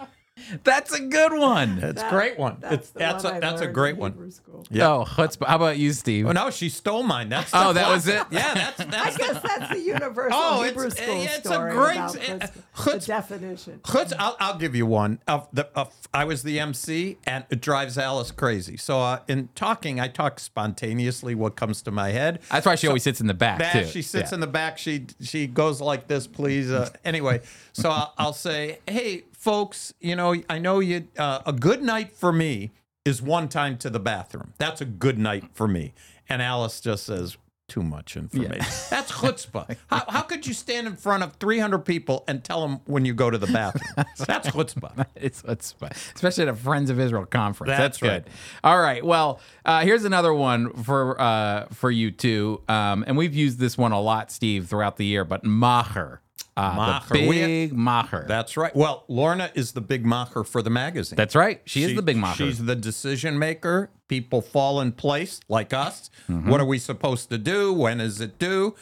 That's 0.64 0.93
a 0.93 1.01
good 1.01 1.32
one. 1.32 1.78
It's 1.78 2.03
a 2.03 2.11
great 2.11 2.39
one. 2.39 2.59
That's 2.61 2.74
It's, 2.74 2.91
that's 2.91 3.24
one 3.24 3.32
a 3.34 3.37
I 3.37 3.41
that's 3.41 3.62
a 3.62 3.66
great 3.66 3.97
one. 3.97 4.12
Hebrew 4.12 4.30
school. 4.30 4.66
Oh, 4.74 5.05
chutzpah. 5.09 5.47
How 5.47 5.57
about 5.57 5.78
you, 5.78 5.93
Steve? 5.93 6.26
Oh 6.26 6.32
no, 6.32 6.51
she 6.51 6.68
stole 6.68 7.03
mine. 7.03 7.28
That's 7.30 7.51
the 7.51 7.66
Oh, 7.68 7.72
that 7.72 7.89
was 7.89 8.07
it? 8.07 8.22
Yeah, 8.30 8.55
that's 8.76 8.80
I 8.80 8.84
that's 8.84 9.16
the 9.16 9.22
guess 9.24 9.43
that's 9.43 9.72
the 9.72 9.80
universal 9.80 10.39
Oh, 10.39 10.62
Hebrew 10.62 10.87
it's- 10.89 11.03
school 11.03 11.22
it's 11.22 11.51
a 11.51 11.59
great- 11.70 11.97
about 11.97 12.14
chutzpah, 12.16 12.53
the 12.53 12.61
chutz- 12.82 13.07
definition. 13.07 13.80
Chutz, 13.82 14.12
I'll, 14.18 14.37
I'll 14.39 14.59
give 14.59 14.74
you 14.74 14.84
one. 14.87 15.20
Of 15.26 15.49
the, 15.53 15.68
of, 15.74 15.93
I 16.12 16.24
was 16.24 16.43
the 16.43 16.61
MC, 16.61 17.16
and 17.24 17.45
it 17.51 17.61
drives 17.62 17.97
Alice 17.97 18.30
crazy. 18.30 18.76
So 18.76 19.01
uh, 19.01 19.20
in 19.28 19.49
talking, 19.55 20.01
I 20.01 20.09
talk 20.09 20.39
spontaneously 20.39 21.34
what 21.34 21.57
comes 21.57 21.80
to 21.82 21.91
my 21.91 22.11
head. 22.11 22.41
That's 22.51 22.66
why 22.66 22.74
she 22.74 22.87
always 22.87 23.03
sits 23.03 23.20
in 23.20 23.26
the 23.26 23.34
back, 23.34 23.59
Back, 23.59 23.72
too. 23.72 23.87
she 23.87 24.03
sits 24.03 24.30
Yeah. 24.32 24.37
in 24.37 24.41
the 24.41 24.47
back. 24.47 24.76
She 24.78 25.07
she 25.20 25.47
goes 25.47 25.80
like 25.80 26.09
this, 26.09 26.26
please. 26.26 26.70
Uh, 26.70 26.91
anyway, 27.05 27.41
so 27.72 27.91
I'll, 27.91 28.12
I'll 28.18 28.32
say, 28.32 28.80
hey, 28.87 29.24
folks, 29.47 29.94
you 30.01 30.16
know, 30.16 30.34
I 30.51 30.59
know 30.59 30.80
you. 30.80 31.07
Uh, 31.16 31.40
a 31.47 31.53
good 31.53 31.80
night 31.80 32.11
for 32.11 32.32
me 32.32 32.72
is 33.05 33.22
one 33.22 33.49
time 33.49 33.78
to 33.78 33.88
the 33.88 34.01
bathroom. 34.01 34.53
That's 34.59 34.80
a 34.80 34.84
good 34.84 35.18
night 35.18 35.44
for 35.53 35.68
me. 35.68 35.94
And 36.28 36.42
Alice 36.42 36.80
just 36.80 37.07
says. 37.07 37.36
Too 37.68 37.82
much 37.82 38.16
information. 38.16 38.59
That's 38.90 39.11
chutzpah. 39.11 39.76
How, 39.88 40.05
how 40.09 40.20
could 40.22 40.47
you 40.47 40.55
stand 40.55 40.86
in 40.86 40.94
front 40.94 41.24
of 41.24 41.32
300 41.34 41.80
people 41.80 42.22
and 42.28 42.44
tell 42.44 42.61
them 42.61 42.78
when 42.86 43.05
you 43.05 43.12
go 43.12 43.28
to 43.28 43.38
the 43.38 43.49
bathroom? 43.49 44.07
That's 44.18 44.51
chutzpah. 44.51 45.05
It's, 45.16 45.42
it's 45.49 45.74
especially 46.14 46.42
at 46.42 46.49
a 46.49 46.55
Friends 46.55 46.90
of 46.90 47.01
Israel 47.01 47.26
conference. 47.26 47.70
That's, 47.70 47.99
That's 47.99 48.03
right. 48.03 48.24
good. 48.24 48.32
All 48.62 48.78
right. 48.78 49.05
Well, 49.05 49.40
uh, 49.64 49.80
here's 49.80 50.05
another 50.05 50.32
one 50.32 50.70
for 50.84 51.20
uh, 51.20 51.66
for 51.72 51.90
you 51.90 52.12
two, 52.12 52.62
um, 52.68 53.03
and 53.07 53.16
we've 53.16 53.34
used 53.34 53.59
this 53.59 53.76
one 53.76 53.90
a 53.90 54.01
lot, 54.01 54.30
Steve, 54.30 54.68
throughout 54.68 54.97
the 54.97 55.05
year. 55.07 55.24
But 55.24 55.42
macher, 55.42 56.18
uh, 56.57 57.01
Macher. 57.01 57.09
the 57.09 57.28
We- 57.28 57.41
big 57.41 57.74
macher. 57.74 58.26
That's 58.26 58.57
right. 58.57 58.74
Well, 58.74 59.05
Lorna 59.09 59.51
is 59.55 59.72
the 59.72 59.80
big 59.80 60.05
macher 60.05 60.47
for 60.47 60.62
the 60.62 60.70
magazine. 60.70 61.16
That's 61.16 61.34
right. 61.34 61.61
She, 61.64 61.82
is 61.82 61.95
the 61.95 62.03
big 62.03 62.16
macher. 62.16 62.37
She's 62.37 62.64
the 62.64 62.76
decision 62.76 63.39
maker. 63.39 63.91
People 64.09 64.41
fall 64.41 64.80
in 64.80 64.93
place 64.93 65.41
like 65.49 65.74
us. 65.74 66.11
Mm-hmm. 66.30 66.49
What 66.49 66.61
are 66.61 66.66
we 66.66 66.78
supposed 66.78 67.28
to 67.30 67.39
do? 67.39 67.72
When 67.72 68.01
is 68.01 68.20
it 68.20 68.39
due? 68.39 68.74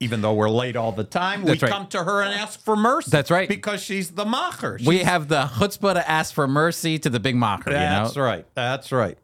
Even 0.00 0.20
though 0.20 0.34
we're 0.34 0.50
late 0.50 0.76
all 0.76 0.92
the 0.92 1.04
time, 1.04 1.44
we 1.44 1.52
right. 1.52 1.70
come 1.70 1.86
to 1.86 2.04
her 2.04 2.20
and 2.20 2.34
ask 2.34 2.60
for 2.60 2.76
mercy. 2.76 3.10
That's 3.10 3.30
right. 3.30 3.48
Because 3.48 3.80
she's 3.80 4.10
the 4.10 4.24
macher. 4.24 4.84
we 4.84 4.98
have 4.98 5.28
the 5.28 5.44
chutzpah 5.44 5.94
to 5.94 6.10
ask 6.10 6.34
for 6.34 6.46
mercy 6.46 6.98
to 6.98 7.08
the 7.08 7.20
big 7.20 7.36
macher. 7.36 7.66
That's 7.66 8.16
you 8.16 8.20
know. 8.20 8.26
right. 8.26 8.46
That's 8.54 8.92
right. 8.92 9.16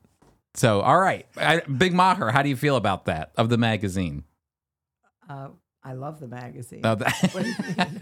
So, 0.55 0.81
all 0.81 0.99
right, 0.99 1.26
I, 1.37 1.61
big 1.61 1.93
macher. 1.93 2.33
How 2.33 2.43
do 2.43 2.49
you 2.49 2.57
feel 2.57 2.76
about 2.76 3.05
that 3.07 3.31
of 3.37 3.51
the 3.51 3.59
magazine? 3.59 4.24
Uh, 5.28 5.49
I 5.83 5.95
love 5.95 6.20
the 6.20 6.28
magazine. 6.28 6.83
Oh, 6.85 6.95
that- 6.95 7.31
What 7.33 7.43
do 7.43 7.49
you 7.49 7.55
mean? 7.76 7.99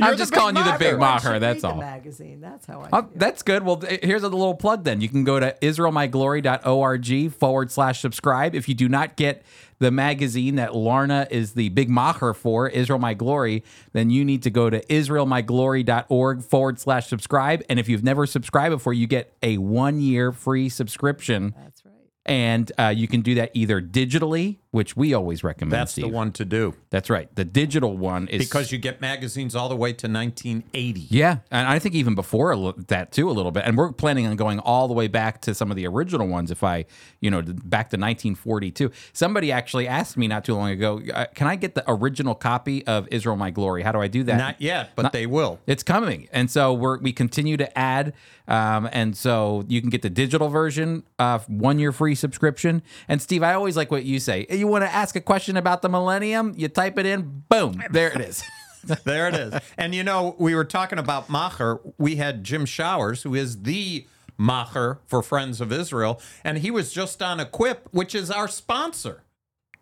I'm 0.02 0.16
just 0.16 0.32
calling 0.32 0.54
you 0.56 0.62
the 0.62 0.76
big 0.78 0.94
macher. 0.94 0.94
Everyone 0.94 1.18
should 1.20 1.28
macher. 1.30 1.40
That's 1.40 1.64
all. 1.64 1.74
The 1.74 1.80
magazine. 1.80 2.40
That's 2.40 2.66
how 2.66 2.80
I. 2.82 2.88
Oh, 2.92 3.02
feel. 3.02 3.10
that's 3.16 3.42
good. 3.42 3.64
Well, 3.64 3.76
th- 3.78 4.04
here's 4.04 4.22
a 4.22 4.28
little 4.28 4.54
plug 4.54 4.84
then. 4.84 5.00
You 5.00 5.08
can 5.08 5.24
go 5.24 5.40
to 5.40 5.56
israelmyglory.org 5.60 7.32
forward 7.32 7.70
slash 7.72 8.00
subscribe. 8.00 8.54
If 8.54 8.68
you 8.68 8.74
do 8.74 8.88
not 8.88 9.16
get 9.16 9.42
the 9.80 9.90
magazine 9.90 10.56
that 10.56 10.74
Lorna 10.76 11.26
is 11.30 11.52
the 11.54 11.68
big 11.70 11.88
macher 11.88 12.34
for, 12.36 12.68
Israel 12.68 12.98
My 12.98 13.14
Glory, 13.14 13.64
then 13.92 14.10
you 14.10 14.24
need 14.24 14.42
to 14.44 14.50
go 14.50 14.70
to 14.70 14.84
israelmyglory.org 14.86 16.42
forward 16.42 16.78
slash 16.80 17.06
subscribe. 17.08 17.62
And 17.68 17.78
if 17.80 17.88
you've 17.88 18.04
never 18.04 18.26
subscribed 18.26 18.72
before, 18.72 18.92
you 18.92 19.06
get 19.06 19.32
a 19.42 19.58
one 19.58 20.00
year 20.00 20.32
free 20.32 20.68
subscription. 20.68 21.54
That's 21.56 21.84
right. 21.84 21.87
And 22.28 22.70
uh, 22.78 22.88
you 22.88 23.08
can 23.08 23.22
do 23.22 23.34
that 23.36 23.50
either 23.54 23.80
digitally, 23.80 24.58
which 24.70 24.94
we 24.94 25.14
always 25.14 25.42
recommend. 25.42 25.72
That's 25.72 25.94
the 25.94 26.08
one 26.08 26.30
to 26.32 26.44
do. 26.44 26.74
That's 26.90 27.08
right. 27.08 27.34
The 27.34 27.44
digital 27.44 27.96
one 27.96 28.28
is 28.28 28.46
Because 28.46 28.70
you 28.70 28.76
get 28.76 29.00
magazines 29.00 29.56
all 29.56 29.70
the 29.70 29.76
way 29.76 29.94
to 29.94 30.08
1980. 30.08 31.06
Yeah, 31.08 31.38
and 31.50 31.66
I 31.66 31.78
think 31.78 31.94
even 31.94 32.14
before 32.14 32.74
that 32.88 33.10
too, 33.12 33.30
a 33.30 33.32
little 33.32 33.50
bit. 33.50 33.64
And 33.64 33.78
we're 33.78 33.92
planning 33.92 34.26
on 34.26 34.36
going 34.36 34.58
all 34.58 34.86
the 34.86 34.94
way 34.94 35.08
back 35.08 35.40
to 35.42 35.54
some 35.54 35.70
of 35.70 35.76
the 35.76 35.86
original 35.86 36.26
ones. 36.26 36.50
If 36.50 36.62
I, 36.62 36.84
you 37.20 37.30
know, 37.30 37.40
back 37.42 37.88
to 37.90 37.96
1942. 37.96 38.90
Somebody 39.14 39.50
actually 39.50 39.88
asked 39.88 40.18
me 40.18 40.28
not 40.28 40.44
too 40.44 40.54
long 40.54 40.68
ago, 40.68 41.00
uh, 41.14 41.26
"Can 41.34 41.46
I 41.46 41.56
get 41.56 41.74
the 41.74 41.84
original 41.88 42.34
copy 42.34 42.86
of 42.86 43.08
Israel 43.10 43.36
My 43.36 43.50
Glory? 43.50 43.82
How 43.82 43.92
do 43.92 44.00
I 44.00 44.08
do 44.08 44.22
that?" 44.24 44.36
Not 44.36 44.60
yet, 44.60 44.90
but 44.94 45.12
they 45.12 45.24
will. 45.24 45.60
It's 45.66 45.82
coming, 45.82 46.28
and 46.30 46.50
so 46.50 46.74
we're 46.74 46.98
we 46.98 47.12
continue 47.12 47.56
to 47.56 47.78
add, 47.78 48.12
um, 48.46 48.86
and 48.92 49.16
so 49.16 49.64
you 49.66 49.80
can 49.80 49.88
get 49.88 50.02
the 50.02 50.10
digital 50.10 50.50
version, 50.50 51.04
uh, 51.18 51.38
one 51.46 51.78
year 51.78 51.90
free 51.92 52.14
subscription. 52.18 52.82
And 53.08 53.22
Steve, 53.22 53.42
I 53.42 53.54
always 53.54 53.76
like 53.76 53.90
what 53.90 54.04
you 54.04 54.20
say. 54.20 54.46
You 54.50 54.66
want 54.66 54.84
to 54.84 54.92
ask 54.92 55.16
a 55.16 55.20
question 55.20 55.56
about 55.56 55.82
the 55.82 55.88
millennium? 55.88 56.54
You 56.56 56.68
type 56.68 56.98
it 56.98 57.06
in, 57.06 57.44
boom, 57.48 57.82
there 57.90 58.12
it 58.12 58.20
is. 58.20 58.44
there 59.04 59.28
it 59.28 59.34
is. 59.34 59.54
And 59.76 59.94
you 59.94 60.02
know, 60.02 60.36
we 60.38 60.54
were 60.54 60.64
talking 60.64 60.98
about 60.98 61.28
Macher. 61.28 61.80
We 61.98 62.16
had 62.16 62.44
Jim 62.44 62.64
Showers, 62.64 63.22
who 63.22 63.34
is 63.34 63.62
the 63.62 64.06
Macher 64.38 64.98
for 65.06 65.22
Friends 65.22 65.60
of 65.60 65.72
Israel, 65.72 66.20
and 66.44 66.58
he 66.58 66.70
was 66.70 66.92
just 66.92 67.22
on 67.22 67.40
Equip, 67.40 67.88
which 67.92 68.14
is 68.14 68.30
our 68.30 68.48
sponsor. 68.48 69.24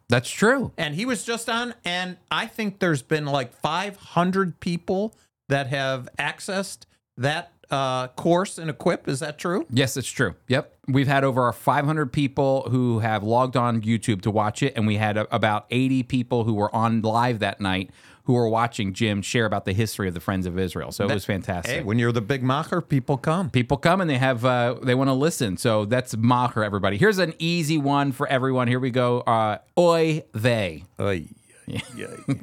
That's 0.08 0.30
true. 0.30 0.72
And 0.78 0.94
he 0.94 1.04
was 1.04 1.24
just 1.24 1.48
on, 1.48 1.74
and 1.84 2.16
I 2.30 2.46
think 2.46 2.78
there's 2.78 3.02
been 3.02 3.26
like 3.26 3.52
500 3.52 4.60
people 4.60 5.14
that 5.48 5.66
have 5.66 6.08
accessed 6.18 6.86
that 7.16 7.52
uh, 7.70 8.08
course 8.08 8.58
and 8.58 8.70
Equip. 8.70 9.08
Is 9.08 9.20
that 9.20 9.38
true? 9.38 9.66
Yes, 9.70 9.96
it's 9.96 10.08
true. 10.08 10.34
Yep. 10.48 10.72
We've 10.88 11.08
had 11.08 11.24
over 11.24 11.50
500 11.52 12.12
people 12.12 12.62
who 12.70 13.00
have 13.00 13.22
logged 13.22 13.56
on 13.56 13.82
YouTube 13.82 14.22
to 14.22 14.30
watch 14.30 14.62
it, 14.62 14.74
and 14.76 14.86
we 14.86 14.96
had 14.96 15.16
a, 15.16 15.34
about 15.34 15.66
80 15.70 16.04
people 16.04 16.44
who 16.44 16.54
were 16.54 16.74
on 16.74 17.02
live 17.02 17.40
that 17.40 17.60
night 17.60 17.90
who 18.24 18.32
were 18.32 18.48
watching 18.48 18.92
Jim 18.92 19.22
share 19.22 19.46
about 19.46 19.64
the 19.64 19.72
history 19.72 20.08
of 20.08 20.14
the 20.14 20.20
Friends 20.20 20.46
of 20.46 20.58
Israel. 20.58 20.90
So 20.90 21.08
it 21.08 21.14
was 21.14 21.24
fantastic. 21.24 21.76
Hey, 21.76 21.82
when 21.84 21.96
you're 21.96 22.10
the 22.10 22.20
big 22.20 22.42
Macher, 22.42 22.86
people 22.86 23.16
come. 23.16 23.50
people 23.50 23.76
come 23.76 24.00
and 24.00 24.10
they 24.10 24.18
have 24.18 24.44
uh, 24.44 24.74
they 24.82 24.96
want 24.96 25.08
to 25.08 25.14
listen. 25.14 25.56
So 25.56 25.84
that's 25.84 26.14
Macher, 26.16 26.64
everybody. 26.64 26.96
Here's 26.98 27.18
an 27.18 27.34
easy 27.38 27.78
one 27.78 28.10
for 28.10 28.26
everyone. 28.26 28.66
Here 28.66 28.80
we 28.80 28.90
go. 28.90 29.20
Uh, 29.20 29.58
Oy 29.78 30.24
vey. 30.34 30.84
Ay, 30.98 31.26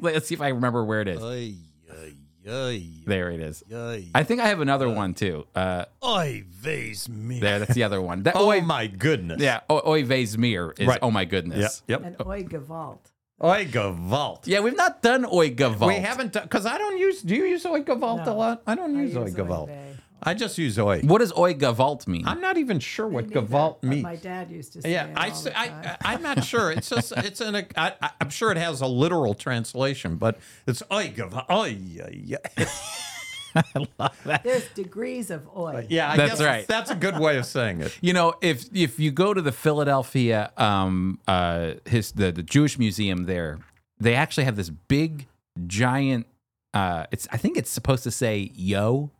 Let's 0.00 0.28
see 0.28 0.34
if 0.34 0.40
I 0.40 0.48
remember 0.48 0.84
where 0.84 1.02
it 1.02 1.08
is. 1.08 1.22
ay, 1.22 1.54
ay, 2.46 2.52
ay, 2.52 2.82
There 3.06 3.30
it 3.30 3.40
is. 3.40 3.62
ay. 3.74 4.06
I 4.14 4.22
think 4.24 4.40
I 4.40 4.46
have 4.48 4.60
another 4.60 4.88
one 4.88 5.14
too. 5.14 5.46
Uh, 5.54 5.84
Oy 6.04 6.44
vey's 6.50 7.08
me. 7.08 7.40
there, 7.40 7.58
that's 7.58 7.74
the 7.74 7.82
other 7.84 8.00
one. 8.02 8.22
That 8.24 8.36
Oh 8.36 8.50
oy, 8.50 8.60
my 8.60 8.86
goodness. 8.86 9.40
yeah, 9.40 9.60
o- 9.68 9.82
oy 9.90 10.04
vey's 10.04 10.36
mir 10.38 10.74
is 10.78 10.86
Right. 10.86 10.98
oh 11.02 11.10
my 11.10 11.24
goodness. 11.24 11.82
Yep. 11.88 12.00
Yep. 12.02 12.06
And 12.20 12.26
Oi 12.28 12.42
Gewalt. 12.44 13.00
Oy 13.42 13.66
Gewalt. 13.66 14.46
Yeah, 14.46 14.60
we've 14.60 14.76
not 14.76 15.02
done 15.02 15.24
oy 15.26 15.50
gavalt. 15.50 15.88
We 15.88 15.96
haven't 15.96 16.32
because 16.34 16.66
I 16.66 16.78
don't 16.78 16.98
use. 16.98 17.20
Do 17.22 17.34
you 17.34 17.44
use 17.44 17.66
Oy 17.66 17.80
Gewalt 17.82 18.22
a 18.22 18.26
No. 18.26 18.36
lot? 18.36 18.62
I 18.66 18.74
don't 18.74 18.96
I 18.96 19.02
use 19.02 19.16
Oy 19.16 19.24
use 19.26 19.34
Gewalt. 19.34 19.64
Oy 19.64 19.66
vey. 19.66 19.93
I 20.24 20.34
just 20.34 20.56
use 20.58 20.78
oi. 20.78 21.00
What 21.02 21.18
does 21.18 21.32
oi 21.36 21.54
gavalt 21.54 22.06
mean? 22.06 22.26
I'm 22.26 22.40
not 22.40 22.56
even 22.56 22.80
sure 22.80 23.06
what 23.06 23.28
Neither, 23.28 23.42
Gewalt 23.46 23.76
but 23.80 23.88
means. 23.88 24.02
My 24.02 24.16
dad 24.16 24.50
used 24.50 24.72
to 24.74 24.82
say 24.82 24.92
Yeah, 24.92 25.06
it 25.08 25.16
I, 25.16 25.28
all 25.28 25.34
say, 25.34 25.50
the 25.50 25.58
I, 25.60 25.66
time. 25.68 25.96
I, 26.04 26.14
I'm 26.14 26.22
not 26.22 26.44
sure. 26.44 26.72
It's 26.72 26.88
just, 26.88 27.12
it's 27.16 27.40
in 27.40 27.54
a, 27.54 27.66
I, 27.76 27.92
I- 28.00 28.10
I'm 28.20 28.30
sure 28.30 28.50
it 28.50 28.56
has 28.56 28.80
a 28.80 28.86
literal 28.86 29.34
translation, 29.34 30.16
but 30.16 30.38
it's 30.66 30.82
oi 30.92 31.08
Gewalt. 31.14 31.50
Oy, 31.50 31.76
yeah, 31.80 32.08
yeah. 32.12 32.66
There's 34.42 34.66
degrees 34.74 35.30
of 35.30 35.46
Oi. 35.56 35.86
Yeah, 35.88 36.10
I 36.10 36.16
That's 36.16 36.32
guess 36.32 36.42
right. 36.42 36.66
That's 36.66 36.90
a 36.90 36.94
good 36.96 37.18
way 37.20 37.36
of 37.36 37.46
saying 37.46 37.82
it. 37.82 37.96
You 38.00 38.12
know, 38.12 38.34
if 38.40 38.64
if 38.74 38.98
you 38.98 39.12
go 39.12 39.32
to 39.32 39.40
the 39.40 39.52
Philadelphia 39.52 40.50
um 40.56 41.20
uh 41.28 41.74
his 41.86 42.12
the, 42.12 42.32
the 42.32 42.42
Jewish 42.42 42.78
museum 42.78 43.24
there, 43.24 43.58
they 44.00 44.14
actually 44.14 44.44
have 44.44 44.56
this 44.56 44.70
big 44.70 45.26
giant 45.68 46.26
uh 46.72 47.06
it's 47.12 47.28
I 47.30 47.36
think 47.36 47.56
it's 47.56 47.70
supposed 47.70 48.02
to 48.04 48.10
say 48.10 48.50
yo 48.54 49.10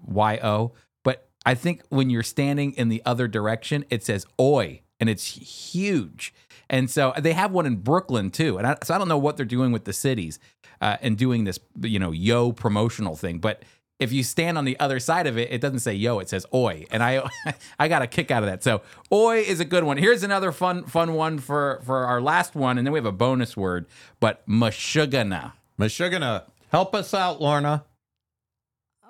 Y 0.00 0.38
O, 0.42 0.72
but 1.02 1.28
I 1.44 1.54
think 1.54 1.82
when 1.88 2.10
you're 2.10 2.22
standing 2.22 2.72
in 2.72 2.88
the 2.88 3.02
other 3.04 3.28
direction, 3.28 3.84
it 3.90 4.04
says 4.04 4.26
oi 4.40 4.82
and 5.00 5.10
it's 5.10 5.26
huge. 5.72 6.32
And 6.70 6.88
so 6.88 7.12
they 7.18 7.32
have 7.32 7.50
one 7.52 7.66
in 7.66 7.76
Brooklyn 7.76 8.30
too. 8.30 8.56
And 8.58 8.66
I, 8.66 8.76
so 8.82 8.94
I 8.94 8.98
don't 8.98 9.08
know 9.08 9.18
what 9.18 9.36
they're 9.36 9.44
doing 9.44 9.72
with 9.72 9.84
the 9.84 9.92
cities 9.92 10.38
uh, 10.80 10.96
and 11.02 11.18
doing 11.18 11.44
this, 11.44 11.58
you 11.82 11.98
know, 11.98 12.12
yo 12.12 12.52
promotional 12.52 13.16
thing. 13.16 13.38
But 13.38 13.62
if 13.98 14.12
you 14.12 14.22
stand 14.22 14.58
on 14.58 14.64
the 14.64 14.78
other 14.80 14.98
side 14.98 15.26
of 15.26 15.38
it, 15.38 15.50
it 15.52 15.60
doesn't 15.60 15.80
say 15.80 15.94
yo, 15.94 16.18
it 16.18 16.28
says 16.28 16.46
oi. 16.52 16.84
And 16.90 17.02
I 17.02 17.28
I 17.78 17.88
got 17.88 18.02
a 18.02 18.06
kick 18.06 18.30
out 18.30 18.42
of 18.42 18.48
that. 18.48 18.62
So 18.62 18.82
oi 19.12 19.38
is 19.40 19.60
a 19.60 19.64
good 19.64 19.84
one. 19.84 19.96
Here's 19.96 20.22
another 20.22 20.52
fun 20.52 20.84
fun 20.84 21.14
one 21.14 21.38
for 21.38 21.80
for 21.84 22.04
our 22.04 22.20
last 22.20 22.54
one, 22.54 22.78
and 22.78 22.86
then 22.86 22.92
we 22.92 22.98
have 22.98 23.06
a 23.06 23.12
bonus 23.12 23.56
word, 23.56 23.86
but 24.20 24.46
mashugana. 24.48 25.52
Mashugana, 25.78 26.44
help 26.70 26.94
us 26.94 27.14
out, 27.14 27.40
Lorna. 27.40 27.84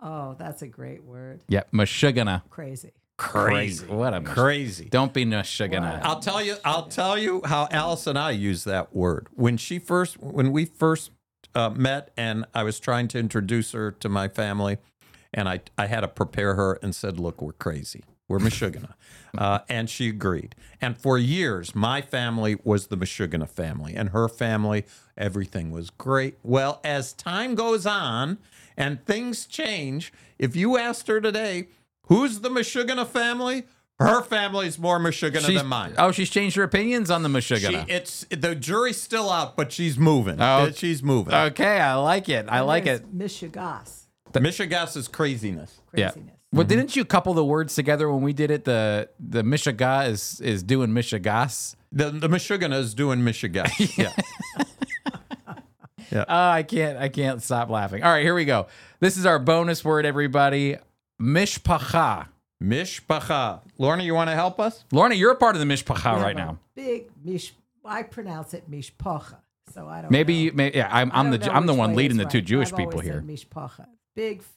Oh, 0.02 0.34
that's 0.38 0.62
a 0.62 0.66
great 0.66 1.04
word. 1.04 1.42
Yep, 1.48 1.70
mashugana. 1.72 2.42
Crazy. 2.50 2.92
Crazy. 3.16 3.86
What 3.86 4.14
a 4.14 4.20
mush- 4.20 4.34
Crazy. 4.34 4.88
Don't 4.90 5.12
be 5.12 5.24
mashugana. 5.24 6.00
I'll 6.02 6.18
tell 6.18 6.42
you. 6.42 6.56
I'll 6.64 6.86
tell 6.88 7.16
you 7.16 7.40
how 7.44 7.68
Alice 7.70 8.06
and 8.08 8.18
I 8.18 8.32
use 8.32 8.64
that 8.64 8.94
word 8.94 9.28
when 9.34 9.56
she 9.56 9.78
first, 9.78 10.18
when 10.20 10.50
we 10.50 10.64
first 10.64 11.12
uh, 11.54 11.70
met, 11.70 12.10
and 12.16 12.46
I 12.52 12.64
was 12.64 12.80
trying 12.80 13.06
to 13.08 13.18
introduce 13.18 13.72
her 13.72 13.92
to 13.92 14.08
my 14.08 14.26
family, 14.26 14.78
and 15.32 15.48
I 15.48 15.60
I 15.78 15.86
had 15.86 16.00
to 16.00 16.08
prepare 16.08 16.54
her 16.54 16.80
and 16.82 16.94
said, 16.94 17.20
"Look, 17.20 17.40
we're 17.40 17.52
crazy. 17.52 18.02
We're 18.28 18.38
Mashugana," 18.40 18.94
uh, 19.38 19.60
and 19.68 19.88
she 19.88 20.08
agreed. 20.08 20.56
And 20.80 20.98
for 20.98 21.16
years, 21.16 21.76
my 21.76 22.00
family 22.00 22.56
was 22.64 22.88
the 22.88 22.96
Mashugana 22.96 23.48
family, 23.48 23.94
and 23.94 24.08
her 24.08 24.28
family, 24.28 24.84
everything 25.16 25.70
was 25.70 25.90
great. 25.90 26.38
Well, 26.42 26.80
as 26.82 27.12
time 27.12 27.54
goes 27.54 27.86
on 27.86 28.38
and 28.76 29.04
things 29.06 29.46
change, 29.46 30.12
if 30.38 30.56
you 30.56 30.76
asked 30.78 31.08
her 31.08 31.20
today, 31.20 31.68
who's 32.06 32.40
the 32.40 32.48
Mashugana 32.50 33.06
family? 33.06 33.64
Her 33.98 34.22
family's 34.22 34.78
more 34.80 34.98
Michigan 34.98 35.42
She's- 35.42 35.60
than 35.60 35.68
mine. 35.68 35.94
Oh, 35.96 36.10
she's 36.10 36.28
changed 36.30 36.56
her 36.56 36.64
opinions 36.64 37.08
on 37.10 37.22
the 37.22 37.40
She, 37.40 37.92
it's 37.92 38.26
the 38.30 38.54
jury's 38.56 39.00
still 39.00 39.30
out, 39.30 39.56
but 39.56 39.70
she's 39.70 39.96
moving. 39.96 40.40
Oh. 40.40 40.70
She's 40.74 41.02
moving. 41.04 41.32
Okay, 41.34 41.78
I 41.78 41.94
like 41.94 42.28
it. 42.28 42.46
I 42.48 42.60
like 42.60 42.86
it. 42.86 43.16
Michigas. 43.16 44.06
Michigas 44.32 44.96
is 44.96 45.06
craziness. 45.08 45.80
Yeah. 45.94 46.10
Craziness. 46.10 46.36
Well, 46.52 46.66
didn't 46.66 46.96
you 46.96 47.04
couple 47.04 47.32
the 47.32 47.44
words 47.44 47.74
together 47.74 48.10
when 48.12 48.22
we 48.22 48.32
did 48.32 48.50
it? 48.50 48.64
The 48.64 49.08
the 49.20 49.42
Michigan 49.42 50.02
is 50.10 50.40
is 50.40 50.62
doing 50.62 50.90
Michigas. 50.90 51.76
The 51.92 52.10
the 52.10 52.28
Michigan 52.28 52.72
is 52.72 52.94
doing 52.94 53.22
Michigan. 53.24 53.66
yeah. 53.96 54.12
Oh, 56.12 56.24
I 56.28 56.62
can't 56.62 56.98
I 56.98 57.08
can't 57.08 57.42
stop 57.42 57.70
laughing. 57.70 58.02
All 58.02 58.10
right, 58.12 58.22
here 58.22 58.34
we 58.34 58.44
go. 58.44 58.66
This 59.00 59.16
is 59.16 59.26
our 59.26 59.38
bonus 59.38 59.84
word, 59.84 60.04
everybody. 60.06 60.76
Mishpacha. 61.20 62.28
Mishpacha. 62.62 63.60
Lorna, 63.78 64.02
you 64.02 64.14
want 64.14 64.30
to 64.30 64.34
help 64.34 64.60
us? 64.60 64.84
Lorna, 64.92 65.14
you're 65.14 65.32
a 65.32 65.36
part 65.36 65.56
of 65.56 65.60
the 65.60 65.66
Mishpacha 65.66 66.16
We 66.18 66.22
right 66.22 66.36
now. 66.36 66.58
Big 66.74 67.04
mish. 67.24 67.54
I 67.84 68.02
pronounce 68.04 68.54
it 68.54 68.70
mishpacha. 68.70 69.36
So 69.74 69.88
I 69.88 70.02
don't. 70.02 70.10
Maybe, 70.10 70.34
know. 70.34 70.40
you- 70.42 70.52
may, 70.52 70.72
yeah, 70.72 70.88
I'm, 70.90 71.10
I 71.12 71.18
I'm 71.18 71.30
the 71.30 71.52
I'm 71.52 71.66
the 71.66 71.74
one 71.74 71.94
leading 71.96 72.16
the 72.16 72.24
it's 72.24 72.32
two. 72.32 72.40
Jewish 72.40 72.70
I've 72.72 72.76
people 72.78 72.92
always 72.94 73.06
here. 73.08 73.14
said 73.14 73.26
Mishpacha. 73.26 73.86
Big. 74.14 74.38
f- 74.40 74.52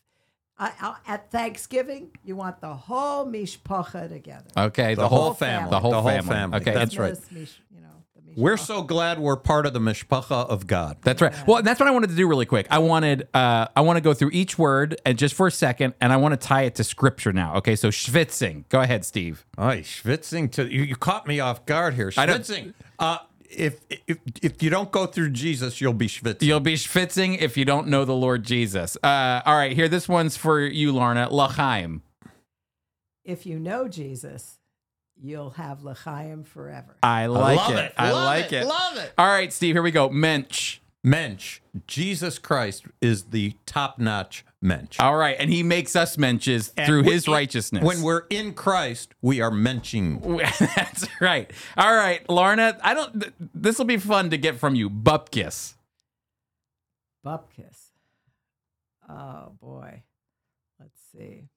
I, 0.57 0.71
I, 0.79 0.95
at 1.13 1.31
Thanksgiving, 1.31 2.11
you 2.23 2.35
want 2.35 2.61
the 2.61 2.73
whole 2.73 3.25
mishpacha 3.25 4.07
together. 4.09 4.45
Okay, 4.55 4.93
the, 4.95 5.01
The 5.01 5.07
whole 5.09 5.21
whole 5.23 5.33
family. 5.33 5.69
the 5.69 5.79
whole 5.79 5.91
The 5.91 6.01
whole 6.01 6.09
family. 6.11 6.29
family. 6.33 6.57
Okay, 6.61 6.73
That's 6.73 6.93
it's- 6.93 7.19
right. 7.19 7.31
Mish- 7.39 7.59
you 7.75 7.81
know, 7.81 7.87
the 7.89 7.94
We're 8.35 8.57
so 8.57 8.81
glad 8.81 9.19
we're 9.19 9.37
part 9.37 9.65
of 9.65 9.73
the 9.73 9.79
Mishpacha 9.79 10.49
of 10.49 10.67
God. 10.67 10.97
That's 11.03 11.21
right. 11.21 11.33
Well, 11.47 11.61
that's 11.61 11.79
what 11.79 11.87
I 11.87 11.91
wanted 11.91 12.09
to 12.09 12.15
do 12.15 12.27
really 12.27 12.45
quick. 12.45 12.67
I 12.69 12.79
wanted 12.79 13.27
uh, 13.33 13.67
I 13.75 13.81
want 13.81 13.97
to 13.97 14.01
go 14.01 14.13
through 14.13 14.31
each 14.33 14.57
word 14.57 14.99
and 15.05 15.17
just 15.17 15.35
for 15.35 15.47
a 15.47 15.51
second, 15.51 15.93
and 16.01 16.11
I 16.11 16.17
want 16.17 16.39
to 16.39 16.47
tie 16.47 16.63
it 16.63 16.75
to 16.75 16.83
scripture 16.83 17.31
now. 17.31 17.55
Okay, 17.55 17.75
so 17.75 17.89
schwitzing. 17.89 18.67
Go 18.69 18.81
ahead, 18.81 19.05
Steve. 19.05 19.45
Oy, 19.59 19.81
schwitzing 19.81 20.51
to 20.53 20.65
you, 20.71 20.81
you 20.83 20.95
caught 20.95 21.27
me 21.27 21.39
off 21.39 21.65
guard 21.65 21.93
here. 21.93 22.11
I 22.17 22.25
don't- 22.25 22.41
Schwitzing. 22.41 22.73
Uh, 22.99 23.19
if, 23.49 23.79
if 24.07 24.17
if 24.41 24.61
you 24.63 24.69
don't 24.69 24.91
go 24.91 25.05
through 25.05 25.29
Jesus, 25.29 25.79
you'll 25.79 25.93
be 25.93 26.07
schwitzing. 26.07 26.41
You'll 26.41 26.59
be 26.59 26.73
schwitzing 26.75 27.37
if 27.39 27.55
you 27.55 27.63
don't 27.63 27.87
know 27.87 28.03
the 28.03 28.15
Lord 28.15 28.43
Jesus. 28.43 28.97
Uh, 29.01 29.41
all 29.45 29.55
right, 29.55 29.71
here. 29.71 29.87
This 29.87 30.09
one's 30.09 30.35
for 30.35 30.59
you, 30.59 30.91
Lorna. 30.91 31.29
Lachaim. 31.31 32.01
If 33.23 33.45
you 33.45 33.59
know 33.59 33.87
Jesus, 33.87 34.59
you'll 35.21 35.51
have 35.51 35.83
l'chaim 35.83 36.43
forever. 36.43 36.95
I 37.03 37.27
like 37.27 37.57
love 37.57 37.71
it. 37.71 37.77
it. 37.85 37.93
I 37.97 38.11
Love 38.11 38.25
like 38.25 38.45
it. 38.53 38.63
it. 38.63 38.65
Love 38.67 38.97
it. 38.97 39.13
All 39.17 39.27
right, 39.27 39.51
Steve. 39.53 39.75
Here 39.75 39.81
we 39.83 39.91
go. 39.91 40.09
Mensch. 40.09 40.79
Mensch. 41.03 41.59
Jesus 41.85 42.39
Christ 42.39 42.85
is 42.99 43.25
the 43.25 43.53
top-notch 43.67 44.43
mensch. 44.61 44.99
All 44.99 45.15
right, 45.15 45.35
and 45.39 45.51
he 45.51 45.61
makes 45.61 45.95
us 45.95 46.17
menches 46.17 46.71
And 46.75 46.87
through 46.87 47.03
we- 47.03 47.11
his 47.13 47.27
righteousness. 47.27 47.83
When 47.83 48.01
we're 48.01 48.23
in 48.31 48.53
Christ, 48.55 49.13
we 49.21 49.39
are 49.39 49.51
menching. 49.51 50.19
That's 50.75 51.07
right. 51.21 51.51
All 51.77 51.93
right, 51.93 52.27
Lorna. 52.27 52.77
I 52.83 52.95
don't. 52.95 53.21
Th- 53.21 53.33
this 53.53 53.77
will 53.77 53.85
be 53.85 53.97
fun 53.97 54.31
to 54.31 54.37
get 54.37 54.57
from 54.59 54.73
you. 54.73 54.89
Bupkis. 54.89 55.75
Bupkis. 57.23 57.91
Oh 59.07 59.51
boy. 59.61 60.01
Let's 60.79 60.99
see. 61.11 61.49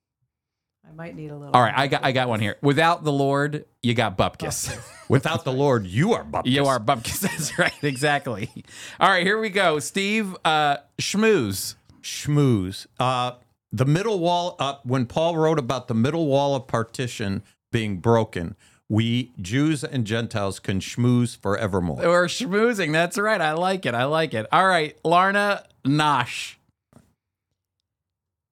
I 0.88 0.94
might 0.94 1.14
need 1.14 1.30
a 1.30 1.36
little. 1.36 1.54
All 1.54 1.62
right, 1.62 1.74
I 1.76 1.86
got 1.86 2.04
I 2.04 2.12
got 2.12 2.28
one 2.28 2.40
here. 2.40 2.56
Without 2.62 3.04
the 3.04 3.12
Lord, 3.12 3.64
you 3.82 3.94
got 3.94 4.16
bupkis. 4.16 4.76
Without 5.08 5.44
the 5.44 5.52
Lord, 5.52 5.86
you 5.86 6.14
are 6.14 6.24
bupkis. 6.24 6.46
you 6.50 6.66
are 6.66 6.80
bupkis. 6.80 7.20
That's 7.20 7.58
right. 7.58 7.72
Exactly. 7.82 8.50
All 8.98 9.08
right, 9.08 9.24
here 9.24 9.40
we 9.40 9.50
go. 9.50 9.78
Steve, 9.78 10.36
uh, 10.44 10.78
schmooze. 11.00 11.74
schmooze. 12.02 12.86
Uh, 12.98 13.32
the 13.70 13.84
middle 13.84 14.18
wall, 14.18 14.56
uh, 14.58 14.76
when 14.84 15.06
Paul 15.06 15.36
wrote 15.36 15.58
about 15.58 15.88
the 15.88 15.94
middle 15.94 16.26
wall 16.26 16.54
of 16.54 16.66
partition 16.66 17.42
being 17.70 17.98
broken, 17.98 18.56
we 18.88 19.32
Jews 19.40 19.84
and 19.84 20.06
Gentiles 20.06 20.58
can 20.58 20.80
schmooze 20.80 21.36
forevermore. 21.36 22.04
Or 22.04 22.26
schmoozing. 22.26 22.92
That's 22.92 23.18
right. 23.18 23.40
I 23.40 23.52
like 23.52 23.84
it. 23.84 23.94
I 23.94 24.04
like 24.04 24.32
it. 24.32 24.46
All 24.50 24.66
right, 24.66 24.96
Lorna, 25.04 25.64
nosh. 25.84 26.54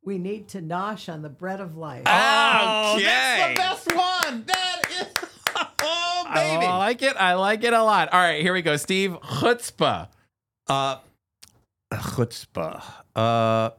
We 0.06 0.18
need 0.18 0.46
to 0.50 0.62
nosh 0.62 1.12
on 1.12 1.20
the 1.22 1.28
bread 1.28 1.60
of 1.60 1.76
life. 1.76 2.04
Oh, 2.06 2.94
Okay. 2.94 3.04
that's 3.58 3.84
the 3.84 3.90
best 3.92 4.24
one. 4.24 4.44
That 4.46 4.82
is, 4.88 5.06
oh 5.82 6.30
baby. 6.32 6.64
I 6.64 6.78
like 6.78 7.02
it. 7.02 7.16
I 7.18 7.34
like 7.34 7.64
it 7.64 7.72
a 7.72 7.82
lot. 7.82 8.12
All 8.12 8.20
right, 8.20 8.40
here 8.40 8.52
we 8.54 8.62
go. 8.62 8.76
Steve, 8.76 9.12
chutzpah. 9.20 10.08
Uh, 10.68 10.98
chutzpah. 11.92 12.82
Uh, 13.16 13.70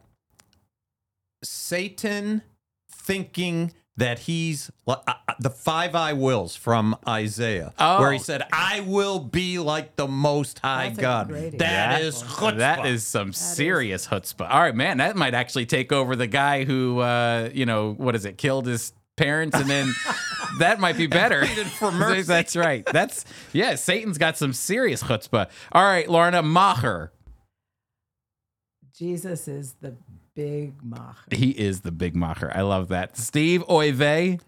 Satan 1.43 2.41
thinking 2.91 3.71
that 3.97 4.19
he's 4.19 4.71
uh, 4.87 4.95
uh, 5.07 5.13
the 5.39 5.49
five 5.49 5.95
I 5.95 6.13
wills 6.13 6.55
from 6.55 6.95
Isaiah, 7.07 7.73
Oh. 7.79 7.99
where 7.99 8.11
he 8.13 8.19
said, 8.19 8.43
"I 8.53 8.81
will 8.81 9.19
be 9.19 9.57
like 9.59 9.95
the 9.95 10.07
Most 10.07 10.59
High 10.59 10.89
That's 10.89 10.99
God." 10.99 11.27
great 11.29 11.57
That 11.57 12.01
example. 12.01 12.07
is 12.07 12.23
chutzpah. 12.23 12.57
That 12.57 12.85
is 12.85 13.05
some 13.07 13.33
serious 13.33 14.07
chutzpah. 14.07 14.49
All 14.49 14.61
right, 14.61 14.75
man, 14.75 14.97
that 14.97 15.15
might 15.15 15.33
actually 15.33 15.65
take 15.65 15.91
over 15.91 16.15
the 16.15 16.27
guy 16.27 16.63
who, 16.63 16.99
uh, 16.99 17.49
you 17.53 17.65
know, 17.65 17.93
what 17.93 18.15
is 18.15 18.25
it, 18.25 18.37
killed 18.37 18.67
his 18.67 18.93
parents, 19.15 19.57
and 19.59 19.67
then 19.69 19.91
that 20.59 20.79
might 20.79 20.95
be 20.95 21.07
better. 21.07 21.45
for 21.45 21.91
mercy. 21.91 22.21
That's 22.27 22.55
right. 22.55 22.85
That's 22.85 23.25
yeah. 23.51 23.73
Satan's 23.75 24.19
got 24.19 24.37
some 24.37 24.53
serious 24.53 25.01
chutzpah. 25.01 25.49
All 25.71 25.83
right, 25.83 26.07
Lorna 26.07 26.43
Macher. 26.43 27.09
Jesus 28.95 29.47
is 29.47 29.73
the 29.81 29.95
big 30.37 30.73
mach. 30.83 31.33
He 31.33 31.49
is 31.49 31.81
the 31.81 31.91
big 31.91 32.13
Macher. 32.13 32.55
I 32.55 32.61
love 32.61 32.89
that. 32.89 33.17
Steve 33.17 33.63
Oive. 33.67 34.39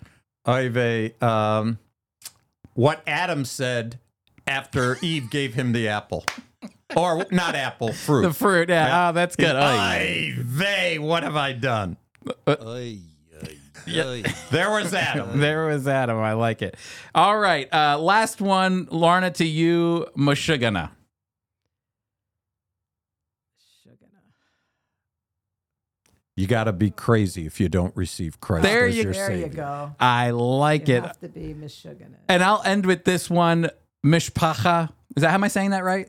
Ive, 0.45 1.21
um, 1.21 1.79
what 2.73 3.01
Adam 3.05 3.43
said 3.43 3.99
after 4.47 4.97
Eve 5.01 5.29
gave 5.29 5.53
him 5.55 5.73
the 5.73 5.89
apple, 5.89 6.23
or 6.95 7.25
not 7.31 7.55
apple, 7.55 7.91
fruit. 7.91 8.21
The 8.21 8.33
fruit. 8.33 8.69
Yeah. 8.69 9.09
Oh, 9.09 9.11
that's 9.11 9.35
good. 9.35 9.55
Oy. 9.55 9.59
Ive, 9.59 11.01
what 11.01 11.23
have 11.23 11.35
I 11.35 11.53
done? 11.53 11.97
There 13.85 14.69
was 14.71 14.93
Adam. 14.93 15.39
There 15.39 15.65
was 15.65 15.87
Adam. 15.87 16.17
I 16.19 16.33
like 16.33 16.61
it. 16.61 16.77
All 17.15 17.37
right. 17.37 17.71
Uh, 17.73 17.97
last 17.99 18.41
one, 18.41 18.87
Lorna, 18.91 19.31
to 19.31 19.45
you, 19.45 20.07
Mushugana. 20.17 20.91
You 26.39 26.47
got 26.47 26.63
to 26.65 26.71
be 26.71 26.89
crazy 26.89 27.45
if 27.45 27.59
you 27.59 27.67
don't 27.67 27.93
receive 27.97 28.39
Christ 28.39 28.63
There 28.63 28.85
as 28.85 28.95
you- 28.95 29.03
your 29.03 29.11
There 29.11 29.27
Savior. 29.27 29.47
you 29.47 29.53
go. 29.53 29.93
I 29.99 30.31
like 30.31 30.87
You 30.87 30.95
it. 30.95 31.03
have 31.03 31.19
to 31.19 31.27
be 31.27 31.53
Mishugana. 31.53 32.15
And 32.29 32.41
I'll 32.41 32.61
end 32.63 32.85
with 32.85 33.03
this 33.03 33.29
one, 33.29 33.69
Mishpacha. 34.05 34.87
Is 35.17 35.21
that 35.23 35.29
how 35.31 35.33
am 35.35 35.43
I 35.43 35.49
saying 35.49 35.71
that 35.71 35.83
right? 35.83 36.07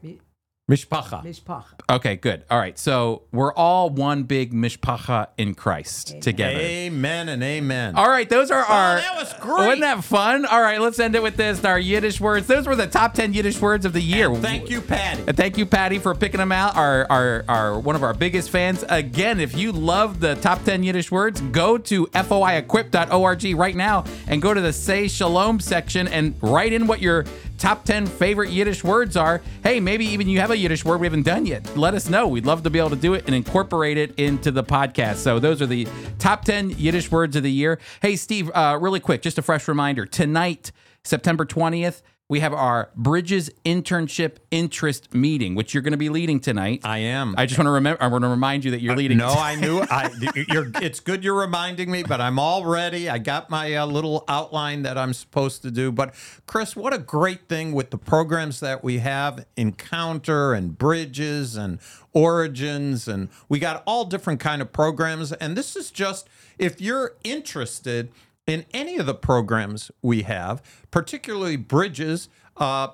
Mishpacha. 0.70 1.24
Mishpacha. 1.24 1.64
Okay, 1.90 2.14
good. 2.14 2.44
All 2.48 2.58
right. 2.58 2.78
So 2.78 3.22
we're 3.32 3.52
all 3.52 3.90
one 3.90 4.22
big 4.22 4.52
Mishpacha 4.52 5.26
in 5.36 5.54
Christ 5.54 6.10
Amen. 6.10 6.20
together. 6.22 6.58
Amen 6.60 7.28
and 7.28 7.42
amen. 7.42 7.96
All 7.96 8.08
right, 8.08 8.28
those 8.28 8.52
are 8.52 8.64
oh, 8.68 8.72
our. 8.72 8.96
that 8.96 9.16
was 9.16 9.32
great. 9.40 9.66
Wasn't 9.66 9.80
that 9.80 10.04
fun? 10.04 10.46
All 10.46 10.62
right, 10.62 10.80
let's 10.80 11.00
end 11.00 11.16
it 11.16 11.22
with 11.24 11.36
this. 11.36 11.64
Our 11.64 11.78
Yiddish 11.78 12.20
words. 12.20 12.46
Those 12.46 12.68
were 12.68 12.76
the 12.76 12.86
top 12.86 13.14
ten 13.14 13.34
Yiddish 13.34 13.60
words 13.60 13.84
of 13.84 13.92
the 13.92 14.00
year. 14.00 14.32
Thank 14.36 14.70
you, 14.70 14.80
Patty. 14.80 15.24
And 15.26 15.36
thank 15.36 15.58
you, 15.58 15.66
Patty, 15.66 15.98
for 15.98 16.14
picking 16.14 16.38
them 16.38 16.52
out. 16.52 16.76
Our, 16.76 17.04
our, 17.10 17.44
our 17.48 17.80
one 17.80 17.96
of 17.96 18.04
our 18.04 18.14
biggest 18.14 18.50
fans. 18.50 18.84
Again, 18.88 19.40
if 19.40 19.56
you 19.56 19.72
love 19.72 20.20
the 20.20 20.36
top 20.36 20.62
10 20.62 20.84
Yiddish 20.84 21.10
words, 21.10 21.40
go 21.40 21.78
to 21.78 22.06
foiequip.org 22.06 23.58
right 23.58 23.76
now 23.76 24.04
and 24.28 24.40
go 24.40 24.54
to 24.54 24.60
the 24.60 24.72
Say 24.72 25.08
Shalom 25.08 25.58
section 25.58 26.06
and 26.06 26.36
write 26.40 26.72
in 26.72 26.86
what 26.86 27.00
your 27.00 27.24
top 27.60 27.84
10 27.84 28.06
favorite 28.06 28.50
Yiddish 28.50 28.82
words 28.82 29.16
are. 29.16 29.42
Hey, 29.62 29.78
maybe 29.80 30.06
even 30.06 30.28
you 30.28 30.40
have 30.40 30.50
a 30.50 30.56
Yiddish 30.56 30.84
word 30.84 31.00
we 31.00 31.06
haven't 31.06 31.22
done 31.22 31.44
yet. 31.44 31.76
Let 31.76 31.94
us 31.94 32.08
know. 32.08 32.26
We'd 32.26 32.46
love 32.46 32.62
to 32.62 32.70
be 32.70 32.78
able 32.78 32.90
to 32.90 32.96
do 32.96 33.14
it 33.14 33.26
and 33.26 33.34
incorporate 33.34 33.98
it 33.98 34.18
into 34.18 34.50
the 34.50 34.64
podcast. 34.64 35.16
So 35.16 35.38
those 35.38 35.60
are 35.60 35.66
the 35.66 35.86
top 36.18 36.44
10 36.44 36.70
Yiddish 36.70 37.10
words 37.10 37.36
of 37.36 37.42
the 37.42 37.52
year. 37.52 37.78
Hey, 38.00 38.16
Steve, 38.16 38.50
uh, 38.54 38.78
really 38.80 38.98
quick, 38.98 39.20
just 39.20 39.38
a 39.38 39.42
fresh 39.42 39.68
reminder. 39.68 40.06
Tonight, 40.06 40.72
September 41.04 41.44
20th, 41.44 42.00
we 42.30 42.38
have 42.38 42.54
our 42.54 42.90
Bridges 42.94 43.50
Internship 43.64 44.36
Interest 44.52 45.12
Meeting, 45.12 45.56
which 45.56 45.74
you're 45.74 45.82
going 45.82 45.94
to 45.94 45.98
be 45.98 46.08
leading 46.08 46.38
tonight. 46.38 46.80
I 46.84 46.98
am. 46.98 47.34
I 47.36 47.44
just 47.44 47.58
want 47.58 47.66
to 47.66 47.72
remember. 47.72 48.00
I 48.00 48.06
want 48.06 48.22
to 48.22 48.28
remind 48.28 48.64
you 48.64 48.70
that 48.70 48.80
you're 48.80 48.94
leading. 48.94 49.18
No, 49.18 49.30
I 49.30 49.56
knew. 49.56 49.80
I, 49.80 50.12
you're, 50.48 50.70
it's 50.76 51.00
good 51.00 51.24
you're 51.24 51.34
reminding 51.34 51.90
me, 51.90 52.04
but 52.04 52.20
I'm 52.20 52.38
all 52.38 52.64
ready. 52.64 53.10
I 53.10 53.18
got 53.18 53.50
my 53.50 53.74
uh, 53.74 53.84
little 53.84 54.24
outline 54.28 54.82
that 54.82 54.96
I'm 54.96 55.12
supposed 55.12 55.62
to 55.62 55.72
do. 55.72 55.90
But 55.90 56.14
Chris, 56.46 56.76
what 56.76 56.94
a 56.94 56.98
great 56.98 57.48
thing 57.48 57.72
with 57.72 57.90
the 57.90 57.98
programs 57.98 58.60
that 58.60 58.84
we 58.84 58.98
have: 58.98 59.44
Encounter 59.56 60.54
and 60.54 60.78
Bridges 60.78 61.56
and 61.56 61.80
Origins, 62.12 63.08
and 63.08 63.28
we 63.48 63.58
got 63.58 63.82
all 63.86 64.04
different 64.04 64.38
kind 64.38 64.62
of 64.62 64.72
programs. 64.72 65.32
And 65.32 65.56
this 65.56 65.74
is 65.74 65.90
just 65.90 66.28
if 66.58 66.80
you're 66.80 67.16
interested 67.24 68.12
in 68.46 68.64
any 68.72 68.96
of 68.96 69.06
the 69.06 69.14
programs 69.14 69.90
we 70.02 70.22
have, 70.22 70.62
particularly 70.90 71.56
Bridges. 71.56 72.28
Uh, 72.56 72.88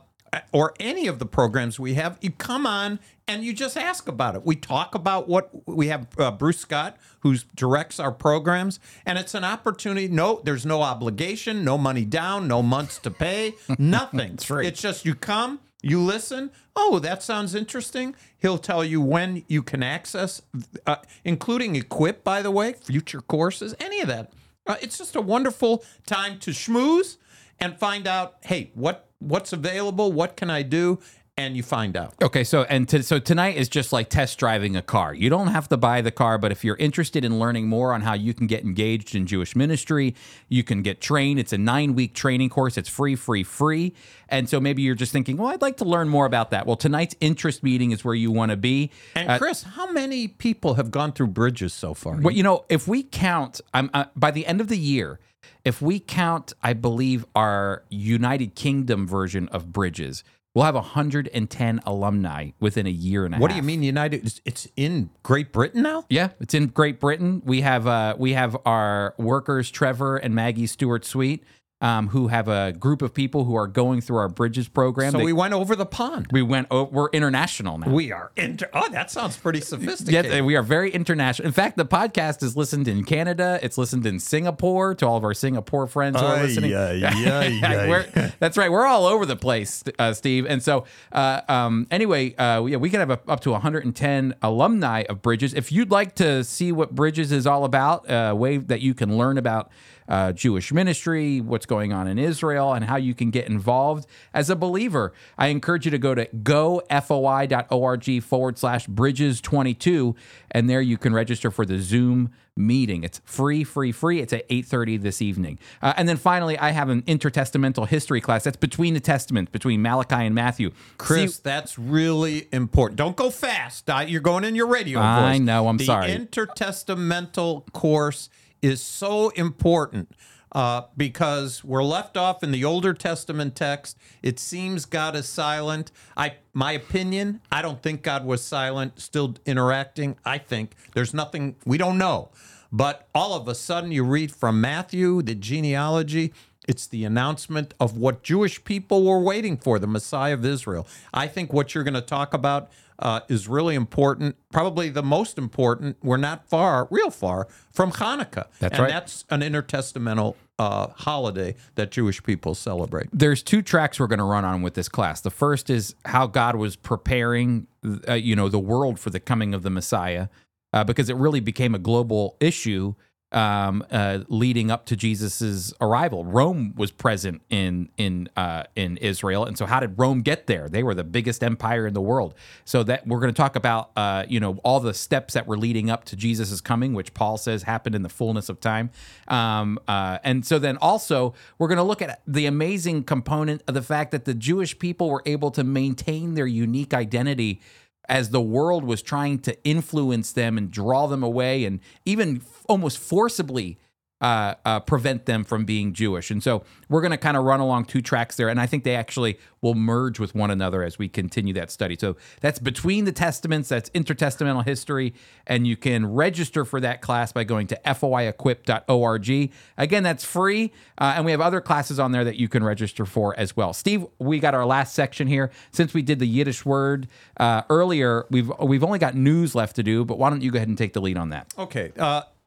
or 0.53 0.75
any 0.79 1.07
of 1.07 1.19
the 1.19 1.27
programs 1.27 1.79
we 1.79 1.95
have, 1.95 2.19
you 2.21 2.31
come 2.31 2.67
on 2.67 2.99
and 3.29 3.43
you 3.43 3.53
just 3.53 3.77
ask 3.77 4.09
about 4.09 4.35
it. 4.35 4.45
We 4.45 4.57
talk 4.57 4.95
about 4.95 5.29
what 5.29 5.51
we 5.67 5.89
have. 5.89 6.07
Uh, 6.19 6.31
Bruce 6.31 6.59
Scott, 6.59 6.97
who 7.21 7.37
directs 7.55 7.99
our 7.99 8.13
programs, 8.13 8.79
and 9.05 9.19
it's 9.19 9.35
an 9.35 9.45
opportunity. 9.45 10.09
No, 10.09 10.41
there's 10.45 10.67
no 10.67 10.83
obligation, 10.83 11.65
no 11.65 11.77
money 11.79 12.05
down, 12.05 12.47
no 12.49 12.63
months 12.63 12.99
to 12.99 13.11
pay, 13.11 13.55
nothing. 13.79 14.35
it's, 14.35 14.51
it's 14.51 14.81
just 14.81 15.05
you 15.05 15.15
come, 15.15 15.61
you 15.83 16.01
listen. 16.01 16.51
Oh, 16.75 16.99
that 16.99 17.23
sounds 17.23 17.55
interesting. 17.55 18.15
He'll 18.39 18.59
tell 18.59 18.85
you 18.85 19.01
when 19.01 19.45
you 19.49 19.63
can 19.63 19.83
access, 19.83 20.43
uh, 20.87 20.97
including 21.25 21.75
equip, 21.75 22.23
by 22.23 22.43
the 22.43 22.51
way, 22.51 22.75
future 22.75 23.21
courses, 23.21 23.75
any 23.81 24.01
of 24.01 24.09
that. 24.09 24.33
Uh, 24.67 24.77
it's 24.81 24.99
just 24.99 25.15
a 25.17 25.21
wonderful 25.21 25.85
time 26.07 26.39
to 26.41 26.51
schmooze 26.51 27.17
and 27.61 27.79
find 27.79 28.07
out, 28.07 28.37
hey, 28.45 28.71
what 28.75 29.09
what's 29.19 29.53
available? 29.53 30.13
What 30.13 30.37
can 30.37 30.51
I 30.51 30.63
do? 30.63 30.99
And 31.39 31.55
you 31.55 31.63
find 31.63 31.99
out. 31.99 32.15
Okay, 32.23 32.45
so 32.45 32.63
and 32.63 32.89
to, 32.89 33.03
so 33.03 33.19
tonight 33.19 33.57
is 33.57 33.69
just 33.69 33.93
like 33.93 34.09
test 34.09 34.39
driving 34.39 34.75
a 34.75 34.81
car. 34.81 35.13
You 35.13 35.29
don't 35.29 35.49
have 35.49 35.69
to 35.69 35.77
buy 35.77 36.01
the 36.01 36.11
car, 36.11 36.39
but 36.39 36.51
if 36.51 36.65
you're 36.65 36.77
interested 36.77 37.27
in 37.27 37.39
learning 37.39 37.69
more 37.69 37.93
on 37.93 38.01
how 38.01 38.15
you 38.15 38.33
can 38.33 38.47
get 38.47 38.65
engaged 38.65 39.15
in 39.15 39.27
Jewish 39.27 39.55
ministry, 39.55 40.15
you 40.49 40.65
can 40.65 40.81
get 40.81 40.99
trained. 41.03 41.39
It's 41.39 41.53
a 41.53 41.59
nine 41.59 41.95
week 41.95 42.15
training 42.15 42.49
course. 42.49 42.79
It's 42.79 42.89
free, 42.89 43.17
free, 43.17 43.43
free. 43.43 43.93
And 44.31 44.49
so 44.49 44.61
maybe 44.61 44.81
you're 44.81 44.95
just 44.95 45.13
thinking, 45.13 45.37
well, 45.37 45.49
I'd 45.49 45.61
like 45.61 45.77
to 45.77 45.85
learn 45.85 46.09
more 46.09 46.25
about 46.25 46.53
that. 46.53 46.67
Well, 46.67 46.77
tonight's 46.77 47.15
interest 47.21 47.63
meeting 47.63 47.91
is 47.91 48.03
where 48.03 48.15
you 48.15 48.31
want 48.31 48.51
to 48.51 48.57
be. 48.57 48.91
And 49.15 49.29
uh, 49.29 49.37
Chris, 49.37 49.63
how 49.63 49.93
many 49.93 50.29
people 50.29 50.77
have 50.77 50.91
gone 50.91 51.13
through 51.13 51.29
bridges 51.29 51.75
so 51.75 51.93
far? 51.93 52.19
Well, 52.19 52.33
you 52.33 52.43
know, 52.45 52.65
if 52.71 52.89
we 52.89 53.03
count, 53.03 53.61
I'm 53.75 53.91
uh, 53.93 54.07
by 54.17 54.31
the 54.31 54.47
end 54.47 54.63
of 54.63 54.69
the 54.69 54.79
year, 54.79 55.21
if 55.67 55.83
we 55.83 56.01
count, 56.01 56.55
I 56.63 56.73
believe 56.73 57.27
our 57.35 57.83
United 57.91 58.55
Kingdom 58.55 59.07
version 59.07 59.49
of 59.49 59.73
bridges 59.73 60.25
We'll 60.57 60.65
have 60.65 60.75
110 60.75 61.81
alumni 61.85 62.53
within 62.61 62.87
a 62.87 62.91
year 62.91 63.27
and 63.27 63.35
a 63.35 63.39
what 63.39 63.51
half. 63.51 63.61
do 63.61 63.63
you 63.63 63.67
mean 63.67 63.83
United? 63.83 64.41
It's 64.47 64.67
in 64.75 65.11
Great 65.23 65.53
Britain 65.53 65.83
now. 65.83 66.07
Yeah, 66.09 66.31
it's 66.41 66.55
in 66.55 66.69
Great 66.69 66.99
Britain. 66.99 67.43
We 67.45 67.61
have 67.61 67.87
uh, 67.87 68.17
we 68.19 68.33
have 68.33 68.57
our 68.65 69.15
workers, 69.19 69.71
Trevor 69.71 70.17
and 70.17 70.35
Maggie 70.35 70.67
Stewart 70.67 71.05
Sweet 71.05 71.45
um, 71.81 72.09
who 72.09 72.29
have 72.29 72.49
a 72.49 72.73
group 72.73 73.03
of 73.03 73.13
people 73.13 73.45
who 73.45 73.55
are 73.55 73.67
going 73.67 74.01
through 74.01 74.17
our 74.17 74.29
Bridges 74.29 74.67
program. 74.67 75.13
So 75.13 75.19
they, 75.19 75.25
we 75.25 75.33
went 75.33 75.53
over 75.53 75.77
the 75.77 75.85
pond. 75.85 76.29
We 76.31 76.41
went. 76.41 76.69
Oh, 76.71 76.85
we're 76.85 77.11
international 77.11 77.79
now. 77.79 77.91
We 77.91 78.13
are 78.13 78.33
inter. 78.35 78.69
Oh, 78.73 78.89
that 78.91 79.11
sounds 79.11 79.37
pretty 79.37 79.61
sophisticated. 79.61 80.33
yes, 80.33 80.43
we 80.43 80.57
are 80.57 80.63
very 80.63 80.91
international. 80.91 81.47
In 81.47 81.53
fact, 81.53 81.77
the 81.77 81.85
podcast 81.85 82.43
is 82.43 82.57
listened 82.57 82.89
in 82.89 83.05
Canada. 83.05 83.59
It's 83.63 83.77
listened 83.77 84.07
in 84.07 84.21
Singapore 84.21 84.95
to 84.95 85.07
all 85.07 85.19
of 85.19 85.25
our 85.25 85.35
Singapore 85.35 85.87
friends 85.87 86.19
who 86.19 86.27
are 86.27 86.43
listening. 86.43 86.71
Yeah, 86.71 86.93
yeah, 86.93 87.45
yeah. 87.45 88.31
that's 88.39 88.57
right. 88.57 88.71
We're 88.71 88.87
all 88.87 89.05
over 89.05 89.27
the 89.27 89.37
place, 89.37 89.85
uh, 89.99 90.15
Steve. 90.15 90.47
And 90.47 90.63
so, 90.63 90.87
uh, 91.13 91.43
um, 91.47 91.87
anyway, 91.91 92.35
uh, 92.37 92.65
yeah, 92.65 92.79
we 92.79 92.89
can 92.89 93.01
have 93.01 93.11
a, 93.11 93.21
up 93.29 93.41
to 93.41 93.51
110 93.51 94.35
alumni 94.41 95.05
of 95.09 95.21
Bridges. 95.21 95.53
If 95.53 95.71
you'd 95.71 95.91
like 95.91 96.15
to 96.17 96.43
see 96.43 96.73
what 96.73 96.95
Bridges 96.95 97.33
is 97.33 97.47
all 97.47 97.65
about, 97.65 98.07
a 98.09 98.35
way 98.35 98.57
that 98.57 98.81
you 98.81 98.95
can 98.95 99.19
learn 99.19 99.37
about 99.37 99.71
uh, 100.09 100.33
Jewish 100.33 100.73
ministry, 100.73 101.41
what's 101.41 101.67
going 101.67 101.93
on 101.93 102.07
in 102.09 102.19
Israel, 102.19 102.73
and 102.73 102.85
how 102.85 102.97
you 102.97 103.15
can 103.15 103.31
get 103.31 103.47
involved 103.49 104.07
as 104.35 104.51
a 104.51 104.57
believer. 104.57 105.13
I 105.39 105.49
encourage 105.49 105.85
you 105.85 105.91
to 105.91 105.99
go 105.99 106.15
to 106.15 106.27
gofoi.org 106.27 108.23
forward 108.23 108.59
slash 108.59 108.87
bridges 108.87 109.41
22, 109.41 110.15
and 110.51 110.69
there 110.71 110.81
you 110.81 110.99
can 110.99 111.13
register 111.13 111.51
for 111.51 111.65
the 111.65 111.79
Zoom 111.79 112.31
meeting. 112.57 113.05
It's 113.05 113.21
free, 113.25 113.65
free, 113.65 113.93
free. 113.93 114.21
It's 114.21 114.33
at 114.33 114.49
8.30 114.49 115.03
this 115.03 115.21
evening. 115.21 115.59
Uh, 115.83 115.93
and 115.97 116.09
then 116.09 116.17
finally, 116.17 116.59
I 116.59 116.71
have 116.71 116.89
an 116.89 117.03
intertestamental 117.03 117.87
history 117.87 118.21
class. 118.21 118.45
That's 118.45 118.57
between 118.57 118.95
the 118.95 119.01
testaments, 119.01 119.51
between 119.53 119.83
Malachi 119.83 120.15
and 120.15 120.35
Matthew. 120.35 120.71
Chris, 120.97 121.37
See, 121.37 121.41
that's 121.45 121.79
really 121.79 122.49
important. 122.53 122.97
Don't 122.97 123.17
go 123.17 123.31
fast. 123.31 123.91
You're 124.07 124.23
going 124.23 124.45
in 124.45 124.55
your 124.55 124.69
radio 124.69 125.01
I 125.01 125.33
voice. 125.33 125.41
know. 125.41 125.69
I'm 125.69 125.77
the 125.77 125.85
sorry. 125.85 126.13
The 126.13 126.19
intertestamental 126.19 127.71
course 127.73 128.31
is 128.67 128.83
so 128.83 129.29
important 129.31 130.11
uh, 130.53 130.83
because 130.97 131.63
we're 131.63 131.85
left 131.85 132.17
off 132.17 132.43
in 132.43 132.51
the 132.51 132.65
Older 132.65 132.93
Testament 132.95 133.55
text. 133.55 133.97
It 134.23 134.39
seems 134.41 134.85
God 134.85 135.15
is 135.15 135.29
silent. 135.29 135.93
I, 136.17 136.35
my 136.53 136.73
opinion, 136.73 137.41
I 137.53 137.63
don't 137.63 137.81
think 137.83 138.03
God 138.03 138.25
was 138.25 138.43
silent, 138.43 139.01
still 139.01 139.37
interacting. 139.47 140.17
I 140.25 140.39
think 140.39 140.75
there's 140.95 141.15
nothing 141.15 141.57
we 141.65 141.79
don't 141.79 141.99
know. 141.99 142.31
But 142.73 143.09
all 143.15 143.35
of 143.35 143.47
a 143.47 143.55
sudden, 143.55 143.93
you 143.93 144.03
read 144.03 144.33
from 144.33 144.61
Matthew, 144.61 145.23
the 145.23 145.37
genealogy, 145.37 146.33
it's 146.67 146.89
the 146.89 147.05
announcement 147.05 147.75
of 147.79 147.97
what 147.97 148.25
Jewish 148.25 148.65
people 148.65 149.05
were 149.05 149.21
waiting 149.21 149.57
for, 149.57 149.79
the 149.79 149.87
Messiah 149.87 150.35
of 150.35 150.45
Israel. 150.45 150.89
I 151.15 151.29
think 151.29 151.53
what 151.53 151.75
you're 151.75 151.85
going 151.85 151.95
to 151.95 152.01
talk 152.01 152.35
about 152.35 152.71
uh, 152.99 153.21
is 153.29 153.49
really 153.49 153.75
important, 153.75 154.37
probably 154.51 154.89
the 154.89 155.03
most 155.03 155.39
important. 155.39 155.97
We're 156.03 156.17
not 156.17 156.49
far, 156.49 156.89
real 156.91 157.11
far 157.11 157.49
from 157.73 157.93
Hanukkah. 157.93 158.47
That's 158.59 158.75
and 158.75 158.83
right. 158.83 158.89
that's 158.89 159.25
an 159.31 159.41
intertestamental 159.41 160.35
uh, 160.59 160.89
holiday 160.97 161.55
that 161.75 161.91
Jewish 161.91 162.23
people 162.23 162.55
celebrate. 162.55 163.09
There's 163.13 163.43
two 163.43 163.63
tracks 163.63 164.01
we're 164.01 164.07
going 164.07 164.19
to 164.19 164.25
run 164.25 164.45
on 164.45 164.63
with 164.63 164.75
this 164.75 164.89
class. 164.89 165.21
The 165.21 165.31
first 165.31 165.69
is 165.69 165.95
how 166.07 166.27
God 166.27 166.57
was 166.57 166.77
preparing, 166.77 167.67
uh, 168.09 168.15
you 168.15 168.35
know, 168.35 168.49
the 168.49 168.59
world 168.59 168.99
for 168.99 169.11
the 169.11 169.21
coming 169.21 169.53
of 169.53 169.63
the 169.63 169.71
Messiah, 169.71 170.29
uh, 170.73 170.85
because 170.85 171.11
it 171.11 171.17
really 171.17 171.41
became 171.41 171.75
a 171.75 171.79
global 171.79 172.37
issue 172.41 172.95
um, 173.33 173.85
uh, 173.91 174.21
leading 174.29 174.71
up 174.71 174.87
to 174.87 174.97
Jesus's 174.97 175.75
arrival. 175.81 176.25
Rome 176.25 176.75
was 176.77 176.91
present 176.91 177.43
in 177.51 177.91
in 177.97 178.29
uh, 178.37 178.65
in 178.77 178.97
Israel, 178.99 179.45
and 179.45 179.59
so 179.59 179.67
how 179.67 179.81
did 179.81 179.99
Rome 179.99 180.23
get 180.23 180.47
there? 180.47 180.69
They 180.69 180.83
were 180.83 180.95
the 180.95 181.05
biggest 181.05 181.43
empire 181.43 181.87
in 181.87 181.95
the 181.95 182.01
world. 182.01 182.35
So 182.65 182.83
that 182.85 183.07
we're 183.07 183.21
going 183.21 183.33
to 183.33 183.37
talk 183.37 183.57
about, 183.57 183.91
uh, 183.97 184.25
you 184.29 184.39
know, 184.39 184.59
all 184.65 184.81
the 184.81 184.95
steps 184.95 185.35
that 185.35 185.47
were 185.47 185.57
leading 185.59 185.91
up 185.91 186.05
to 186.05 186.17
Jesus's 186.17 186.61
coming, 186.61 186.95
which 186.95 187.15
Paul 187.15 187.37
says 187.37 187.65
happened 187.65 187.95
in 187.95 188.03
the 188.03 188.09
fullness 188.09 188.49
of 188.49 188.61
time. 188.61 188.91
Um, 189.29 189.79
uh, 189.89 190.19
and 190.23 190.47
so 190.47 190.59
then 190.59 190.77
also 190.77 191.35
we're 191.59 191.69
going 191.69 191.79
to 191.79 191.83
look 191.83 192.03
at 192.03 192.23
the 192.27 192.47
amazing 192.47 193.05
component 193.05 193.63
of 193.67 193.75
the 193.75 193.83
fact 193.83 194.13
that 194.13 194.25
the 194.25 194.35
Jewish 194.35 194.79
people 194.79 195.11
were 195.11 195.23
able 195.27 195.51
to 195.53 195.65
maintain 195.65 196.35
their 196.35 196.47
unique 196.47 196.95
identity 196.95 197.61
as 198.09 198.31
the 198.31 198.41
world 198.41 198.85
was 198.85 199.03
trying 199.03 199.39
to 199.41 199.65
influence 199.65 200.33
them 200.33 200.57
and 200.57 200.71
draw 200.71 201.07
them 201.07 201.23
away 201.23 201.65
and 201.65 201.81
even 202.05 202.41
almost 202.69 202.99
forcibly 202.99 203.79
uh, 204.21 204.55
uh, 204.65 204.81
prevent 204.81 205.27
them 205.27 205.45
from 205.45 205.67
being 205.67 205.93
Jewish. 205.93 206.31
And 206.31 206.43
so 206.43 206.65
we're 206.89 207.03
going 207.03 207.11
to 207.11 207.19
kind 207.19 207.37
of 207.37 207.45
run 207.45 207.61
along 207.61 207.85
two 207.85 208.01
tracks 208.01 208.37
there. 208.37 208.49
And 208.49 208.59
I 208.59 208.65
think 208.65 208.83
they 208.83 208.95
actually 208.95 209.39
will 209.61 209.75
merge 209.75 210.19
with 210.19 210.35
one 210.35 210.51
another 210.51 210.83
as 210.83 210.99
we 210.99 211.07
continue 211.07 211.53
that 211.53 211.71
study. 211.71 211.97
So 212.01 212.17
that's 212.41 212.59
between 212.59 213.05
the 213.05 213.13
testaments, 213.13 213.69
that's 213.69 213.91
intertestamental 213.91 214.65
history. 214.65 215.13
And 215.47 215.67
you 215.67 215.77
can 215.77 216.15
register 216.15 216.65
for 216.65 216.81
that 216.81 217.03
class 217.03 217.31
by 217.31 217.45
going 217.45 217.67
to 217.67 217.81
foiequip.org. 217.85 219.53
Again, 219.77 220.03
that's 220.03 220.25
free. 220.25 220.73
Uh, 220.97 221.13
and 221.17 221.27
we 221.27 221.31
have 221.31 221.43
other 221.43 221.61
classes 221.61 221.99
on 221.99 222.13
there 222.13 222.25
that 222.25 222.37
you 222.37 222.49
can 222.49 222.65
register 222.65 223.05
for 223.05 223.39
as 223.39 223.55
well. 223.55 223.75
Steve, 223.75 224.07
we 224.19 224.39
got 224.39 224.55
our 224.55 224.65
last 224.65 224.95
section 224.95 225.27
here. 225.27 225.51
Since 225.73 225.93
we 225.93 226.01
did 226.01 226.21
the 226.21 226.27
Yiddish 226.27 226.65
word 226.65 227.07
uh, 227.39 227.63
earlier, 227.69 228.25
we've, 228.31 228.51
we've 228.61 228.85
only 228.85 228.99
got 228.99 229.15
news 229.15 229.55
left 229.55 229.77
to 229.77 229.83
do, 229.83 230.07
but 230.07 230.19
why 230.19 230.31
don't 230.31 230.41
you 230.41 230.51
go 230.51 230.57
ahead 230.57 230.69
and 230.69 230.79
take 230.79 230.95
the 230.95 231.03
lead 231.03 231.19
on 231.19 231.29
that? 231.31 231.53
Okay. 231.59 231.93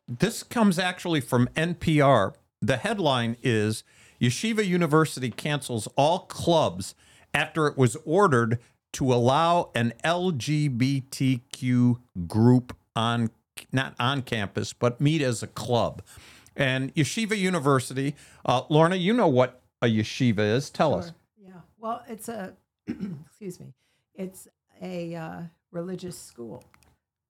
This 0.09 0.41
comes 0.41 0.79
actually 0.79 1.21
from 1.21 1.47
NPR. 1.55 2.33
The 2.61 2.77
headline 2.77 3.37
is 3.43 3.83
Yeshiva 4.19 4.65
University 4.65 5.29
cancels 5.29 5.87
all 5.95 6.21
clubs 6.21 6.95
after 7.31 7.67
it 7.67 7.77
was 7.77 7.95
ordered 8.05 8.57
to 8.93 9.13
allow 9.13 9.69
an 9.75 9.93
LGBTQ 10.03 11.99
group 12.27 12.75
on 12.95 13.29
not 13.71 13.93
on 13.99 14.23
campus 14.23 14.73
but 14.73 14.99
meet 14.99 15.21
as 15.21 15.43
a 15.43 15.47
club. 15.47 16.01
And 16.55 16.91
Yeshiva 16.95 17.37
University, 17.37 18.15
uh, 18.45 18.63
Lorna, 18.67 18.95
you 18.95 19.13
know 19.13 19.27
what 19.27 19.61
a 19.79 19.85
yeshiva 19.85 20.39
is. 20.39 20.71
Tell 20.71 20.95
us. 20.95 21.11
Yeah. 21.37 21.51
Well, 21.77 22.03
it's 22.07 22.29
a 22.29 22.55
excuse 22.87 23.59
me. 23.59 23.73
It's 24.15 24.47
a 24.81 25.15
uh, 25.15 25.41
religious 25.71 26.17
school. 26.17 26.63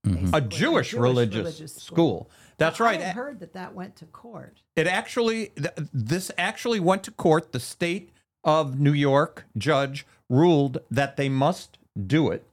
A 0.06 0.10
basically, 0.10 0.47
Jewish, 0.50 0.93
religious, 0.93 1.76
school. 1.76 2.30
That's 2.58 2.80
right. 2.80 3.02
I 3.02 3.10
heard 3.10 3.39
that 3.41 3.54
that 3.54 3.74
went 3.74 3.95
to 3.97 4.06
court. 4.06 4.62
It 4.76 4.88
actually, 4.88 5.47
th- 5.56 5.74
this 5.93 6.32
actually 6.38 6.80
went 6.80 7.04
to 7.04 7.12
court. 7.12 7.52
The 7.52 7.60
state 7.60 8.12
of 8.43 8.80
New 8.80 8.93
York 8.93 9.45
judge 9.58 10.06
ruled 10.30 10.80
that 10.89 11.18
they 11.18 11.28
must 11.30 11.78
do 12.08 12.30
it. 12.30 12.45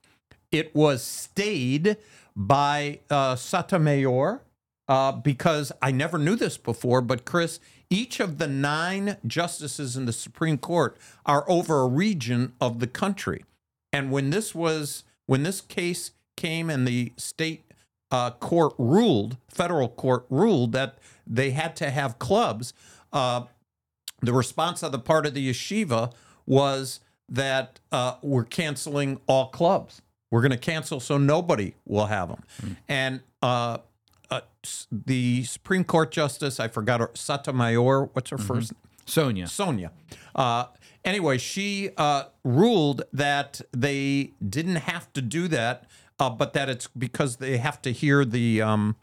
It 0.51 0.75
was 0.75 1.03
stayed 1.03 1.97
by 2.35 3.01
uh, 3.11 3.37
Sotomayor 3.37 4.43
uh, 4.89 5.13
because 5.13 5.73
I 5.81 5.91
never 5.91 6.19
knew 6.19 6.37
this 6.37 6.57
before, 6.57 7.01
but 7.01 7.25
Chris, 7.25 7.61
each 7.91 8.21
of 8.21 8.39
the 8.39 8.47
nine 8.49 9.17
justices 9.27 9.97
in 9.97 10.07
the 10.07 10.13
Supreme 10.13 10.59
Court 10.59 10.97
are 11.25 11.49
over 11.49 11.81
a 11.81 11.89
region 11.89 12.55
of 12.61 12.81
the 12.81 12.87
country. 12.87 13.45
And 13.93 14.11
when 14.11 14.31
this 14.31 14.55
was, 14.55 15.05
when 15.27 15.43
this 15.43 15.61
case 15.61 16.13
came 16.37 16.71
and 16.71 16.87
the 16.87 17.13
state 17.17 17.65
uh, 18.11 18.31
court 18.31 18.75
ruled, 18.79 19.37
federal 19.49 19.89
court 19.89 20.27
ruled 20.31 20.73
that 20.73 20.99
they 21.27 21.51
had 21.51 21.75
to 21.77 21.91
have 21.91 22.19
clubs, 22.19 22.73
uh, 23.13 23.43
the 24.23 24.33
response 24.33 24.83
on 24.83 24.93
the 24.93 24.99
part 24.99 25.27
of 25.27 25.35
the 25.35 25.51
yeshiva 25.51 26.13
was 26.47 27.01
that 27.29 27.81
uh, 27.93 28.15
we're 28.23 28.45
canceling 28.45 29.21
all 29.27 29.49
clubs. 29.49 30.03
We're 30.31 30.41
going 30.41 30.53
to 30.53 30.59
cancel 30.59 31.01
so 31.01 31.19
nobody 31.19 31.75
will 31.85 32.07
have 32.07 32.29
them. 32.29 32.77
And 32.89 33.21
uh, 33.43 33.79
uh, 34.31 34.41
the 34.91 35.45
Supreme 35.45 35.85
Court 35.85 36.11
Justice, 36.11 36.59
I 36.61 36.69
forgot 36.69 37.01
her, 37.01 37.11
Sotomayor, 37.15 38.11
what's 38.13 38.31
her 38.31 38.39
first 38.39 38.73
name? 38.73 38.81
Sonia. 39.07 39.47
Sonia. 39.47 39.93
Uh, 40.35 40.67
anyway, 41.05 41.39
she 41.39 41.91
uh, 41.97 42.25
ruled 42.45 43.03
that 43.13 43.61
they 43.73 44.33
didn't 44.47 44.77
have 44.77 45.13
to 45.13 45.23
do 45.23 45.49
that, 45.49 45.85
uh, 46.19 46.31
but 46.31 46.53
that 46.55 46.69
it's 46.69 46.89
because 46.89 47.37
they 47.37 47.59
have 47.59 47.81
to 47.83 47.93
hear 47.93 48.25
the 48.25 48.63
um, 48.63 48.97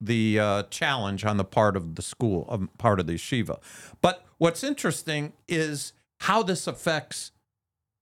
the 0.00 0.38
uh, 0.38 0.62
challenge 0.64 1.24
on 1.24 1.36
the 1.36 1.44
part 1.44 1.76
of 1.76 1.94
the 1.94 2.02
school, 2.02 2.46
um, 2.48 2.70
part 2.78 3.00
of 3.00 3.06
the 3.06 3.14
yeshiva. 3.14 3.60
But 4.00 4.24
what's 4.38 4.64
interesting 4.64 5.32
is 5.46 5.92
how 6.20 6.42
this 6.42 6.66
affects 6.66 7.32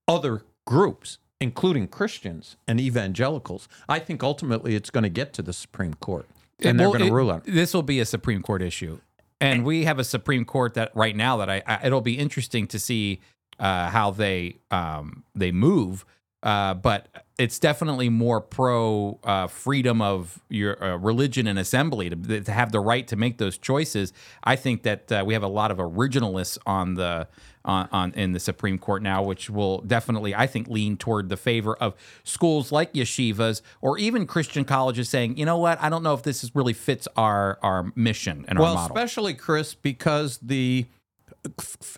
other 0.07 0.43
groups, 0.67 1.19
including 1.41 1.89
Christians 1.89 2.57
and 2.67 2.81
evangelicals. 2.81 3.69
I 3.89 3.99
think 3.99 4.23
ultimately 4.23 4.75
it's 4.75 4.91
going 4.91 5.03
to 5.03 5.11
get 5.11 5.33
to 5.35 5.43
the 5.43 5.53
Supreme 5.53 5.95
Court, 5.95 6.29
and 6.63 6.79
they're 6.79 6.89
going 6.89 7.07
to 7.07 7.13
rule 7.13 7.31
on 7.31 7.39
it. 7.39 7.53
This 7.53 7.75
will 7.75 7.83
be 7.83 8.01
a 8.01 8.07
Supreme 8.07 8.43
Court 8.43 8.63
issue, 8.63 9.01
and 9.41 9.65
we 9.65 9.85
have 9.85 9.99
a 9.99 10.05
Supreme 10.05 10.45
Court 10.45 10.75
that 10.75 10.91
right 10.95 11.17
now 11.17 11.37
that 11.39 11.51
I, 11.51 11.63
I 11.67 11.87
it'll 11.87 12.01
be 12.01 12.19
interesting 12.19 12.67
to 12.69 12.79
see 12.79 13.21
uh, 13.59 13.91
how 13.91 14.11
they 14.11 14.57
um, 14.71 15.25
they 15.35 15.53
move. 15.53 16.05
Uh, 16.41 16.73
but 16.73 17.09
it's 17.37 17.59
definitely 17.59 18.09
more 18.09 18.41
pro 18.41 19.19
uh, 19.25 19.49
freedom 19.49 20.01
of 20.01 20.41
your 20.49 20.83
uh, 20.83 20.97
religion 20.97 21.49
and 21.49 21.59
assembly 21.59 22.11
to, 22.11 22.41
to 22.41 22.53
have 22.53 22.71
the 22.71 22.79
right 22.79 23.09
to 23.09 23.17
make 23.17 23.39
those 23.39 23.59
choices. 23.59 24.13
I 24.45 24.55
think 24.55 24.85
that 24.85 25.11
uh, 25.11 25.25
we 25.27 25.35
have 25.35 25.43
a 25.43 25.49
lot 25.49 25.73
of 25.73 25.79
originalists 25.79 26.57
on 26.65 26.95
the 26.95 27.27
on, 27.65 27.89
on 27.91 28.13
in 28.15 28.33
the 28.33 28.41
Supreme 28.41 28.79
Court 28.79 29.03
now, 29.03 29.23
which 29.23 29.51
will 29.51 29.81
definitely, 29.83 30.33
I 30.33 30.47
think, 30.47 30.69
lean 30.69 30.97
toward 30.97 31.29
the 31.29 31.37
favor 31.37 31.75
of 31.75 31.95
schools 32.23 32.71
like 32.71 32.95
yeshivas 32.95 33.61
or 33.81 33.99
even 33.99 34.27
Christian 34.27 34.65
colleges 34.65 35.09
saying, 35.09 35.37
you 35.37 35.45
know 35.45 35.59
what, 35.59 35.83
I 35.83 35.89
don't 35.89 36.05
know 36.05 36.15
if 36.15 36.23
this 36.23 36.45
is 36.45 36.55
really 36.55 36.73
fits 36.73 37.09
our 37.17 37.59
our 37.63 37.93
mission 37.97 38.45
and 38.47 38.61
well, 38.61 38.69
our 38.69 38.75
model. 38.75 38.95
Well, 38.95 39.05
especially 39.05 39.35
Chris, 39.35 39.75
because 39.75 40.39
the 40.39 40.87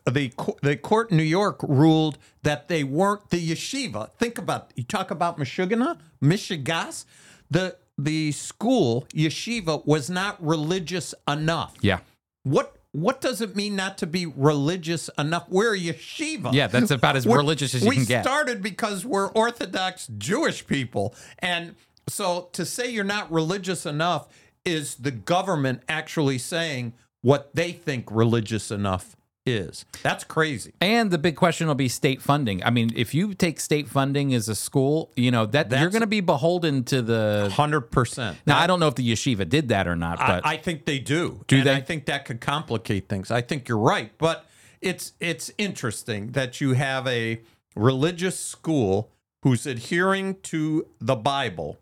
the 0.07 0.32
the 0.62 0.76
court 0.76 1.11
in 1.11 1.16
New 1.16 1.22
York 1.22 1.61
ruled 1.62 2.18
that 2.42 2.68
they 2.68 2.84
weren't 2.84 3.30
the 3.30 3.51
yeshiva. 3.51 4.11
Think 4.18 4.38
about 4.38 4.70
you 4.76 4.82
talk 4.84 5.11
about 5.11 5.38
Michigana, 5.38 5.98
Michigas, 6.22 7.05
the 7.51 7.76
the 7.98 8.32
school 8.32 9.07
yeshiva 9.14 9.84
was 9.86 10.09
not 10.09 10.42
religious 10.44 11.14
enough. 11.28 11.74
yeah, 11.82 12.01
What 12.44 12.76
what 12.92 13.20
does 13.20 13.40
it 13.40 13.55
mean 13.55 13.76
not 13.76 13.98
to 13.98 14.07
be 14.07 14.26
religious 14.26 15.09
enough? 15.18 15.46
We're 15.48 15.74
a 15.74 15.78
yeshiva. 15.78 16.53
Yeah, 16.53 16.66
that's 16.66 16.90
about 16.90 17.16
as 17.16 17.26
We're- 17.26 17.36
religious 17.38 17.74
as 17.74 17.82
you 17.82 17.88
we 17.88 17.96
can 17.96 18.05
get. 18.05 18.24
started 18.24 18.62
because 18.62 19.05
we're 19.07 19.28
Orthodox 19.28 20.09
Jewish 20.18 20.66
people, 20.66 21.14
and 21.38 21.74
so 22.09 22.48
to 22.53 22.64
say 22.64 22.90
you're 22.90 23.05
not 23.05 23.30
religious 23.30 23.86
enough 23.86 24.28
is 24.64 24.96
the 24.96 25.11
government 25.12 25.82
actually 25.88 26.38
saying 26.38 26.92
what 27.22 27.55
they 27.55 27.70
think 27.72 28.07
religious 28.11 28.70
enough 28.70 29.14
is. 29.47 29.84
That's 30.03 30.24
crazy. 30.24 30.74
And 30.80 31.11
the 31.11 31.18
big 31.18 31.36
question 31.36 31.66
will 31.66 31.74
be 31.74 31.88
state 31.88 32.20
funding. 32.20 32.62
I 32.64 32.70
mean, 32.70 32.91
if 32.95 33.14
you 33.14 33.34
take 33.34 33.61
state 33.61 33.88
funding 33.88 34.34
as 34.34 34.49
a 34.49 34.55
school, 34.55 35.11
you 35.16 35.30
know 35.30 35.47
that 35.47 35.70
you're 35.70 35.91
going 35.91 36.01
to 36.03 36.07
be 36.07 36.20
beholden 36.20 36.84
to 36.84 37.03
the. 37.03 37.51
Hundred 37.55 37.82
percent. 37.91 38.38
Now, 38.47 38.59
I 38.59 38.66
don't 38.66 38.80
know 38.80 38.88
if 38.88 38.95
the 38.95 39.11
yeshiva 39.11 39.49
did 39.49 39.68
that 39.68 39.86
or 39.88 39.97
not, 39.97 40.18
but 40.18 40.47
I, 40.47 40.53
I 40.53 40.57
think 40.57 40.84
they 40.84 40.99
do. 40.99 41.45
Do 41.47 41.59
and 41.59 41.66
they? 41.66 41.74
I 41.74 41.80
think 41.80 42.07
that 42.07 42.24
could 42.24 42.41
complicate 42.41 43.09
things. 43.09 43.30
I 43.30 43.41
think 43.41 43.68
you're 43.68 43.78
right, 43.78 44.12
but 44.18 44.47
it's 44.80 45.12
it's 45.20 45.51
interesting 45.59 46.32
that 46.32 46.61
you 46.61 46.74
have 46.74 47.07
a 47.07 47.41
religious 47.74 48.38
school 48.38 49.11
who's 49.43 49.66
adhering 49.66 50.36
to 50.43 50.86
the 51.01 51.16
Bible 51.16 51.78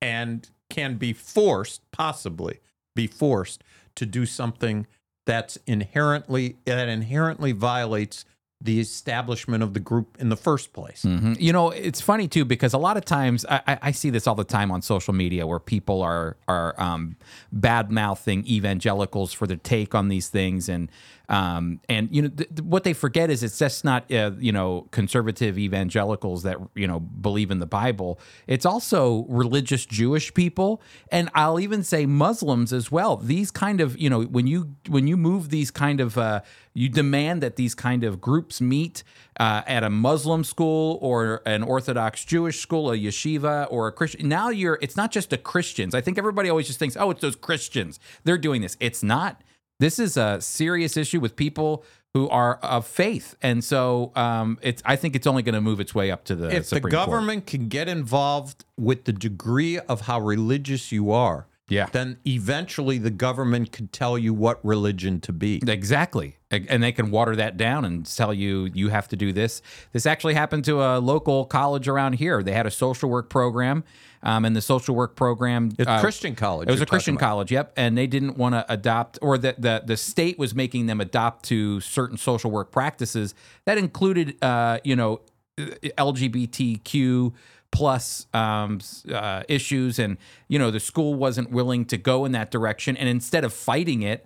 and 0.00 0.48
can 0.70 0.96
be 0.96 1.12
forced, 1.12 1.88
possibly 1.90 2.60
be 2.94 3.06
forced 3.06 3.62
to 3.94 4.06
do 4.06 4.24
something 4.24 4.86
that's 5.26 5.56
inherently 5.66 6.56
that 6.64 6.88
inherently 6.88 7.52
violates 7.52 8.24
the 8.60 8.78
establishment 8.78 9.60
of 9.60 9.74
the 9.74 9.80
group 9.80 10.16
in 10.20 10.28
the 10.28 10.36
first 10.36 10.72
place. 10.72 11.02
Mhm. 11.04 11.36
You 11.40 11.52
know, 11.52 11.70
it's 11.70 12.00
funny 12.00 12.28
too 12.28 12.44
because 12.44 12.72
a 12.72 12.78
lot 12.78 12.96
of 12.96 13.04
times 13.04 13.44
I, 13.50 13.60
I- 13.66 13.78
I 13.82 13.90
see 13.90 14.08
this 14.10 14.28
all 14.28 14.36
the 14.36 14.44
time 14.44 14.70
on 14.70 14.82
social 14.82 15.12
media 15.12 15.46
where 15.48 15.58
people 15.58 16.00
are 16.00 16.36
are 16.46 16.80
um, 16.80 17.16
bad 17.50 17.90
mouthing 17.90 18.46
evangelicals 18.46 19.32
for 19.32 19.48
their 19.48 19.56
take 19.56 19.94
on 19.96 20.06
these 20.08 20.28
things, 20.28 20.68
and 20.68 20.88
um, 21.32 21.80
and 21.88 22.14
you 22.14 22.22
know 22.22 22.28
th- 22.28 22.60
what 22.60 22.84
they 22.84 22.92
forget 22.92 23.30
is 23.30 23.42
it's 23.42 23.58
just 23.58 23.84
not 23.84 24.12
uh, 24.12 24.32
you 24.38 24.52
know 24.52 24.86
conservative 24.90 25.58
evangelicals 25.58 26.42
that 26.42 26.58
you 26.74 26.86
know 26.86 27.00
believe 27.00 27.50
in 27.50 27.58
the 27.58 27.66
Bible. 27.66 28.20
It's 28.46 28.66
also 28.66 29.24
religious 29.30 29.86
Jewish 29.86 30.34
people, 30.34 30.82
and 31.10 31.30
I'll 31.34 31.58
even 31.58 31.82
say 31.82 32.04
Muslims 32.04 32.70
as 32.70 32.92
well. 32.92 33.16
These 33.16 33.50
kind 33.50 33.80
of 33.80 33.98
you 33.98 34.10
know 34.10 34.22
when 34.24 34.46
you 34.46 34.76
when 34.88 35.06
you 35.06 35.16
move 35.16 35.48
these 35.48 35.70
kind 35.70 36.00
of 36.00 36.18
uh, 36.18 36.42
you 36.74 36.90
demand 36.90 37.42
that 37.42 37.56
these 37.56 37.74
kind 37.74 38.04
of 38.04 38.20
groups 38.20 38.60
meet 38.60 39.02
uh, 39.40 39.62
at 39.66 39.82
a 39.82 39.90
Muslim 39.90 40.44
school 40.44 40.98
or 41.00 41.40
an 41.46 41.62
Orthodox 41.62 42.26
Jewish 42.26 42.60
school, 42.60 42.90
a 42.90 42.96
yeshiva 42.96 43.66
or 43.70 43.88
a 43.88 43.92
Christian. 43.92 44.28
Now 44.28 44.50
you're, 44.50 44.78
it's 44.82 44.96
not 44.96 45.10
just 45.10 45.30
the 45.30 45.38
Christians. 45.38 45.94
I 45.94 46.00
think 46.00 46.18
everybody 46.18 46.48
always 46.48 46.66
just 46.66 46.78
thinks, 46.78 46.96
oh, 46.96 47.10
it's 47.10 47.20
those 47.20 47.36
Christians. 47.36 47.98
They're 48.24 48.38
doing 48.38 48.62
this. 48.62 48.76
It's 48.80 49.02
not. 49.02 49.42
This 49.82 49.98
is 49.98 50.16
a 50.16 50.40
serious 50.40 50.96
issue 50.96 51.18
with 51.18 51.34
people 51.34 51.84
who 52.14 52.28
are 52.28 52.54
of 52.58 52.86
faith. 52.86 53.34
And 53.42 53.64
so 53.64 54.12
um, 54.14 54.60
it's, 54.62 54.80
I 54.84 54.94
think 54.94 55.16
it's 55.16 55.26
only 55.26 55.42
going 55.42 55.56
to 55.56 55.60
move 55.60 55.80
its 55.80 55.92
way 55.92 56.12
up 56.12 56.22
to 56.26 56.36
the 56.36 56.46
if 56.54 56.58
the 56.58 56.76
Supreme 56.76 56.82
Court. 56.82 56.92
government 56.92 57.46
can 57.48 57.66
get 57.66 57.88
involved 57.88 58.64
with 58.78 59.06
the 59.06 59.12
degree 59.12 59.80
of 59.80 60.02
how 60.02 60.20
religious 60.20 60.92
you 60.92 61.10
are, 61.10 61.48
Yeah. 61.72 61.86
then 61.92 62.18
eventually 62.26 62.98
the 62.98 63.10
government 63.10 63.72
could 63.72 63.92
tell 63.92 64.18
you 64.18 64.34
what 64.34 64.64
religion 64.64 65.20
to 65.22 65.32
be. 65.32 65.62
Exactly. 65.66 66.36
And 66.50 66.82
they 66.82 66.92
can 66.92 67.10
water 67.10 67.34
that 67.36 67.56
down 67.56 67.86
and 67.86 68.04
tell 68.04 68.34
you 68.34 68.70
you 68.74 68.90
have 68.90 69.08
to 69.08 69.16
do 69.16 69.32
this. 69.32 69.62
This 69.92 70.04
actually 70.04 70.34
happened 70.34 70.66
to 70.66 70.82
a 70.82 70.98
local 70.98 71.46
college 71.46 71.88
around 71.88 72.14
here. 72.14 72.42
They 72.42 72.52
had 72.52 72.66
a 72.66 72.70
social 72.70 73.08
work 73.08 73.30
program, 73.30 73.84
um, 74.22 74.44
and 74.44 74.54
the 74.54 74.60
social 74.60 74.94
work 74.94 75.16
program 75.16 75.72
It's 75.78 75.88
uh, 75.88 76.00
Christian 76.00 76.34
college. 76.34 76.68
It 76.68 76.72
was 76.72 76.82
a 76.82 76.86
Christian 76.86 77.14
about. 77.14 77.26
college, 77.26 77.52
yep. 77.52 77.72
And 77.74 77.96
they 77.96 78.06
didn't 78.06 78.36
want 78.36 78.54
to 78.54 78.70
adopt, 78.70 79.18
or 79.22 79.38
the, 79.38 79.54
the 79.56 79.82
the 79.86 79.96
state 79.96 80.38
was 80.38 80.54
making 80.54 80.86
them 80.86 81.00
adopt 81.00 81.46
to 81.46 81.80
certain 81.80 82.18
social 82.18 82.50
work 82.50 82.70
practices 82.70 83.34
that 83.64 83.78
included, 83.78 84.36
uh, 84.44 84.78
you 84.84 84.94
know, 84.94 85.22
LGBTQ 85.58 87.32
plus 87.72 88.26
um, 88.32 88.78
uh, 89.12 89.42
issues, 89.48 89.98
and 89.98 90.16
you 90.46 90.58
know 90.58 90.70
the 90.70 90.78
school 90.80 91.14
wasn't 91.14 91.50
willing 91.50 91.84
to 91.86 91.98
go 91.98 92.24
in 92.24 92.32
that 92.32 92.52
direction. 92.52 92.96
And 92.96 93.08
instead 93.08 93.42
of 93.44 93.52
fighting 93.52 94.02
it, 94.02 94.24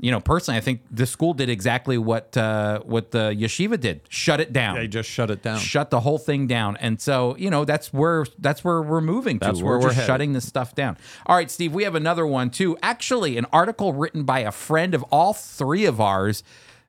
you 0.00 0.10
know, 0.10 0.20
personally, 0.20 0.58
I 0.58 0.60
think 0.60 0.82
the 0.90 1.06
school 1.06 1.32
did 1.32 1.48
exactly 1.48 1.96
what 1.96 2.36
uh, 2.36 2.80
what 2.80 3.12
the 3.12 3.34
yeshiva 3.34 3.80
did: 3.80 4.00
shut 4.08 4.40
it 4.40 4.52
down 4.52 4.74
They 4.74 4.88
just 4.88 5.08
shut 5.08 5.30
it 5.30 5.42
down. 5.42 5.58
shut 5.58 5.90
the 5.90 6.00
whole 6.00 6.18
thing 6.18 6.46
down. 6.46 6.76
And 6.78 7.00
so, 7.00 7.36
you 7.36 7.48
know, 7.48 7.64
that's 7.64 7.92
where 7.92 8.26
that's 8.38 8.62
where 8.64 8.82
we're 8.82 9.00
moving 9.00 9.38
to. 9.38 9.46
That's 9.46 9.62
where 9.62 9.78
we're, 9.78 9.86
we're 9.86 9.94
shutting 9.94 10.32
this 10.32 10.46
stuff 10.46 10.74
down. 10.74 10.98
All 11.24 11.36
right, 11.36 11.50
Steve, 11.50 11.72
we 11.72 11.84
have 11.84 11.94
another 11.94 12.26
one 12.26 12.50
too. 12.50 12.76
Actually, 12.82 13.38
an 13.38 13.46
article 13.52 13.92
written 13.92 14.24
by 14.24 14.40
a 14.40 14.52
friend 14.52 14.94
of 14.94 15.02
all 15.04 15.32
three 15.32 15.86
of 15.86 15.98
ours, 16.00 16.42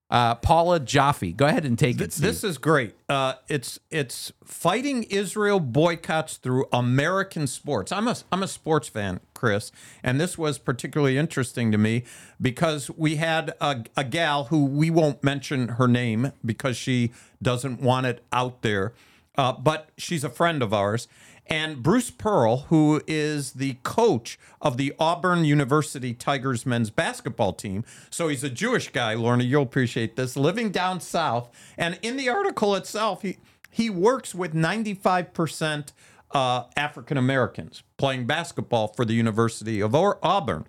uh, 0.09 0.35
Paula 0.35 0.79
Jaffe. 0.79 1.33
Go 1.33 1.45
ahead 1.45 1.65
and 1.65 1.77
take 1.77 1.99
it. 1.99 2.13
Steve. 2.13 2.23
This 2.23 2.43
is 2.43 2.57
great. 2.57 2.95
Uh, 3.09 3.33
it's 3.47 3.79
it's 3.91 4.31
fighting 4.43 5.03
Israel 5.03 5.59
boycotts 5.59 6.37
through 6.37 6.65
American 6.71 7.47
sports. 7.47 7.91
I'm 7.91 8.07
a 8.07 8.15
I'm 8.31 8.43
a 8.43 8.47
sports 8.47 8.87
fan, 8.87 9.19
Chris, 9.33 9.71
and 10.03 10.19
this 10.19 10.37
was 10.37 10.57
particularly 10.57 11.17
interesting 11.17 11.71
to 11.71 11.77
me 11.77 12.03
because 12.41 12.89
we 12.91 13.17
had 13.17 13.53
a, 13.59 13.83
a 13.97 14.03
gal 14.03 14.45
who 14.45 14.65
we 14.65 14.89
won't 14.89 15.23
mention 15.23 15.69
her 15.69 15.87
name 15.87 16.31
because 16.45 16.77
she 16.77 17.11
doesn't 17.41 17.81
want 17.81 18.05
it 18.05 18.23
out 18.31 18.61
there, 18.61 18.93
uh, 19.37 19.51
but 19.53 19.89
she's 19.97 20.23
a 20.23 20.29
friend 20.29 20.63
of 20.63 20.73
ours. 20.73 21.07
And 21.49 21.81
Bruce 21.81 22.11
Pearl, 22.11 22.65
who 22.69 23.01
is 23.07 23.53
the 23.53 23.77
coach 23.83 24.37
of 24.61 24.77
the 24.77 24.93
Auburn 24.99 25.45
University 25.45 26.13
Tigers 26.13 26.65
men's 26.65 26.89
basketball 26.89 27.53
team. 27.53 27.85
So 28.09 28.27
he's 28.27 28.43
a 28.43 28.49
Jewish 28.49 28.89
guy, 28.91 29.13
Lorna, 29.13 29.43
you'll 29.43 29.63
appreciate 29.63 30.15
this, 30.17 30.35
living 30.35 30.71
down 30.71 30.99
south. 30.99 31.49
And 31.77 31.97
in 32.01 32.17
the 32.17 32.27
article 32.29 32.75
itself, 32.75 33.21
he, 33.21 33.37
he 33.71 33.89
works 33.89 34.35
with 34.35 34.53
95% 34.53 35.93
uh, 36.31 36.63
African 36.75 37.17
Americans 37.17 37.83
playing 37.97 38.27
basketball 38.27 38.89
for 38.89 39.05
the 39.05 39.13
University 39.13 39.79
of 39.79 39.95
Au- 39.95 40.19
Auburn. 40.21 40.65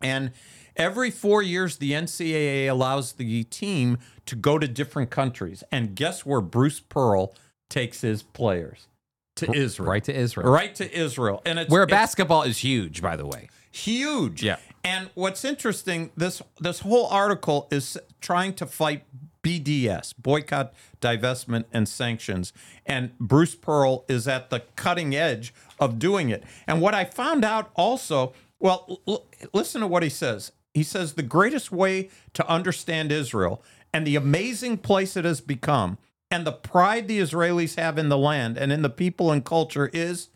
And 0.00 0.30
every 0.76 1.10
four 1.10 1.42
years, 1.42 1.78
the 1.78 1.92
NCAA 1.92 2.68
allows 2.68 3.14
the 3.14 3.44
team 3.44 3.98
to 4.26 4.36
go 4.36 4.58
to 4.58 4.68
different 4.68 5.10
countries. 5.10 5.64
And 5.72 5.96
guess 5.96 6.24
where 6.24 6.40
Bruce 6.40 6.78
Pearl 6.78 7.34
takes 7.68 8.02
his 8.02 8.22
players? 8.22 8.86
To 9.46 9.52
Israel. 9.52 9.90
right 9.90 10.04
to 10.04 10.14
Israel, 10.14 10.50
Right 10.50 10.74
to 10.76 10.98
Israel. 10.98 11.42
And 11.44 11.58
it's 11.58 11.70
where 11.70 11.84
it's 11.84 11.90
basketball 11.90 12.42
is 12.42 12.58
huge, 12.58 13.00
by 13.02 13.16
the 13.16 13.26
way. 13.26 13.48
huge. 13.70 14.42
Yeah. 14.42 14.56
And 14.84 15.10
what's 15.14 15.44
interesting, 15.44 16.10
this 16.16 16.40
this 16.60 16.80
whole 16.80 17.06
article 17.08 17.68
is 17.70 17.98
trying 18.20 18.54
to 18.54 18.66
fight 18.66 19.04
BDS, 19.42 20.14
boycott, 20.18 20.72
divestment, 21.00 21.64
and 21.72 21.88
sanctions. 21.88 22.52
And 22.86 23.16
Bruce 23.18 23.54
Pearl 23.54 24.04
is 24.08 24.26
at 24.28 24.50
the 24.50 24.60
cutting 24.76 25.14
edge 25.14 25.54
of 25.78 25.98
doing 25.98 26.28
it. 26.30 26.42
And 26.66 26.80
what 26.80 26.94
I 26.94 27.04
found 27.04 27.44
out 27.44 27.70
also, 27.74 28.32
well, 28.58 29.00
l- 29.06 29.26
listen 29.52 29.80
to 29.80 29.86
what 29.86 30.02
he 30.02 30.08
says. 30.08 30.52
He 30.74 30.82
says 30.82 31.14
the 31.14 31.22
greatest 31.22 31.72
way 31.72 32.08
to 32.34 32.48
understand 32.48 33.10
Israel 33.12 33.62
and 33.92 34.06
the 34.06 34.16
amazing 34.16 34.78
place 34.78 35.16
it 35.16 35.24
has 35.24 35.40
become 35.40 35.98
and 36.30 36.46
the 36.46 36.52
pride 36.52 37.08
the 37.08 37.20
Israelis 37.20 37.76
have 37.76 37.98
in 37.98 38.08
the 38.08 38.18
land 38.18 38.58
and 38.58 38.72
in 38.72 38.82
the 38.82 38.90
people 38.90 39.32
and 39.32 39.44
culture 39.44 39.90
is 39.92 40.30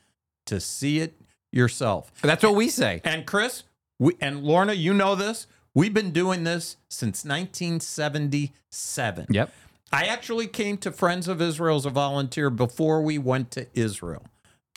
to 0.47 0.61
see 0.61 1.01
it 1.01 1.21
yourself. 1.51 2.13
That's 2.23 2.43
what 2.43 2.55
we 2.55 2.69
say. 2.69 3.01
And 3.05 3.27
Chris, 3.27 3.65
we, 3.99 4.17
and 4.21 4.43
Lorna, 4.43 4.73
you 4.73 4.95
know 4.95 5.15
this. 5.15 5.47
We've 5.75 5.95
been 5.95 6.11
doing 6.11 6.45
this 6.45 6.77
since 6.89 7.25
1977. 7.25 9.27
Yep. 9.31 9.51
I 9.93 10.07
actually 10.07 10.47
came 10.47 10.79
to 10.79 10.91
Friends 10.91 11.29
of 11.29 11.43
Israel 11.43 11.77
as 11.77 11.85
a 11.85 11.91
volunteer 11.91 12.51
before 12.51 13.03
we 13.03 13.19
went 13.19 13.51
to 13.53 13.67
Israel. 13.75 14.25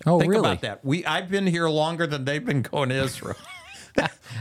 Oh, 0.06 0.20
Think 0.20 0.32
really? 0.32 0.42
about 0.42 0.62
that. 0.62 0.84
We 0.84 1.06
I've 1.06 1.30
been 1.30 1.48
here 1.48 1.70
longer 1.70 2.06
than 2.06 2.26
they've 2.26 2.44
been 2.44 2.62
going 2.62 2.90
to 2.90 2.96
Israel. 2.96 3.38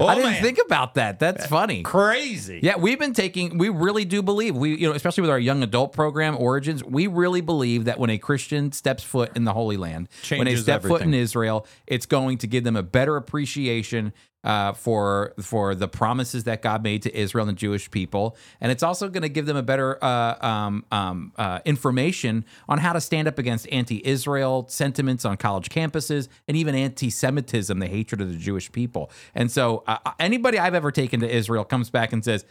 oh, 0.01 0.07
I 0.07 0.15
didn't 0.17 0.33
man. 0.33 0.43
think 0.43 0.59
about 0.65 0.95
that. 0.95 1.19
That's 1.19 1.47
funny. 1.47 1.83
crazy. 1.83 2.61
Yeah, 2.63 2.77
we've 2.77 2.99
been 2.99 3.13
taking. 3.13 3.59
We 3.59 3.69
really 3.69 4.05
do 4.05 4.23
believe 4.23 4.57
we, 4.57 4.77
you 4.77 4.89
know, 4.89 4.95
especially 4.95 5.23
with 5.23 5.31
our 5.31 5.39
young 5.39 5.63
adult 5.63 5.93
program 5.93 6.37
Origins, 6.37 6.83
we 6.83 7.07
really 7.07 7.41
believe 7.41 7.85
that 7.85 7.99
when 7.99 8.11
a 8.11 8.19
Christian 8.19 8.73
steps 8.73 9.03
foot 9.03 9.37
in 9.37 9.45
the 9.45 9.53
Holy 9.53 9.77
Land, 9.77 10.09
when 10.29 10.41
they 10.41 10.53
Changes 10.53 10.63
step 10.63 10.83
foot 10.83 11.03
in. 11.03 11.15
Israel, 11.15 11.67
it's 11.87 12.07
going 12.07 12.39
to 12.39 12.47
give 12.47 12.65
them 12.65 12.77
a 12.77 12.83
better 12.83 13.17
appreciation 13.17 14.13
uh, 14.45 14.73
for 14.75 15.35
for 15.41 15.75
the 15.75 15.89
promises 15.89 16.45
that 16.45 16.63
God 16.63 16.83
made 16.83 17.03
to 17.03 17.17
Israel 17.17 17.49
and 17.49 17.57
the 17.57 17.61
Jewish 17.61 17.91
people, 17.91 18.37
and 18.61 18.71
it's 18.71 18.83
also 18.83 19.09
going 19.09 19.23
to 19.23 19.29
give 19.29 19.47
them 19.47 19.57
a 19.57 19.63
better 19.63 20.03
uh, 20.05 20.37
um, 20.47 20.85
um, 20.93 21.33
uh, 21.37 21.61
information 21.65 22.45
on 22.69 22.79
how 22.79 22.93
to 22.93 23.01
stand 23.01 23.27
up 23.27 23.39
against 23.39 23.67
anti-Israel 23.73 24.67
sentiments 24.69 25.25
on 25.25 25.37
college 25.37 25.71
campuses 25.71 26.29
and 26.47 26.57
even 26.57 26.75
anti-Semitism, 26.75 27.79
the 27.79 27.89
hatred 27.89 28.21
of 28.21 28.31
the 28.31 28.39
Jewish 28.39 28.71
people. 28.71 29.11
And 29.35 29.51
so, 29.51 29.83
uh, 29.87 29.99
anybody 30.21 30.59
I've 30.59 30.75
ever 30.75 30.93
taken 30.93 31.21
to 31.21 31.29
Israel 31.29 31.65
comes 31.65 31.91
back 31.91 32.13
and 32.13 32.25
says, 32.25 32.45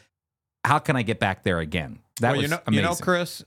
"How 0.66 0.80
can 0.80 0.96
I 0.96 1.04
get 1.04 1.20
back 1.20 1.44
there 1.44 1.60
again?" 1.60 2.00
That 2.20 2.32
well, 2.32 2.38
was 2.38 2.44
you 2.44 2.50
know, 2.50 2.60
amazing. 2.68 2.84
you 2.84 2.90
know, 2.90 2.96
Chris, 2.96 3.44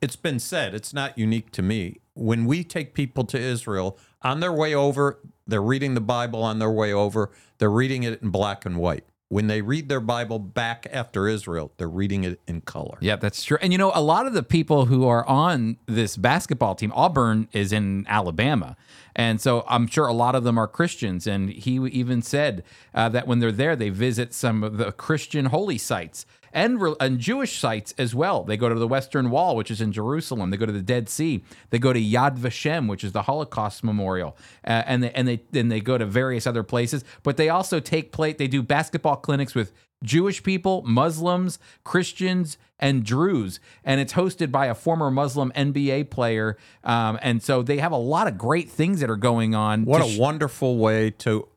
it's 0.00 0.16
been 0.16 0.38
said, 0.38 0.74
it's 0.74 0.92
not 0.92 1.16
unique 1.18 1.50
to 1.52 1.62
me. 1.62 2.00
When 2.14 2.44
we 2.44 2.64
take 2.64 2.94
people 2.94 3.24
to 3.24 3.38
Israel 3.38 3.98
on 4.24 4.40
their 4.40 4.52
way 4.52 4.74
over, 4.74 5.20
they're 5.46 5.62
reading 5.62 5.94
the 5.94 6.00
Bible 6.00 6.42
on 6.42 6.58
their 6.58 6.70
way 6.70 6.92
over, 6.92 7.30
they're 7.58 7.70
reading 7.70 8.02
it 8.02 8.20
in 8.22 8.30
black 8.30 8.64
and 8.64 8.78
white. 8.78 9.04
When 9.28 9.46
they 9.46 9.62
read 9.62 9.88
their 9.88 10.00
Bible 10.00 10.38
back 10.38 10.86
after 10.92 11.26
Israel, 11.26 11.72
they're 11.76 11.88
reading 11.88 12.24
it 12.24 12.40
in 12.46 12.60
color. 12.60 12.98
Yeah, 13.00 13.16
that's 13.16 13.42
true. 13.42 13.58
And 13.60 13.72
you 13.72 13.78
know, 13.78 13.90
a 13.94 14.02
lot 14.02 14.26
of 14.26 14.32
the 14.32 14.42
people 14.42 14.86
who 14.86 15.06
are 15.06 15.26
on 15.26 15.78
this 15.86 16.16
basketball 16.16 16.74
team, 16.74 16.92
Auburn 16.94 17.48
is 17.52 17.72
in 17.72 18.06
Alabama. 18.08 18.76
And 19.16 19.40
so 19.40 19.64
I'm 19.66 19.86
sure 19.86 20.06
a 20.06 20.12
lot 20.12 20.34
of 20.34 20.44
them 20.44 20.58
are 20.58 20.68
Christians. 20.68 21.26
And 21.26 21.48
he 21.48 21.76
even 21.76 22.22
said 22.22 22.62
uh, 22.94 23.08
that 23.08 23.26
when 23.26 23.40
they're 23.40 23.50
there, 23.50 23.74
they 23.74 23.88
visit 23.88 24.34
some 24.34 24.62
of 24.62 24.76
the 24.76 24.92
Christian 24.92 25.46
holy 25.46 25.78
sites 25.78 26.26
and, 26.54 26.80
re- 26.80 26.94
and 27.00 27.18
Jewish 27.18 27.58
sites 27.58 27.92
as 27.98 28.14
well. 28.14 28.44
They 28.44 28.56
go 28.56 28.68
to 28.68 28.74
the 28.74 28.88
Western 28.88 29.30
Wall, 29.30 29.56
which 29.56 29.70
is 29.70 29.80
in 29.80 29.92
Jerusalem. 29.92 30.50
They 30.50 30.56
go 30.56 30.66
to 30.66 30.72
the 30.72 30.80
Dead 30.80 31.08
Sea. 31.08 31.44
They 31.70 31.78
go 31.78 31.92
to 31.92 32.00
Yad 32.00 32.38
Vashem, 32.38 32.88
which 32.88 33.04
is 33.04 33.12
the 33.12 33.22
Holocaust 33.22 33.82
Memorial. 33.84 34.36
Uh, 34.66 34.84
and, 34.86 35.02
they, 35.02 35.10
and 35.10 35.28
they, 35.28 35.42
then 35.50 35.68
they 35.68 35.80
go 35.80 35.98
to 35.98 36.06
various 36.06 36.46
other 36.46 36.62
places. 36.62 37.04
But 37.24 37.36
they 37.36 37.48
also 37.48 37.80
take 37.80 38.12
place, 38.12 38.36
they 38.38 38.46
do 38.46 38.62
basketball 38.62 39.16
clinics 39.16 39.54
with 39.54 39.72
Jewish 40.04 40.42
people, 40.42 40.82
Muslims, 40.82 41.58
Christians, 41.82 42.56
and 42.78 43.04
Druze. 43.04 43.58
And 43.82 44.00
it's 44.00 44.12
hosted 44.12 44.52
by 44.52 44.66
a 44.66 44.74
former 44.74 45.10
Muslim 45.10 45.50
NBA 45.56 46.10
player. 46.10 46.56
Um, 46.84 47.18
and 47.22 47.42
so 47.42 47.62
they 47.62 47.78
have 47.78 47.92
a 47.92 47.96
lot 47.96 48.28
of 48.28 48.38
great 48.38 48.70
things 48.70 49.00
that 49.00 49.10
are 49.10 49.16
going 49.16 49.54
on. 49.54 49.84
What 49.84 50.02
a 50.02 50.08
sh- 50.08 50.18
wonderful 50.18 50.78
way 50.78 51.10
to 51.18 51.48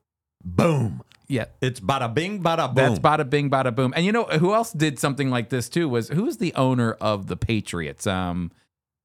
boom. 0.43 1.04
Yeah. 1.28 1.45
It's 1.61 1.80
bada 1.80 2.13
bing, 2.13 2.41
bada 2.41 2.67
boom. 2.67 2.75
That's 2.75 2.99
bada 2.99 3.30
bing, 3.30 3.49
bada 3.49 3.75
boom. 3.75 3.93
And 3.95 4.05
you 4.05 4.11
know 4.11 4.23
who 4.25 4.53
else 4.53 4.71
did 4.71 4.99
something 4.99 5.30
like 5.30 5.49
this 5.49 5.69
too? 5.69 5.89
Was 5.89 6.09
who's 6.09 6.38
the 6.38 6.53
owner 6.55 6.93
of 6.93 7.28
the 7.28 7.36
Patriots? 7.36 8.07
Um, 8.07 8.51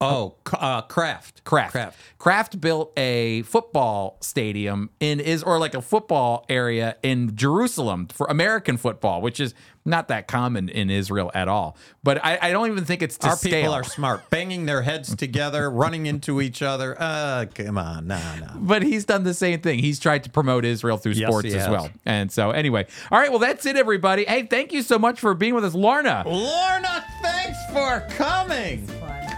oh, 0.03 0.35
c- 0.49 0.57
uh, 0.61 0.83
Kraft. 0.83 1.45
Kraft. 1.45 1.73
Kraft. 1.73 1.99
Kraft 2.19 2.61
built 2.61 2.93
a 2.97 3.43
football 3.43 4.17
stadium 4.21 4.91
in 5.01 5.21
is 5.21 5.43
or 5.43 5.59
like 5.59 5.75
a 5.75 5.83
football 5.83 6.45
area 6.49 6.97
in 7.03 7.35
Jerusalem 7.37 8.07
for 8.09 8.27
American 8.29 8.77
football, 8.77 9.21
which 9.21 9.41
is 9.41 9.55
not 9.85 10.07
that 10.07 10.29
common 10.29 10.69
in 10.69 10.91
Israel 10.91 11.33
at 11.35 11.49
all. 11.49 11.77
But 12.05 12.25
I, 12.25 12.39
I 12.41 12.51
don't 12.53 12.69
even 12.71 12.85
think 12.85 13.03
it's 13.03 13.19
to 13.19 13.31
Our 13.31 13.37
scale. 13.37 13.51
people 13.63 13.73
are 13.75 13.83
smart, 13.83 14.31
banging 14.31 14.67
their 14.67 14.83
heads 14.83 15.17
together, 15.17 15.69
running 15.69 16.07
into 16.07 16.41
each 16.41 16.63
other. 16.63 16.97
Uh, 16.97 17.47
come 17.53 17.77
on, 17.79 18.07
no, 18.07 18.21
no. 18.41 18.47
but 18.61 18.85
he's 18.85 19.05
done 19.05 19.25
the 19.25 19.35
same 19.35 19.61
thing. 19.61 19.81
He's 19.81 19.99
tried 19.99 20.23
to 20.25 20.31
promote 20.31 20.65
Israel 20.65 20.99
through 20.99 21.13
Yes, 21.13 21.29
sports 21.29 21.49
as 21.49 21.55
has. 21.55 21.69
well. 21.69 21.91
And 22.07 22.31
so, 22.31 22.53
anyway, 22.53 22.87
all 23.11 23.19
right. 23.19 23.31
Well, 23.31 23.41
that's 23.41 23.67
it, 23.67 23.77
everybody. 23.77 24.25
Hey, 24.25 24.45
thank 24.47 24.73
you 24.73 24.83
so 24.83 25.01
much 25.01 25.19
for 25.19 25.35
being 25.35 25.55
with 25.57 25.65
us, 25.65 25.75
Lorna. 25.75 26.23
Lorna, 26.25 27.05
thanks 27.21 27.59
for 27.73 28.07
coming. 28.17 28.87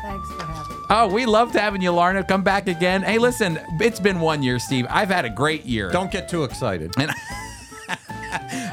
Fun. 0.05 0.21
Thanks 0.21 0.33
for 0.33 0.45
having 0.45 0.77
me. 0.77 0.85
Oh, 0.91 1.09
we 1.09 1.27
loved 1.27 1.55
having 1.55 1.83
you, 1.83 1.91
Lorna. 1.93 2.23
Come 2.25 2.43
back 2.43 2.69
again. 2.69 3.03
Hey, 3.03 3.19
listen, 3.19 3.59
it's 3.81 4.01
been 4.01 4.21
one 4.21 4.43
year, 4.43 4.59
Steve. 4.59 4.87
I've 4.91 5.09
had 5.09 5.25
a 5.25 5.31
great 5.31 5.65
year. 5.65 5.91
Don't 5.91 6.11
get 6.11 6.29
too 6.29 6.45
excited. 6.45 6.93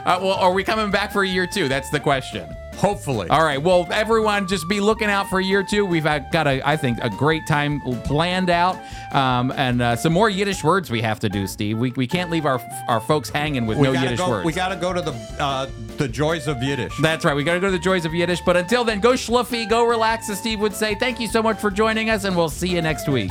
Uh, 0.03 0.17
well, 0.19 0.33
are 0.33 0.51
we 0.51 0.63
coming 0.63 0.89
back 0.89 1.11
for 1.11 1.21
a 1.21 1.27
year 1.27 1.45
two? 1.45 1.67
That's 1.67 1.91
the 1.91 1.99
question. 1.99 2.49
Hopefully. 2.77 3.29
All 3.29 3.43
right. 3.43 3.61
Well, 3.61 3.87
everyone, 3.91 4.47
just 4.47 4.67
be 4.67 4.79
looking 4.79 5.07
out 5.07 5.29
for 5.29 5.39
year 5.39 5.63
two. 5.63 5.85
We've 5.85 6.03
got 6.03 6.47
a, 6.47 6.67
I 6.67 6.75
think, 6.75 6.97
a 7.03 7.09
great 7.11 7.45
time 7.45 7.79
planned 8.05 8.49
out, 8.49 8.79
um, 9.13 9.53
and 9.55 9.79
uh, 9.79 9.95
some 9.95 10.13
more 10.13 10.31
Yiddish 10.31 10.63
words 10.63 10.89
we 10.89 11.01
have 11.01 11.19
to 11.19 11.29
do, 11.29 11.45
Steve. 11.45 11.77
We, 11.77 11.91
we 11.91 12.07
can't 12.07 12.31
leave 12.31 12.47
our 12.47 12.59
our 12.87 12.99
folks 12.99 13.29
hanging 13.29 13.67
with 13.67 13.77
we 13.77 13.83
no 13.83 13.93
gotta 13.93 14.05
Yiddish 14.05 14.19
go, 14.19 14.29
words. 14.29 14.45
We 14.45 14.53
got 14.53 14.69
to 14.69 14.75
go 14.77 14.91
to 14.93 15.01
the 15.01 15.11
uh, 15.39 15.67
the 16.01 16.07
joys 16.07 16.47
of 16.47 16.63
Yiddish. 16.63 16.97
That's 16.97 17.23
right. 17.23 17.35
We 17.35 17.43
got 17.43 17.53
to 17.53 17.59
go 17.59 17.67
to 17.67 17.71
the 17.71 17.77
joys 17.77 18.05
of 18.05 18.13
Yiddish. 18.13 18.41
But 18.41 18.57
until 18.57 18.83
then, 18.83 18.99
go 18.99 19.13
schluffy, 19.13 19.69
go 19.69 19.83
relax, 19.83 20.29
as 20.31 20.39
Steve 20.39 20.59
would 20.59 20.73
say. 20.73 20.95
Thank 20.95 21.19
you 21.19 21.27
so 21.27 21.43
much 21.43 21.59
for 21.59 21.69
joining 21.69 22.09
us, 22.09 22.23
and 22.23 22.35
we'll 22.35 22.49
see 22.49 22.69
you 22.69 22.81
next 22.81 23.07
week. 23.07 23.29